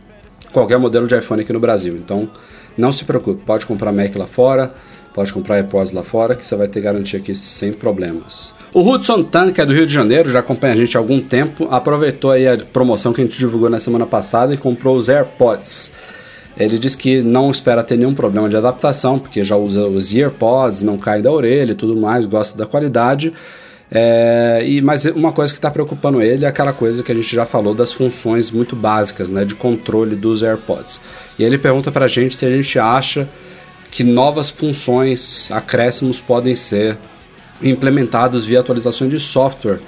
qualquer 0.51 0.80
modelo 0.80 1.05
de 1.05 1.16
iPhone 1.16 1.43
aqui 1.43 1.53
no 1.53 1.59
Brasil. 1.59 1.95
Então, 1.95 2.28
não 2.76 2.91
se 2.91 3.05
preocupe, 3.05 3.43
pode 3.43 3.68
comprar 3.68 3.91
Mac 3.91 4.16
lá 4.16 4.26
fora, 4.26 4.74
pode 5.14 5.32
comprar 5.32 5.57
AirPods 5.57 5.91
lá 5.91 6.03
fora, 6.03 6.36
que 6.36 6.45
você 6.45 6.55
vai 6.55 6.68
ter 6.68 6.82
garantia 6.82 7.20
aqui 7.20 7.36
sem 7.36 7.72
problemas. 7.72 8.53
O 8.74 8.82
Hudson 8.82 9.24
Tan, 9.24 9.51
que 9.51 9.61
é 9.61 9.66
do 9.66 9.74
Rio 9.74 9.86
de 9.86 9.93
Janeiro, 9.93 10.32
já 10.32 10.39
acompanha 10.39 10.74
a 10.74 10.78
gente 10.78 10.97
há 10.97 10.99
algum 10.99 11.22
tempo, 11.22 11.68
aproveitou 11.70 12.32
aí 12.32 12.47
a 12.47 12.57
promoção 12.57 13.14
que 13.14 13.22
a 13.22 13.24
gente 13.24 13.38
divulgou 13.38 13.70
na 13.70 13.80
semana 13.80 14.05
passada 14.05 14.53
e 14.53 14.57
comprou 14.57 14.97
os 14.97 15.09
AirPods. 15.09 15.91
Ele 16.57 16.78
diz 16.78 16.95
que 16.95 17.22
não 17.22 17.49
espera 17.51 17.84
ter 17.84 17.97
nenhum 17.97 18.14
problema 18.14 18.49
de 18.49 18.55
adaptação, 18.55 19.20
porque 19.20 19.43
já 19.43 19.55
usa 19.55 19.86
os 19.86 20.14
AirPods, 20.14 20.82
não 20.82 20.97
cai 20.97 21.22
da 21.22 21.32
orelha 21.32 21.72
e 21.72 21.76
tudo 21.76 21.95
mais, 21.95 22.26
gosta 22.26 22.57
da 22.57 22.66
qualidade. 22.66 23.34
É, 23.91 24.64
e, 24.66 24.82
mas 24.82 25.05
uma 25.05 25.32
coisa 25.32 25.53
que 25.53 25.59
está 25.59 25.70
preocupando 25.70 26.20
ele 26.20 26.45
é 26.45 26.47
aquela 26.47 26.74
coisa 26.74 27.03
que 27.03 27.11
a 27.11 27.16
gente 27.16 27.36
já 27.36 27.45
falou 27.45 27.76
das 27.76 27.93
funções 27.93 28.49
muito 28.49 28.76
básicas 28.76 29.30
né, 29.30 29.45
de 29.45 29.53
controle 29.53 30.16
dos 30.16 30.41
AirPods. 30.41 30.99
E 31.38 31.43
ele 31.43 31.59
pergunta 31.59 31.91
para 31.91 32.05
a 32.05 32.07
gente 32.07 32.36
se 32.36 32.43
a 32.43 32.49
gente 32.49 32.80
acha 32.80 33.30
que 33.94 34.04
novas 34.04 34.50
funções, 34.50 35.52
acréscimos 35.52 36.20
podem 36.20 36.56
ser 36.56 36.98
implementados 37.62 38.44
via 38.44 38.60
atualizações 38.60 39.12
de 39.12 39.20
software 39.20 39.80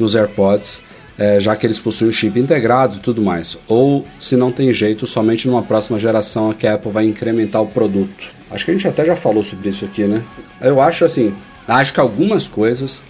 nos 0.00 0.16
AirPods, 0.16 0.82
é, 1.16 1.38
já 1.38 1.54
que 1.54 1.64
eles 1.64 1.78
possuem 1.78 2.10
um 2.10 2.12
chip 2.12 2.40
integrado 2.40 2.96
e 2.96 2.98
tudo 2.98 3.22
mais. 3.22 3.56
Ou, 3.68 4.04
se 4.18 4.36
não 4.36 4.50
tem 4.50 4.72
jeito, 4.72 5.06
somente 5.06 5.46
numa 5.46 5.62
próxima 5.62 5.96
geração 5.96 6.50
é 6.50 6.54
que 6.54 6.66
a 6.66 6.74
Apple 6.74 6.90
vai 6.90 7.04
incrementar 7.04 7.62
o 7.62 7.68
produto. 7.68 8.26
Acho 8.50 8.64
que 8.64 8.72
a 8.72 8.74
gente 8.74 8.88
até 8.88 9.04
já 9.04 9.14
falou 9.14 9.44
sobre 9.44 9.68
isso 9.68 9.84
aqui, 9.84 10.08
né? 10.08 10.24
Eu 10.60 10.80
acho 10.80 11.04
assim, 11.04 11.32
acho 11.68 11.94
que 11.94 12.00
algumas 12.00 12.48
coisas 12.48 13.00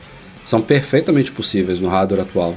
são 0.44 0.60
perfeitamente 0.60 1.32
possíveis 1.32 1.80
no 1.80 1.88
hardware 1.88 2.24
atual. 2.24 2.56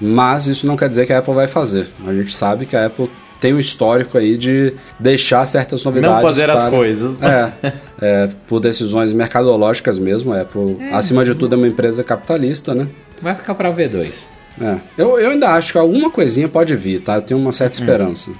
Mas 0.00 0.48
isso 0.48 0.66
não 0.66 0.76
quer 0.76 0.88
dizer 0.88 1.06
que 1.06 1.12
a 1.12 1.18
Apple 1.20 1.34
vai 1.34 1.46
fazer. 1.46 1.86
A 2.04 2.12
gente 2.12 2.34
sabe 2.34 2.66
que 2.66 2.74
a 2.74 2.86
Apple 2.86 3.08
tem 3.42 3.52
um 3.52 3.58
histórico 3.58 4.16
aí 4.16 4.36
de 4.36 4.72
deixar 5.00 5.44
certas 5.46 5.84
novidades. 5.84 6.14
Não 6.14 6.22
fazer 6.22 6.44
para, 6.44 6.54
as 6.54 6.70
coisas. 6.70 7.20
É, 7.20 7.52
é, 8.00 8.28
por 8.46 8.60
decisões 8.60 9.12
mercadológicas 9.12 9.98
mesmo. 9.98 10.32
A 10.32 10.42
Apple, 10.42 10.78
acima 10.92 11.24
de 11.24 11.34
tudo, 11.34 11.56
é 11.56 11.58
uma 11.58 11.66
empresa 11.66 12.04
capitalista, 12.04 12.72
né? 12.72 12.86
Vai 13.20 13.34
ficar 13.34 13.56
para 13.56 13.74
V2. 13.74 14.22
É. 14.60 14.76
Eu, 14.96 15.18
eu 15.18 15.30
ainda 15.30 15.50
acho 15.50 15.72
que 15.72 15.78
alguma 15.78 16.08
coisinha 16.08 16.48
pode 16.48 16.76
vir, 16.76 17.00
tá? 17.00 17.16
Eu 17.16 17.22
tenho 17.22 17.40
uma 17.40 17.50
certa 17.50 17.74
esperança. 17.74 18.30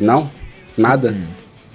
Não? 0.00 0.28
Nada? 0.76 1.14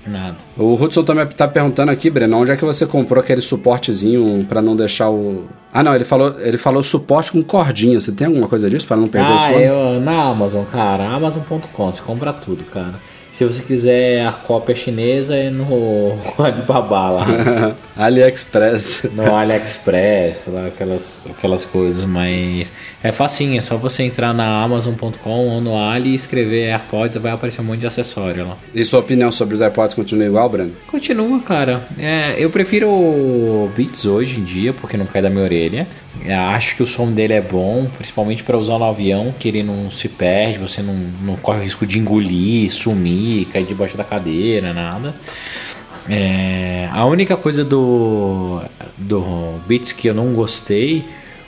Nada. 0.08 0.38
O 0.58 0.74
Hudson 0.76 1.04
também 1.04 1.26
tá 1.28 1.48
perguntando 1.48 1.92
aqui, 1.92 2.10
Breno, 2.10 2.38
onde 2.38 2.52
é 2.52 2.56
que 2.56 2.64
você 2.64 2.86
comprou 2.86 3.22
aquele 3.22 3.42
suportezinho 3.42 4.46
pra 4.48 4.62
não 4.62 4.76
deixar 4.76 5.10
o. 5.10 5.46
Ah, 5.74 5.84
não, 5.84 5.94
ele 5.94 6.06
falou, 6.06 6.36
ele 6.40 6.58
falou 6.58 6.82
suporte 6.82 7.32
com 7.32 7.44
cordinha. 7.44 8.00
Você 8.00 8.12
tem 8.12 8.28
alguma 8.28 8.48
coisa 8.48 8.70
disso 8.70 8.88
pra 8.88 8.96
não 8.96 9.08
perder 9.08 9.32
o 9.32 9.36
Ah, 9.36 9.40
sono? 9.40 9.60
eu, 9.60 10.00
na 10.00 10.30
Amazon, 10.30 10.64
cara, 10.72 11.08
Amazon.com, 11.10 11.92
você 11.92 12.02
compra 12.02 12.32
tudo, 12.32 12.64
cara. 12.66 12.96
Se 13.38 13.46
você 13.46 13.62
quiser 13.62 14.26
a 14.26 14.32
cópia 14.32 14.74
chinesa, 14.74 15.36
é 15.36 15.52
no 15.52 16.18
Alibaba 16.44 17.10
lá. 17.12 17.76
AliExpress. 17.96 19.04
No 19.14 19.36
AliExpress, 19.36 20.48
lá, 20.48 20.66
aquelas, 20.66 21.28
aquelas 21.30 21.64
coisas, 21.64 22.04
mas 22.06 22.74
é 23.04 23.12
facinho, 23.12 23.56
é 23.56 23.62
só 23.62 23.78
você 23.78 24.02
entrar 24.02 24.34
na 24.34 24.64
Amazon.com 24.64 25.50
ou 25.50 25.62
no 25.62 25.78
Ali 25.78 26.14
e 26.14 26.16
escrever 26.16 26.72
AirPods, 26.72 27.18
vai 27.18 27.32
aparecer 27.32 27.62
um 27.62 27.66
monte 27.66 27.82
de 27.82 27.86
acessório 27.86 28.48
lá. 28.48 28.58
E 28.74 28.84
sua 28.84 29.02
opinião 29.02 29.32
sobre 29.32 29.54
os 29.54 29.62
AirPods 29.62 29.94
continua 29.94 30.26
igual, 30.26 30.50
Breno? 30.50 30.72
Continua, 30.88 31.40
cara. 31.42 31.88
É, 32.00 32.34
eu 32.40 32.50
prefiro 32.50 32.90
o 32.90 33.72
Beats 33.78 34.04
hoje 34.06 34.40
em 34.40 34.44
dia, 34.44 34.74
porque 34.74 34.98
não 34.98 35.06
cai 35.06 35.22
da 35.22 35.30
minha 35.30 35.44
orelha. 35.44 35.88
É, 36.26 36.36
acho 36.36 36.76
que 36.76 36.84
o 36.84 36.86
som 36.86 37.12
dele 37.12 37.34
é 37.34 37.42
bom, 37.42 37.88
principalmente 37.96 38.44
para 38.44 38.58
usar 38.58 38.78
no 38.78 38.86
avião, 38.86 39.34
que 39.38 39.48
ele 39.48 39.64
não 39.64 39.90
se 39.90 40.10
perde, 40.10 40.58
você 40.58 40.82
não, 40.82 40.94
não 41.22 41.36
corre 41.36 41.60
o 41.60 41.64
risco 41.64 41.86
de 41.86 42.00
engolir, 42.00 42.72
sumir, 42.72 43.46
cair 43.48 43.66
debaixo 43.66 43.98
da 43.98 44.04
cadeira, 44.04 44.74
nada. 44.74 45.16
É, 46.10 46.88
a 46.92 47.06
única 47.06 47.36
coisa 47.36 47.64
do, 47.64 48.62
do 48.98 49.60
Beats 49.68 49.92
que 49.92 50.08
eu 50.08 50.14
não 50.14 50.34
gostei, 50.34 51.06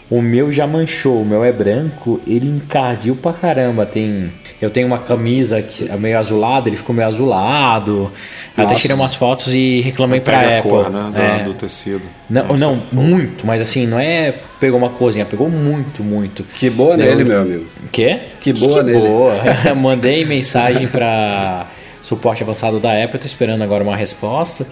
o 0.09 0.21
meu 0.21 0.51
já 0.51 0.65
manchou, 0.65 1.21
o 1.21 1.25
meu 1.25 1.43
é 1.43 1.51
branco, 1.51 2.19
ele 2.25 2.47
encardiu 2.47 3.15
pra 3.15 3.31
caramba. 3.31 3.85
Tem, 3.85 4.29
eu 4.61 4.69
tenho 4.69 4.87
uma 4.87 4.97
camisa 4.99 5.61
que 5.61 5.89
é 5.89 5.95
meio 5.95 6.17
azulada, 6.19 6.67
ele 6.69 6.77
ficou 6.77 6.93
meio 6.95 7.07
azulado. 7.07 8.11
Eu 8.57 8.63
até 8.65 8.75
tirei 8.75 8.95
umas 8.95 9.15
fotos 9.15 9.53
e 9.53 9.79
reclamei 9.81 10.19
pra 10.19 10.37
Pega 10.39 10.55
a 10.55 10.57
Apple. 10.59 10.69
cor, 10.71 10.89
né? 10.89 11.11
do- 11.13 11.17
É. 11.21 11.43
Do, 11.45 11.53
tecido. 11.53 12.01
Não, 12.29 12.43
Nossa, 12.47 12.57
não, 12.65 12.81
muito, 12.91 13.47
mas 13.47 13.61
assim, 13.61 13.87
não 13.87 13.99
é 13.99 14.35
pegou 14.59 14.77
uma 14.77 14.89
coisinha, 14.89 15.25
pegou 15.25 15.49
muito, 15.49 16.03
muito. 16.03 16.43
Que 16.43 16.69
boa 16.69 16.97
Daí 16.97 17.07
nele, 17.07 17.21
eu- 17.21 17.25
meu 17.27 17.41
amigo. 17.41 17.65
Quê? 17.91 18.19
Que 18.41 18.51
boa 18.53 18.83
nele. 18.83 18.99
boa. 18.99 19.33
Mandei 19.75 20.25
mensagem 20.25 20.87
pra 20.87 21.67
suporte 22.01 22.41
avançado 22.43 22.79
da 22.79 22.91
Apple, 23.03 23.19
tô 23.19 23.25
esperando 23.27 23.61
agora 23.61 23.83
uma 23.83 23.95
resposta. 23.95 24.65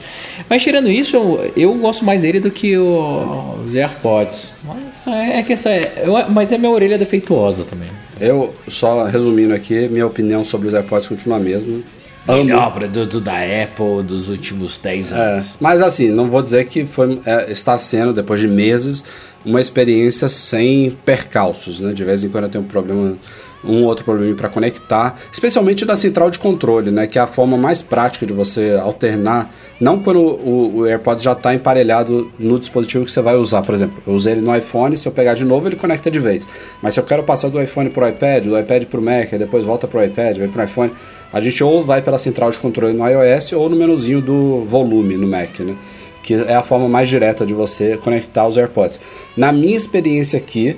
Mas 0.49 0.63
tirando 0.63 0.89
isso, 0.89 1.15
eu, 1.15 1.51
eu 1.55 1.73
gosto 1.75 2.03
mais 2.05 2.21
dele 2.23 2.39
do 2.39 2.49
que 2.51 2.77
o- 2.77 3.59
os 3.65 3.73
AirPods. 3.75 4.51
Mas 4.65 5.07
é 5.29 5.43
que 5.43 5.53
essa 5.53 5.69
é, 5.69 6.03
eu- 6.05 6.29
mas 6.29 6.51
é 6.51 6.57
minha 6.57 6.71
orelha 6.71 6.97
defeituosa 6.97 7.63
também. 7.63 7.89
Eu, 8.19 8.53
só 8.67 9.03
resumindo 9.05 9.53
aqui, 9.53 9.87
minha 9.89 10.05
opinião 10.07 10.43
sobre 10.43 10.67
os 10.67 10.73
AirPods 10.73 11.07
continua 11.07 11.37
a 11.37 11.39
mesma. 11.39 11.79
Amo. 12.27 12.43
Melhor 12.43 12.73
produto 12.73 13.21
da 13.21 13.33
Apple 13.37 14.03
dos 14.03 14.27
últimos 14.27 14.77
10 14.77 15.13
É, 15.13 15.15
anos. 15.15 15.45
mas 15.61 15.81
assim, 15.81 16.09
não 16.09 16.29
vou 16.29 16.41
dizer 16.41 16.65
que 16.65 16.85
foi, 16.85 17.21
é, 17.25 17.49
está 17.51 17.77
sendo, 17.77 18.11
depois 18.11 18.41
de 18.41 18.47
meses, 18.49 19.03
uma 19.45 19.61
experiência 19.61 20.27
sem 20.27 20.91
percalços, 21.05 21.79
né? 21.79 21.93
De 21.93 22.03
vez 22.03 22.23
em 22.25 22.29
quando 22.29 22.43
eu 22.45 22.49
tenho 22.49 22.63
um 22.65 22.67
problema, 22.67 23.15
um 23.63 23.83
outro 23.83 24.05
problema 24.05 24.35
para 24.35 24.49
conectar, 24.49 25.19
especialmente 25.31 25.85
na 25.85 25.95
central 25.95 26.29
de 26.29 26.39
controle, 26.39 26.91
né? 26.91 27.07
Que 27.07 27.17
é 27.17 27.21
a 27.21 27.27
forma 27.27 27.57
mais 27.57 27.81
prática 27.81 28.25
de 28.25 28.33
você 28.33 28.79
alternar, 28.81 29.53
não 29.79 29.99
quando 29.99 30.19
o, 30.19 30.77
o 30.77 30.85
AirPods 30.85 31.23
já 31.23 31.33
está 31.33 31.53
emparelhado 31.53 32.31
no 32.39 32.59
dispositivo 32.59 33.05
que 33.05 33.11
você 33.11 33.21
vai 33.21 33.35
usar. 33.35 33.61
Por 33.61 33.75
exemplo, 33.75 34.01
eu 34.05 34.13
usei 34.13 34.33
ele 34.33 34.41
no 34.41 34.55
iPhone, 34.55 34.95
se 34.97 35.07
eu 35.07 35.11
pegar 35.11 35.33
de 35.33 35.45
novo, 35.45 35.67
ele 35.67 35.75
conecta 35.75 36.09
de 36.09 36.19
vez. 36.19 36.47
Mas 36.81 36.93
se 36.93 36.99
eu 36.99 37.03
quero 37.03 37.23
passar 37.23 37.49
do 37.49 37.61
iPhone 37.61 37.89
para 37.89 38.05
o 38.05 38.07
iPad, 38.07 38.45
do 38.45 38.59
iPad 38.59 38.85
para 38.85 38.99
o 38.99 39.03
Mac, 39.03 39.31
depois 39.31 39.63
volta 39.63 39.87
para 39.87 39.99
o 39.99 40.03
iPad, 40.03 40.37
vai 40.37 40.47
para 40.47 40.61
o 40.61 40.65
iPhone, 40.65 40.91
a 41.31 41.41
gente 41.41 41.63
ou 41.63 41.83
vai 41.83 42.01
pela 42.01 42.17
central 42.17 42.49
de 42.51 42.57
controle 42.57 42.93
no 42.93 43.07
iOS 43.07 43.53
ou 43.53 43.69
no 43.69 43.75
menuzinho 43.75 44.21
do 44.21 44.63
volume 44.65 45.17
no 45.17 45.27
Mac, 45.27 45.59
né? 45.59 45.75
Que 46.23 46.33
é 46.33 46.55
a 46.55 46.63
forma 46.63 46.89
mais 46.89 47.07
direta 47.07 47.45
de 47.45 47.53
você 47.53 47.97
conectar 47.97 48.47
os 48.47 48.57
AirPods. 48.57 48.99
Na 49.35 49.51
minha 49.51 49.77
experiência 49.77 50.37
aqui, 50.37 50.77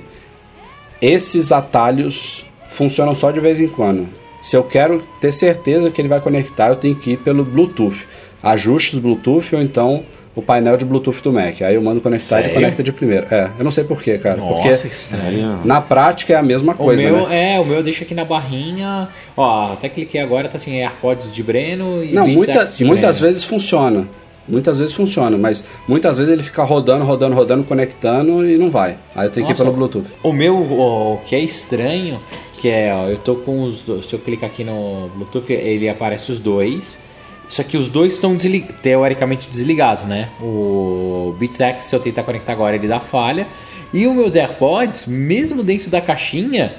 esses 1.02 1.52
atalhos 1.52 2.46
funcionam 2.70 3.14
só 3.14 3.32
de 3.32 3.40
vez 3.42 3.60
em 3.60 3.68
quando. 3.68 4.08
Se 4.42 4.56
eu 4.56 4.64
quero 4.64 5.02
ter 5.20 5.34
certeza 5.34 5.92
que 5.92 6.00
ele 6.02 6.08
vai 6.08 6.22
conectar, 6.22 6.70
eu 6.70 6.76
tenho 6.78 6.96
que 6.96 7.12
ir 7.12 7.18
pelo 7.18 7.44
Bluetooth. 7.44 8.08
Ajustes 8.42 8.98
Bluetooth 9.00 9.54
ou 9.54 9.62
então 9.62 10.04
o 10.34 10.42
painel 10.42 10.78
de 10.78 10.86
Bluetooth 10.86 11.22
do 11.22 11.34
Mac. 11.34 11.62
Aí 11.62 11.76
eu 11.76 11.82
mando 11.82 12.00
conectar 12.00 12.40
e 12.40 12.46
ele 12.46 12.54
conecta 12.54 12.82
de 12.82 12.94
primeira. 12.94 13.28
É, 13.30 13.50
eu 13.60 13.66
não 13.66 13.72
sei 13.72 13.84
porquê, 13.84 14.18
cara. 14.18 14.38
Nossa, 14.38 14.54
porque 14.54 14.70
que 14.70 14.88
estranho. 14.88 15.60
na 15.66 15.82
prática 15.82 16.34
é 16.34 16.38
a 16.38 16.44
mesma 16.44 16.72
O 16.72 16.76
coisa, 16.78 17.04
meu, 17.04 17.28
né? 17.28 17.56
é, 17.56 17.60
o 17.60 17.66
meu 17.66 17.84
deixa 17.84 18.06
aqui 18.06 18.14
na 18.16 18.24
barrinha. 18.24 19.10
Ó, 19.36 19.74
até 19.74 19.90
cliquei 19.90 20.22
agora, 20.22 20.48
tá 20.48 20.56
assim, 20.56 20.80
AirPods 20.80 21.34
de 21.34 21.44
Breno 21.44 22.02
e 22.02 22.14
Não, 22.14 22.26
muita, 22.26 22.64
de 22.64 22.86
muitas 22.86 23.18
Breno. 23.20 23.34
vezes 23.34 23.44
funciona. 23.44 24.08
Muitas 24.48 24.80
vezes 24.80 24.96
funciona, 24.96 25.38
mas 25.38 25.64
muitas 25.88 26.18
vezes 26.18 26.34
ele 26.34 26.42
fica 26.42 26.64
rodando, 26.64 27.04
rodando, 27.06 27.36
rodando, 27.36 27.64
conectando 27.66 28.44
e 28.50 28.58
não 28.58 28.72
vai. 28.72 28.98
Aí 29.16 29.28
eu 29.28 29.32
tenho 29.32 29.46
que 29.46 29.52
ir 29.52 29.54
Nossa, 29.54 29.64
pelo 29.64 29.76
Bluetooth. 29.76 30.08
O 30.24 30.32
meu, 30.34 30.56
o, 30.56 31.14
o 31.14 31.18
que 31.26 31.36
é 31.36 31.40
estranho, 31.40 32.20
que 32.60 32.68
é, 32.70 32.94
ó, 32.94 33.08
eu 33.08 33.18
tô 33.18 33.36
com 33.36 33.62
os 33.64 33.82
dois, 33.84 34.06
se 34.06 34.14
eu 34.14 34.20
clicar 34.20 34.50
aqui 34.50 34.64
no 34.64 35.10
Bluetooth, 35.16 35.52
ele 35.52 35.88
aparece 35.90 36.32
os 36.32 36.40
dois. 36.40 37.00
Só 37.48 37.64
que 37.64 37.78
os 37.78 37.90
dois 37.90 38.14
estão 38.14 38.36
desli- 38.36 38.62
teoricamente 38.84 39.50
desligados, 39.50 40.06
né? 40.06 40.30
O 40.40 41.36
Beats 41.40 41.60
X, 41.60 41.86
se 41.86 41.96
eu 41.96 42.00
tentar 42.00 42.22
conectar 42.24 42.52
agora, 42.54 42.76
ele 42.76 42.88
dá 42.88 43.00
falha. 43.00 43.48
E 43.92 44.06
os 44.06 44.14
meus 44.16 44.36
AirPods, 44.36 45.08
mesmo 45.08 45.64
dentro 45.64 45.90
da 45.90 46.00
caixinha, 46.00 46.74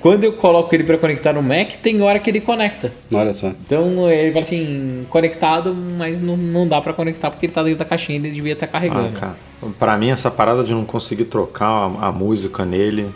quando 0.00 0.24
eu 0.24 0.32
coloco 0.32 0.74
ele 0.74 0.82
para 0.82 0.98
conectar 0.98 1.32
no 1.32 1.40
Mac, 1.40 1.74
tem 1.80 2.02
hora 2.02 2.18
que 2.18 2.28
ele 2.28 2.40
conecta. 2.40 2.92
Olha 3.14 3.32
só. 3.32 3.46
Então 3.48 4.10
ele 4.10 4.32
fala 4.32 4.44
assim, 4.44 5.06
conectado, 5.08 5.72
mas 5.96 6.18
não, 6.20 6.36
não 6.36 6.66
dá 6.66 6.80
para 6.80 6.92
conectar 6.92 7.30
porque 7.30 7.46
ele 7.46 7.52
tá 7.52 7.62
dentro 7.62 7.78
da 7.78 7.84
caixinha, 7.84 8.18
ele 8.18 8.30
devia 8.32 8.54
estar 8.54 8.66
Ah, 8.66 8.68
carregando. 8.68 9.12
cara. 9.12 9.36
Pra 9.78 9.96
mim, 9.96 10.10
essa 10.10 10.28
parada 10.30 10.64
de 10.64 10.72
não 10.74 10.84
conseguir 10.84 11.26
trocar 11.26 11.68
a, 11.68 12.08
a 12.08 12.12
música 12.12 12.64
nele. 12.64 13.06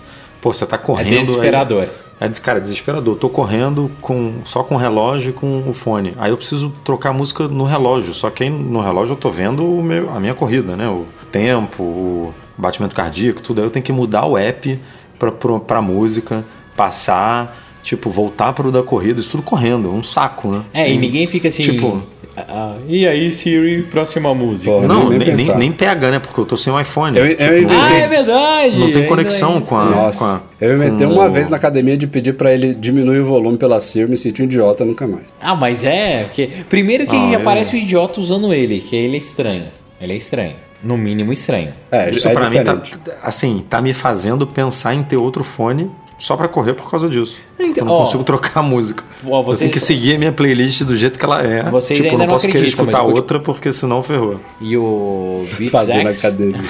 Pô, 0.41 0.53
você 0.55 0.65
tá 0.65 0.79
correndo. 0.79 1.09
aí- 1.13 1.19
desesperador. 1.21 1.89
É, 2.21 2.29
cara, 2.29 2.61
desesperador. 2.61 3.15
Eu 3.15 3.19
tô 3.19 3.31
correndo 3.31 3.91
com, 4.03 4.35
só 4.45 4.63
com 4.63 4.75
o 4.75 4.79
relógio 4.79 5.31
e 5.31 5.33
com 5.33 5.65
o 5.67 5.73
fone. 5.73 6.13
Aí 6.19 6.31
eu 6.31 6.37
preciso 6.37 6.71
trocar 6.85 7.11
a 7.11 7.13
música 7.15 7.49
no 7.49 7.65
relógio. 7.65 8.13
Só 8.13 8.29
que 8.29 8.45
aí 8.45 8.51
no 8.51 8.81
relógio 8.81 9.15
eu 9.15 9.17
tô 9.17 9.31
vendo 9.31 9.65
meu, 9.65 10.11
a 10.15 10.21
minha 10.21 10.35
corrida, 10.35 10.77
né? 10.77 10.87
O 10.87 11.07
tempo, 11.33 11.83
o 11.83 12.35
batimento 12.59 12.95
cardíaco, 12.95 13.41
tudo. 13.43 13.61
Aí 13.61 13.67
eu 13.67 13.71
tenho 13.71 13.83
que 13.85 13.93
mudar 13.93 14.27
o 14.27 14.37
app 14.37 14.79
pra, 15.19 15.33
pra, 15.33 15.59
pra 15.61 15.81
música, 15.81 16.45
passar, 16.77 17.57
tipo, 17.83 18.11
voltar 18.11 18.53
pro 18.53 18.71
da 18.71 18.83
corrida. 18.83 19.19
Isso 19.19 19.31
tudo 19.31 19.43
correndo. 19.43 19.91
Um 19.91 20.03
saco, 20.03 20.49
né? 20.49 20.63
É, 20.75 20.93
e 20.93 20.99
ninguém 20.99 21.27
fica 21.27 21.49
assim. 21.49 21.63
Tipo- 21.63 22.03
"Ah, 22.49 22.75
e 22.89 23.07
aí, 23.07 23.31
Siri, 23.33 23.83
próxima 23.83 24.35
música? 24.35 24.71
Pô, 24.71 24.81
Não, 24.83 25.09
nem 25.11 25.19
nem, 25.19 25.35
nem, 25.35 25.57
nem 25.57 25.73
pega, 25.73 26.11
né? 26.11 26.19
Porque 26.19 26.39
eu 26.41 26.45
tô 26.45 26.57
sem 26.57 26.73
o 26.73 26.81
iPhone. 26.81 27.17
Eu- 27.19 27.25
eu 27.27 27.37
Tipo, 27.37 27.53
inventei- 27.53 27.77
ah, 27.77 27.93
é 27.99 28.09
verdade! 28.09 28.79
não 28.79 28.93
tem 28.93 29.07
conexão 29.07 29.59
é. 29.59 29.61
com 29.61 29.77
a. 29.77 29.85
Nossa, 29.85 30.19
com 30.19 30.25
a- 30.25 30.43
eu 30.61 30.75
inventei 30.77 31.07
com 31.07 31.13
uma 31.15 31.27
o- 31.27 31.33
vez 31.33 31.49
na 31.49 31.57
academia 31.57 31.97
de 31.97 32.07
pedir 32.07 32.35
pra 32.35 32.53
ele 32.53 32.75
diminuir 32.75 33.21
o 33.21 33.27
volume 33.27 33.57
pela 33.59 33.81
Siri, 33.81 34.09
me 34.09 34.17
senti 34.17 34.43
um 34.43 34.45
idiota 34.45 34.85
nunca 34.85 35.07
mais. 35.07 35.25
Ah, 35.41 35.55
mas 35.55 35.85
é. 35.85 36.25
Porque, 36.25 36.49
primeiro 36.69 37.07
que 37.07 37.17
Ah, 37.17 37.31
já 37.33 37.39
eu- 37.39 37.41
parece 37.41 37.75
um 37.77 37.79
idiota 37.79 38.21
usando 38.21 38.53
ele, 38.55 38.81
que 38.81 38.95
ele 38.97 39.15
é 39.17 39.19
estranho. 39.19 39.65
Ele 40.01 40.13
é 40.13 40.17
estranho. 40.17 40.53
No 40.83 40.97
mínimo 40.97 41.31
estranho. 41.31 41.75
É, 41.93 42.11
Isso 42.11 42.27
é 42.27 42.33
pra 42.33 42.49
mim 42.49 42.65
tá, 42.65 42.81
assim, 43.23 43.63
tá 43.69 43.83
me 43.83 43.93
fazendo 43.93 44.47
pensar 44.47 44.95
em 44.95 45.03
ter 45.03 45.17
outro 45.19 45.45
fone 45.45 45.91
só 46.21 46.37
pra 46.37 46.47
correr 46.47 46.75
por 46.75 46.89
causa 46.89 47.09
disso. 47.09 47.39
Então, 47.59 47.83
eu 47.83 47.85
não 47.87 47.93
ó, 47.95 47.99
consigo 48.01 48.23
trocar 48.23 48.61
a 48.61 48.63
música. 48.63 49.03
ó, 49.27 49.41
Eu 49.41 49.43
vocês- 49.43 49.59
tenho 49.59 49.73
que 49.73 49.81
seguir 49.81 50.15
a 50.15 50.19
minha 50.19 50.31
playlist 50.33 50.83
do 50.83 50.97
jeito 50.97 51.19
que 51.19 51.25
ela 51.25 51.43
é. 51.45 51.63
Vocês 51.71 51.99
tipo, 51.99 52.07
eu 52.09 52.13
ainda 52.13 52.19
não 52.25 52.27
não 52.27 52.35
posso 52.35 52.47
querer 52.47 52.61
mas 52.61 52.69
escutar 52.69 52.99
eu 52.99 53.07
outra 53.07 53.41
porque 53.41 53.73
senão 53.73 54.03
ferrou. 54.03 54.39
E 54.61 54.77
o 54.77 55.45
Beats 55.59 55.73
Fazer 55.73 56.05
na 56.05 56.11
academia. 56.11 56.61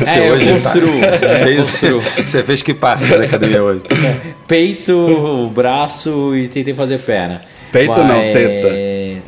Você 0.00 0.18
É, 0.18 0.28
eu 0.30 0.34
hoje 0.34 0.52
construo, 0.52 0.88
é, 1.04 1.38
fez, 1.44 1.70
construo. 1.70 2.02
Você 2.24 2.42
fez 2.42 2.62
que 2.62 2.72
parte 2.72 3.04
da 3.08 3.24
academia 3.24 3.62
hoje? 3.62 3.82
peito, 4.46 5.50
braço 5.54 6.34
e 6.36 6.48
tentei 6.48 6.74
fazer 6.74 6.98
perna. 6.98 7.42
Peito 7.72 8.02
não, 8.02 8.20
teta. 8.32 8.68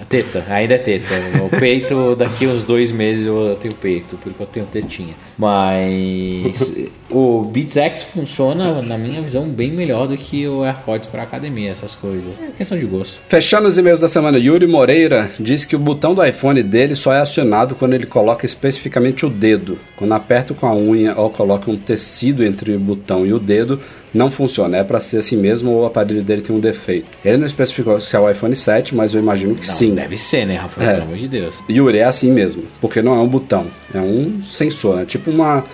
Teta, 0.09 0.45
ainda 0.49 0.75
é 0.75 0.79
teta. 0.79 1.15
O 1.45 1.49
peito, 1.59 2.17
daqui 2.17 2.47
uns 2.47 2.63
dois 2.63 2.93
meses 2.93 3.27
eu 3.27 3.57
tenho 3.61 3.75
peito, 3.75 4.17
porque 4.17 4.43
eu 4.43 4.47
tenho 4.47 4.67
tetinha. 4.67 5.15
Mas 5.39 6.89
o 7.11 7.43
Beats 7.43 7.77
X 7.77 8.03
funciona, 8.05 8.81
na 8.83 8.97
minha 8.97 9.21
visão, 9.21 9.45
bem 9.45 9.71
melhor 9.71 10.09
do 10.09 10.17
que 10.17 10.47
o 10.47 10.65
AirPods 10.65 11.09
para 11.09 11.23
academia, 11.23 11.71
essas 11.71 11.95
coisas. 11.95 12.41
É 12.41 12.51
questão 12.57 12.79
de 12.79 12.87
gosto. 12.87 13.21
Fechando 13.29 13.69
os 13.69 13.79
e-mails 13.79 14.01
da 14.01 14.09
semana, 14.09 14.39
Yuri 14.39 14.67
Moreira 14.67 15.31
diz 15.39 15.65
que 15.65 15.77
o 15.77 15.79
botão 15.79 16.15
do 16.15 16.25
iPhone 16.25 16.63
dele 16.63 16.95
só 16.95 17.13
é 17.13 17.21
acionado 17.21 17.75
quando 17.75 17.95
ele 17.95 18.07
coloca 18.07 18.47
especificamente 18.47 19.27
o 19.27 19.31
dedo. 19.31 19.79
Quando 19.97 20.13
aperta 20.13 20.55
com 20.55 20.67
a 20.67 20.75
unha 20.75 21.15
ou 21.17 21.31
coloca 21.31 21.71
um 21.71 21.77
tecido 21.77 22.45
entre 22.45 22.75
o 22.75 22.81
botão 22.81 23.27
e 23.27 23.33
o 23.33 23.39
dedo, 23.39 23.81
não 24.13 24.31
funciona. 24.31 24.79
É 24.79 24.85
pra 24.85 25.01
ser 25.01 25.19
assim 25.19 25.37
mesmo 25.37 25.71
ou 25.71 25.83
o 25.83 25.87
aparelho 25.87 26.23
dele 26.23 26.43
tem 26.43 26.55
um 26.55 26.61
defeito. 26.61 27.11
Ele 27.25 27.39
não 27.39 27.47
especificou 27.47 28.01
se 28.01 28.15
é 28.15 28.19
o 28.19 28.29
iPhone 28.31 28.55
7, 28.55 28.95
mas 28.95 29.15
eu 29.15 29.21
imagino 29.21 29.55
que 29.55 29.67
Não, 29.67 29.75
sim. 29.75 29.95
Deve 29.95 30.19
ser, 30.19 30.47
né, 30.47 30.57
Rafael? 30.57 30.89
É. 30.89 30.93
Pelo 30.95 31.05
amor 31.07 31.17
de 31.17 31.29
Deus. 31.29 31.63
Yuri, 31.69 31.99
é 31.99 32.05
assim 32.05 32.31
mesmo, 32.31 32.65
porque 32.81 33.01
não 33.03 33.15
é 33.15 33.19
um 33.19 33.29
botão, 33.29 33.69
é 33.95 34.01
um 34.01 34.43
sensor, 34.43 35.01
é 35.01 35.05
tipo 35.05 35.31
uma. 35.31 35.65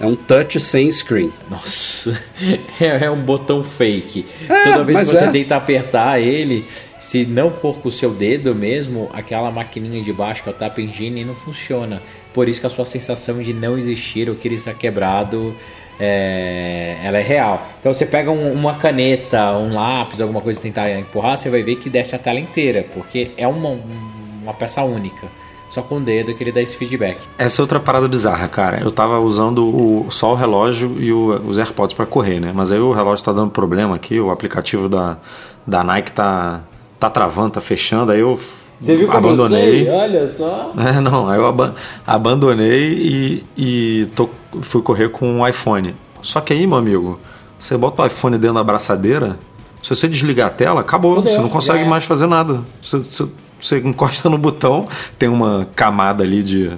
É 0.00 0.06
um 0.06 0.14
touch 0.14 0.60
sem 0.60 0.88
screen. 0.92 1.32
Nossa, 1.50 2.16
é, 2.80 3.06
é 3.06 3.10
um 3.10 3.20
botão 3.20 3.64
fake. 3.64 4.24
É, 4.48 4.62
Toda 4.62 4.84
vez 4.84 5.00
que 5.00 5.04
você 5.06 5.24
é. 5.24 5.30
tenta 5.30 5.56
apertar 5.56 6.20
ele, 6.20 6.64
se 7.00 7.26
não 7.26 7.50
for 7.50 7.78
com 7.78 7.88
o 7.88 7.90
seu 7.92 8.12
dedo 8.12 8.54
mesmo, 8.54 9.10
aquela 9.12 9.50
maquininha 9.50 10.00
de 10.00 10.12
baixo 10.12 10.44
que 10.44 10.48
é 10.48 10.52
o 10.52 10.54
Tap 10.54 10.78
Engine 10.78 11.24
não 11.24 11.34
funciona. 11.34 12.00
Por 12.32 12.48
isso 12.48 12.60
que 12.60 12.66
a 12.66 12.70
sua 12.70 12.86
sensação 12.86 13.42
de 13.42 13.52
não 13.52 13.76
existir 13.76 14.30
ou 14.30 14.36
que 14.36 14.46
ele 14.46 14.54
está 14.54 14.72
quebrado, 14.72 15.56
é, 16.00 16.96
ela 17.02 17.18
é 17.18 17.22
real. 17.22 17.66
Então 17.80 17.92
você 17.92 18.06
pega 18.06 18.30
um- 18.30 18.52
uma 18.52 18.74
caneta, 18.74 19.52
um 19.52 19.72
lápis, 19.74 20.20
alguma 20.20 20.40
coisa 20.40 20.58
e 20.58 20.62
tentar 20.62 20.90
empurrar, 20.92 21.36
você 21.36 21.50
vai 21.50 21.62
ver 21.62 21.76
que 21.76 21.90
desce 21.90 22.14
a 22.14 22.18
tela 22.18 22.38
inteira, 22.40 22.84
porque 22.94 23.30
é 23.36 23.46
uma, 23.46 23.76
uma 24.42 24.54
peça 24.54 24.82
única. 24.82 25.26
Só 25.70 25.82
com 25.82 25.96
o 25.96 26.00
dedo 26.00 26.34
que 26.34 26.42
ele 26.42 26.50
dá 26.50 26.62
esse 26.62 26.74
feedback. 26.76 27.18
Essa 27.36 27.60
é 27.60 27.62
outra 27.62 27.78
parada 27.78 28.08
bizarra, 28.08 28.48
cara. 28.48 28.80
Eu 28.80 28.90
tava 28.90 29.20
usando 29.20 29.66
o, 29.66 30.10
só 30.10 30.32
o 30.32 30.34
relógio 30.34 30.96
e 30.98 31.12
o- 31.12 31.42
os 31.46 31.58
AirPods 31.58 31.94
pra 31.94 32.06
correr, 32.06 32.40
né? 32.40 32.52
Mas 32.54 32.72
aí 32.72 32.78
o 32.78 32.90
relógio 32.92 33.22
tá 33.22 33.32
dando 33.32 33.50
problema 33.50 33.94
aqui, 33.94 34.18
o 34.18 34.30
aplicativo 34.30 34.88
da, 34.88 35.18
da 35.66 35.84
Nike 35.84 36.12
tá, 36.12 36.62
tá 36.98 37.10
travando, 37.10 37.50
tá 37.50 37.60
fechando, 37.60 38.12
aí 38.12 38.20
eu 38.20 38.40
abandonei. 39.10 39.88
Olha 39.88 40.26
só. 40.26 40.72
É, 40.78 41.00
não, 41.00 41.28
aí 41.28 41.38
eu 41.38 41.46
aba- 41.46 41.74
abandonei 42.06 42.92
e, 42.92 43.44
e 44.02 44.06
tô- 44.14 44.28
fui 44.62 44.82
correr 44.82 45.08
com 45.10 45.40
o 45.40 45.48
iPhone. 45.48 45.94
Só 46.22 46.40
que 46.40 46.52
aí, 46.52 46.66
meu 46.66 46.76
amigo, 46.78 47.18
você 47.58 47.76
bota 47.76 48.02
o 48.02 48.06
iPhone 48.06 48.36
dentro 48.38 48.54
da 48.54 48.60
abraçadeira, 48.60 49.38
se 49.82 49.90
você 49.90 50.08
desligar 50.08 50.48
a 50.48 50.50
tela, 50.50 50.80
acabou. 50.80 51.16
Fudeu, 51.16 51.30
você 51.32 51.38
não 51.40 51.48
consegue 51.48 51.84
é. 51.84 51.88
mais 51.88 52.04
fazer 52.04 52.26
nada. 52.26 52.62
Você, 52.82 52.98
você- 52.98 53.26
você 53.60 53.78
encosta 53.78 54.28
no 54.30 54.38
botão, 54.38 54.86
tem 55.18 55.28
uma 55.28 55.66
camada 55.74 56.22
ali 56.22 56.42
de, 56.44 56.70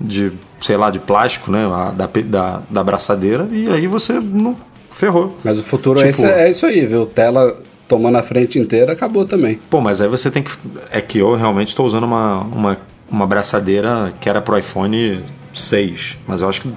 de 0.00 0.32
sei 0.60 0.76
lá, 0.76 0.90
de 0.90 0.98
plástico, 0.98 1.50
né? 1.50 1.66
Da, 1.96 2.06
da, 2.24 2.62
da 2.68 2.80
abraçadeira, 2.82 3.48
e 3.50 3.66
aí 3.68 3.86
você 3.86 4.14
não 4.20 4.54
ferrou. 4.90 5.36
Mas 5.42 5.58
o 5.58 5.62
futuro 5.62 5.98
é, 6.00 6.10
Tipo- 6.10 6.26
esse- 6.26 6.26
é 6.26 6.50
isso 6.50 6.66
aí, 6.66 6.84
viu? 6.84 7.06
Tela 7.06 7.56
tomando 7.88 8.16
a 8.18 8.22
frente 8.22 8.58
inteira, 8.58 8.92
acabou 8.92 9.24
também. 9.24 9.58
Pô, 9.70 9.80
mas 9.80 10.00
aí 10.00 10.08
você 10.08 10.30
tem 10.30 10.42
que. 10.42 10.52
É 10.90 11.00
que 11.00 11.18
eu 11.18 11.34
realmente 11.34 11.68
estou 11.68 11.86
usando 11.86 12.04
uma, 12.04 12.42
uma, 12.42 12.78
uma 13.10 13.26
braçadeira 13.26 14.12
que 14.20 14.28
era 14.28 14.40
pro 14.42 14.56
iPhone 14.58 15.24
6. 15.54 16.18
Mas 16.26 16.42
eu 16.42 16.48
acho 16.48 16.60
que 16.60 16.72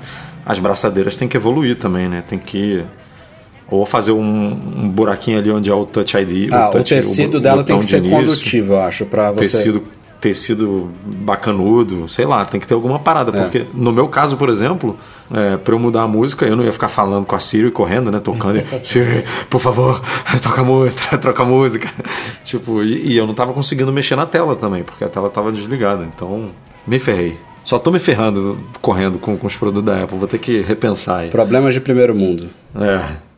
as 0.46 0.58
braçadeiras 0.58 1.16
têm 1.16 1.28
que 1.28 1.36
evoluir 1.38 1.76
também, 1.76 2.08
né? 2.08 2.24
Tem 2.28 2.40
que. 2.40 2.84
Ou 3.70 3.86
fazer 3.86 4.12
um, 4.12 4.52
um 4.84 4.90
buraquinho 4.90 5.38
ali 5.38 5.50
onde 5.52 5.70
é 5.70 5.74
o 5.74 5.86
Touch 5.86 6.18
ID. 6.18 6.52
Ah, 6.52 6.68
o, 6.70 6.72
touch, 6.72 6.94
tecido 6.94 7.34
bo- 7.34 7.40
dela 7.40 7.64
tem 7.64 7.76
botão 7.76 7.80
que 7.80 7.86
ser 7.86 7.98
início, 8.00 8.18
condutível, 8.18 8.76
eu 8.76 8.82
acho, 8.82 9.06
pra 9.06 9.32
você. 9.32 9.40
Tecido, 9.58 9.84
tecido 10.22 10.92
bacanudo, 11.04 12.08
sei 12.08 12.26
lá, 12.26 12.46
tem 12.46 12.62
que 12.62 12.68
ter 12.68 12.76
alguma 12.76 13.00
parada. 13.00 13.36
É. 13.36 13.42
Porque 13.42 13.66
no 13.74 13.92
meu 13.92 14.08
caso, 14.08 14.38
por 14.38 14.50
exemplo, 14.50 14.96
é, 15.34 15.58
para 15.58 15.74
eu 15.74 15.80
mudar 15.80 16.04
a 16.04 16.08
música, 16.08 16.46
eu 16.46 16.56
não 16.56 16.64
ia 16.64 16.72
ficar 16.72 16.88
falando 16.88 17.26
com 17.26 17.36
a 17.36 17.40
Siri 17.40 17.72
correndo, 17.72 18.12
né? 18.12 18.20
Tocando. 18.20 18.60
e, 18.60 18.66
Siri, 18.88 19.26
por 19.50 19.60
favor, 19.60 20.00
toca 20.42 20.64
música, 20.64 21.18
troca 21.20 21.44
música. 21.44 21.90
Tipo, 22.44 22.84
e, 22.84 23.14
e 23.14 23.18
eu 23.18 23.26
não 23.26 23.34
tava 23.34 23.52
conseguindo 23.52 23.92
mexer 23.92 24.16
na 24.16 24.28
tela 24.28 24.56
também, 24.56 24.84
porque 24.84 25.04
a 25.04 25.10
tela 25.10 25.28
tava 25.28 25.52
desligada. 25.52 26.08
Então, 26.16 26.52
me 26.86 27.00
ferrei. 27.00 27.36
Só 27.64 27.80
tô 27.80 27.92
me 27.92 28.00
ferrando 28.00 28.60
correndo 28.80 29.18
com, 29.18 29.36
com 29.36 29.48
os 29.48 29.56
produtos 29.56 29.84
da 29.84 30.04
Apple. 30.04 30.18
Vou 30.18 30.28
ter 30.28 30.38
que 30.38 30.62
repensar 30.62 31.22
aí. 31.22 31.30
Problemas 31.30 31.74
de 31.74 31.82
primeiro 31.82 32.16
mundo. 32.16 32.48
É. 32.76 33.31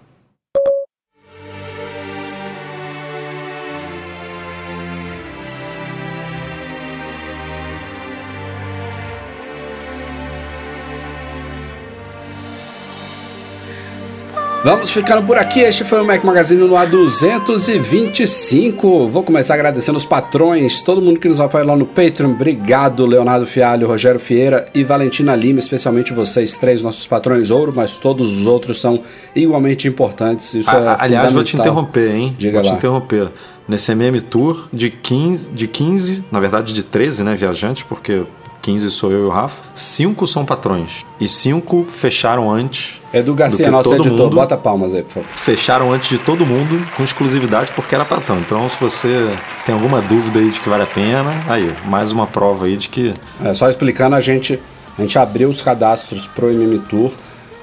Vamos 14.63 14.89
ficando 14.91 15.25
por 15.27 15.37
aqui. 15.37 15.59
Este 15.59 15.83
foi 15.83 15.99
o 16.01 16.05
Mac 16.05 16.23
Magazine 16.23 16.61
no 16.61 16.69
A225. 16.75 19.09
Vou 19.09 19.21
começar 19.21 19.55
agradecendo 19.55 19.97
os 19.97 20.05
patrões, 20.05 20.81
todo 20.81 21.01
mundo 21.01 21.19
que 21.19 21.27
nos 21.27 21.41
apoia 21.41 21.65
lá 21.65 21.75
no 21.75 21.85
Patreon. 21.85 22.31
Obrigado, 22.31 23.05
Leonardo 23.05 23.45
Fialho, 23.45 23.85
Rogério 23.87 24.21
Vieira 24.21 24.69
e 24.73 24.81
Valentina 24.81 25.35
Lima, 25.35 25.59
especialmente 25.59 26.13
vocês 26.13 26.57
três, 26.57 26.81
nossos 26.81 27.05
patrões 27.05 27.51
ouro, 27.51 27.73
mas 27.75 27.99
todos 27.99 28.37
os 28.39 28.47
outros 28.47 28.79
são 28.79 29.01
igualmente 29.35 29.85
importantes. 29.85 30.53
Isso 30.53 30.69
é 30.69 30.87
A- 30.87 30.95
aliás, 30.97 31.33
vou 31.33 31.43
te 31.43 31.57
interromper, 31.57 32.15
hein? 32.15 32.33
Diga 32.37 32.53
vou 32.53 32.61
te 32.63 32.69
lá. 32.69 32.75
interromper. 32.75 33.27
Nesse 33.67 33.91
MM 33.91 34.21
Tour 34.21 34.69
de 34.71 34.89
15, 34.89 35.49
de 35.49 35.67
15, 35.67 36.23
na 36.31 36.39
verdade 36.39 36.73
de 36.73 36.83
13, 36.83 37.21
né, 37.23 37.35
viajantes, 37.35 37.83
porque 37.83 38.21
15 38.63 38.89
sou 38.91 39.11
eu 39.11 39.19
e 39.19 39.25
o 39.25 39.29
Rafa. 39.29 39.61
Cinco 39.75 40.25
são 40.25 40.45
patrões. 40.45 41.05
E 41.19 41.27
cinco 41.27 41.83
fecharam 41.83 42.49
antes. 42.49 43.01
Edu 43.13 43.25
do 43.33 43.35
Garcia, 43.35 43.65
que 43.65 43.69
nosso 43.69 43.89
todo 43.89 43.99
editor, 44.07 44.17
mundo. 44.17 44.35
bota 44.35 44.57
palmas 44.57 44.93
aí, 44.93 45.03
por 45.03 45.15
favor. 45.15 45.29
Fecharam 45.35 45.91
antes 45.91 46.09
de 46.09 46.17
todo 46.17 46.45
mundo 46.45 46.83
com 46.95 47.03
exclusividade 47.03 47.71
porque 47.75 47.93
era 47.93 48.05
patão. 48.05 48.39
Então, 48.39 48.67
se 48.69 48.77
você 48.79 49.29
tem 49.65 49.75
alguma 49.75 50.01
dúvida 50.01 50.39
aí 50.39 50.49
de 50.49 50.61
que 50.61 50.69
vale 50.69 50.83
a 50.83 50.87
pena, 50.87 51.31
aí, 51.47 51.71
mais 51.85 52.11
uma 52.11 52.25
prova 52.25 52.65
aí 52.65 52.77
de 52.77 52.87
que 52.87 53.13
É, 53.43 53.53
só 53.53 53.67
explicando, 53.69 54.15
a 54.15 54.21
gente, 54.21 54.57
a 54.97 55.01
gente 55.01 55.19
abriu 55.19 55.49
os 55.49 55.61
cadastros 55.61 56.25
pro 56.25 56.49
MM 56.49 56.79
Tour 56.79 57.11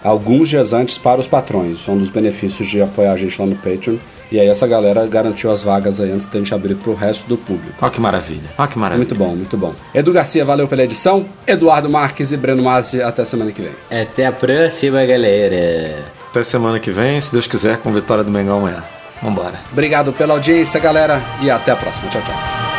alguns 0.03 0.48
dias 0.48 0.72
antes 0.72 0.98
para 0.98 1.20
os 1.20 1.26
patrões. 1.26 1.88
Um 1.88 1.98
dos 1.98 2.11
benefícios 2.11 2.68
de 2.68 2.80
apoiar 2.80 3.12
a 3.12 3.16
gente 3.16 3.40
lá 3.40 3.46
no 3.46 3.57
Patreon. 3.57 3.96
E 4.30 4.38
aí 4.38 4.46
essa 4.46 4.66
galera 4.66 5.07
garantiu 5.07 5.51
as 5.51 5.62
vagas 5.62 6.01
aí 6.01 6.12
antes 6.12 6.26
da 6.26 6.38
gente 6.38 6.55
abrir 6.55 6.76
pro 6.76 6.94
resto 6.94 7.28
do 7.28 7.36
público. 7.36 7.74
Olha 7.80 7.90
que 7.90 8.01
maravilha. 8.01 8.48
Olha 8.57 8.68
que 8.68 8.78
maravilha. 8.78 8.98
Muito 8.98 9.14
bom, 9.14 9.34
muito 9.34 9.57
bom. 9.57 9.74
Edu 9.92 10.12
Garcia, 10.12 10.44
valeu 10.44 10.68
pela 10.68 10.84
edição. 10.84 11.26
Eduardo 11.46 11.90
Marques 11.90 12.30
e 12.30 12.36
Breno 12.36 12.62
Massi, 12.62 13.03
até 13.03 13.24
semana 13.24 13.51
que 13.51 13.62
vem. 13.62 14.03
Até 14.03 14.26
a 14.26 14.32
próxima, 14.32 15.05
galera. 15.05 16.05
Até 16.30 16.44
semana 16.44 16.78
que 16.78 16.92
vem, 16.92 17.20
se 17.20 17.32
Deus 17.32 17.48
quiser, 17.48 17.78
com 17.78 17.92
vitória 17.92 18.22
do 18.22 18.30
Mengão 18.30 18.59
amanhã. 18.59 18.84
Vambora. 19.20 19.61
Obrigado 19.72 20.12
pela 20.12 20.34
audiência, 20.34 20.80
galera, 20.80 21.20
e 21.42 21.51
até 21.51 21.72
a 21.72 21.76
próxima. 21.76 22.09
Tchau, 22.09 22.22
tchau. 22.22 22.70